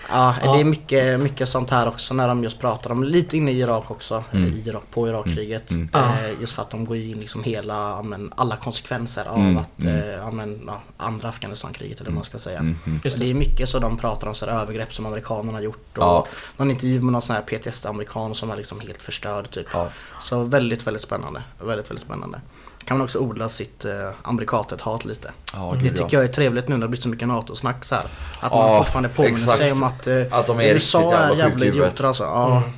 [0.09, 0.53] Ja, Ja.
[0.53, 3.61] det är mycket, mycket sånt här också när de just pratar om, lite inne i
[3.61, 4.51] Irak också, Mm.
[4.53, 5.71] i Irak, på Irakkriget.
[5.71, 5.89] Mm.
[5.93, 5.99] Ja.
[6.25, 9.79] Eh, just för att de går in liksom hela, men, alla konsekvenser av Mm, att,
[9.83, 9.97] mm.
[9.97, 12.59] eh, ja, men, ja, andra Afghanistankriget eller vad man ska säga.
[12.59, 13.01] Mm, mm.
[13.03, 16.05] Det är mycket så de pratar om så här övergrepp som amerikanerna har gjort och
[16.05, 16.27] Ja.
[16.57, 19.67] någon intervju med någon sån här PTSD-amerikan som är liksom helt förstörd typ.
[19.73, 19.89] Ja.
[20.21, 21.43] Så väldigt, väldigt spännande.
[21.61, 22.41] Väldigt, väldigt spännande.
[22.87, 25.30] Kan man också odla sitt eh, amerikatet-hat lite.
[25.53, 26.09] Ja, det gud, tycker ja.
[26.11, 28.05] jag är trevligt nu när det blir så mycket NATO-snack så här.
[28.41, 29.59] Att Ja, man fortfarande påminner exakt.
[29.59, 32.24] sig om att, eh, Att de är USA är jävla idioter alltså.
[32.24, 32.68] Ja, Mm.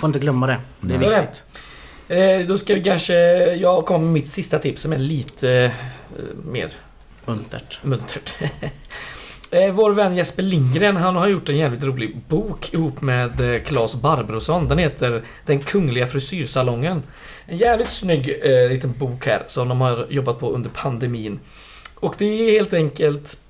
[0.00, 0.58] Får inte glömma det.
[0.80, 1.20] Det är det.
[1.20, 1.42] viktigt.
[2.08, 3.14] Eh, då ska vi kanske...
[3.54, 5.70] Jag kommer med mitt sista tips som är lite eh,
[6.44, 6.72] mer
[7.24, 7.78] Muntert.
[7.82, 8.30] muntert.
[9.50, 13.62] Eh, vår vän Jesper Lindgren, han har gjort en jävligt rolig bok ihop med eh,
[13.62, 14.68] Claes Barbrosson.
[14.68, 17.02] Den heter Den Kungliga Frisyrsalongen.
[17.46, 21.38] En jävligt snygg eh, liten bok här som de har jobbat på under pandemin.
[21.94, 23.40] Och det är helt enkelt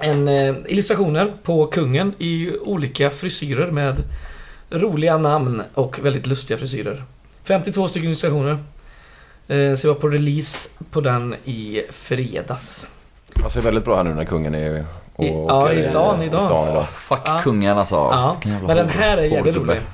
[0.00, 4.02] en eh, illustrationer på kungen i olika frisyrer med
[4.70, 7.04] roliga namn och väldigt lustiga frisyrer.
[7.44, 8.58] 52 stycken illustrationer.
[9.48, 12.86] Eh, så jag var på release på den i fredags.
[13.34, 14.84] Han ser väldigt bra här nu när kungen är
[15.18, 16.38] och I- ja, åker i stan idag.
[16.40, 16.86] I stan idag.
[16.94, 17.40] Fuck Ja.
[17.42, 17.94] kungen alltså.
[17.94, 19.80] Ja, men den här är jävligt rolig.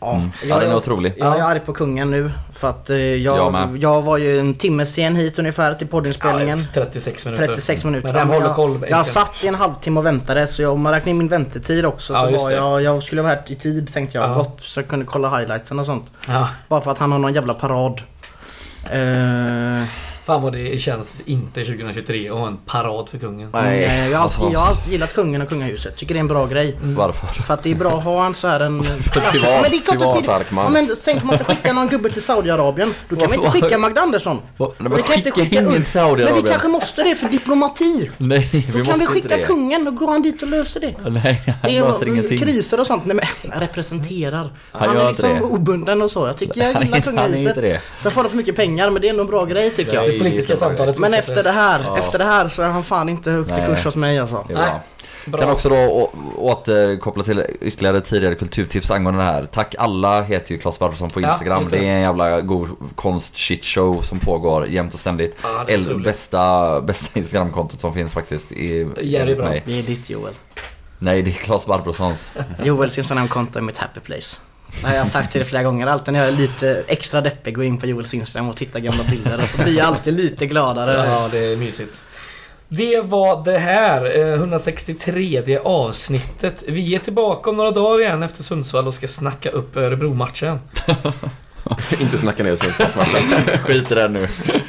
[0.00, 0.30] Ja, Mm.
[0.42, 1.14] Ja, jag, den är jag, otrolig.
[1.16, 4.54] jag är arg på kungen nu för att eh, Jag jag, jag var ju en
[4.54, 6.58] timme sen hit ungefär till poddinspelningen.
[6.58, 7.46] Ja, 36 minuter.
[7.46, 8.04] 36 minuter.
[8.08, 8.70] Men de Men håller jag, koll.
[8.70, 9.04] jag egentligen.
[9.04, 12.12] satt i en halvtimme och väntade så jag, om man räknar in min väntetid också
[12.12, 14.34] Ja, så var jag, jag skulle vara här i tid tänkte jag Ja.
[14.34, 16.10] gott så jag kunde kolla highlightsen och sånt.
[16.28, 18.00] Ja, Bara för att han har någon jävla parad.
[18.84, 19.86] Eh,
[20.26, 23.48] fan vad det känns inte 2023 att ha en parad för kungen.
[23.52, 24.52] Nej, eh, jag, har alltid, alltså.
[24.52, 25.96] jag har alltid gillat kungen och kungahuset.
[25.96, 26.76] Tycker det är en bra grej.
[26.82, 27.26] Varför?
[27.42, 28.82] För att det är bra att ha en så här en...
[28.82, 30.64] privat- men det är klart privat det- stark man.
[30.64, 32.94] Ja, men tänk om man ska skicka någon gubbe till Saudiarabien.
[33.08, 34.40] Då kan vi inte skicka Magda Andersson.
[34.58, 36.34] Nej, men vi kan inte skicka ingen Saudiarabien.
[36.34, 38.10] Men vi kanske måste det för diplomati.
[38.18, 39.44] Nej, vi Då måste kan vi inte skicka det.
[39.44, 40.94] kungen och går han dit och löser det.
[41.10, 42.38] Nej, Det han löser är ingenting.
[42.38, 43.04] kriser och sånt.
[43.04, 44.52] Nej men representerar.
[44.72, 45.54] Han Han, är inte liksom det.
[45.54, 46.26] obunden och så.
[46.26, 47.54] Jag tycker jag gillar inte- inte kungahuset.
[47.54, 47.80] det.
[47.98, 50.13] Sen får de för mycket pengar men det är ändå en bra grej tycker jag.
[50.18, 51.98] Det politiska samtalet Men efter det här, Ja.
[51.98, 54.44] efter det här så är han fan inte högt i kurs hos mig alltså.
[54.48, 54.80] Nej.
[55.26, 55.40] bra.
[55.40, 59.46] Kan också då återkoppla till ytterligare tidigare kulturtips angående det här.
[59.52, 61.58] Tack alla heter ju Claes Barbro på Ja, Instagram.
[61.58, 61.76] just det.
[61.78, 61.86] det.
[61.86, 65.36] är en jävla god konst shit show som pågår jämt och ständigt.
[65.42, 68.52] Ja, det är El, bästa, bästa Instagramkontot som finns faktiskt.
[68.52, 69.48] I, Jävligt bra.
[69.48, 69.62] mig.
[69.66, 70.32] Det är ditt Joel.
[70.98, 72.30] Nej, det är Claes Barbrosons.
[72.64, 74.36] Joels Instagramkonto är mitt happy place.
[74.80, 75.86] Det har jag sagt till dig flera gånger.
[75.86, 79.04] Alltid när jag är lite extra deppig går in på Joels Instagram och tittar gamla
[79.04, 81.08] bilder och så blir jag alltid lite gladare.
[81.10, 82.02] Ja, det är mysigt.
[82.68, 86.62] Det var det här, eh, 163 avsnittet.
[86.68, 90.58] Vi är tillbaka om några dagar igen efter Sundsvall och ska snacka upp Örebro-matchen.
[92.00, 93.58] Inte snacka ner Sundsvallsmatchen.
[93.64, 94.28] Skit i det nu.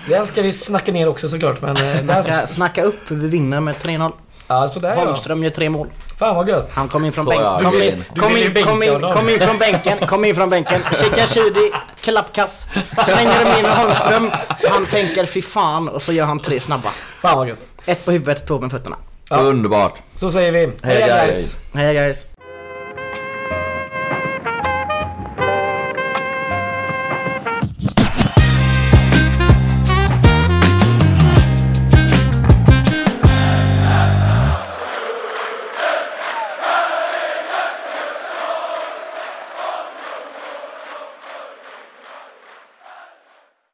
[0.09, 1.77] Den ska vi snacka ner också såklart, men...
[1.77, 4.11] eh, Snacka, Där, snacka upp vi vinner med 3-0.
[4.47, 5.05] ja, sådär ja.
[5.05, 5.87] Holmström gör tre mål.
[6.17, 6.75] Fan vad gött.
[6.75, 7.63] Han kom in från bänken.
[7.63, 9.13] Kom in, kom in, kom in, honom.
[9.13, 10.81] kom in från bänken, kom in från bänken.
[10.81, 12.67] Shikashidi, klappkass.
[13.05, 14.31] Slänger de in Holmström.
[14.69, 16.91] Han tänker fy fan och så gör han tre snabba.
[17.21, 17.67] Fan vad gött.
[17.85, 18.95] Ett på huvudet, två med fötterna.
[19.29, 19.37] Ja.
[19.37, 20.01] Underbart.
[20.15, 20.71] Så säger vi.
[20.83, 21.55] Hej, guys.
[21.73, 22.25] Hej guys.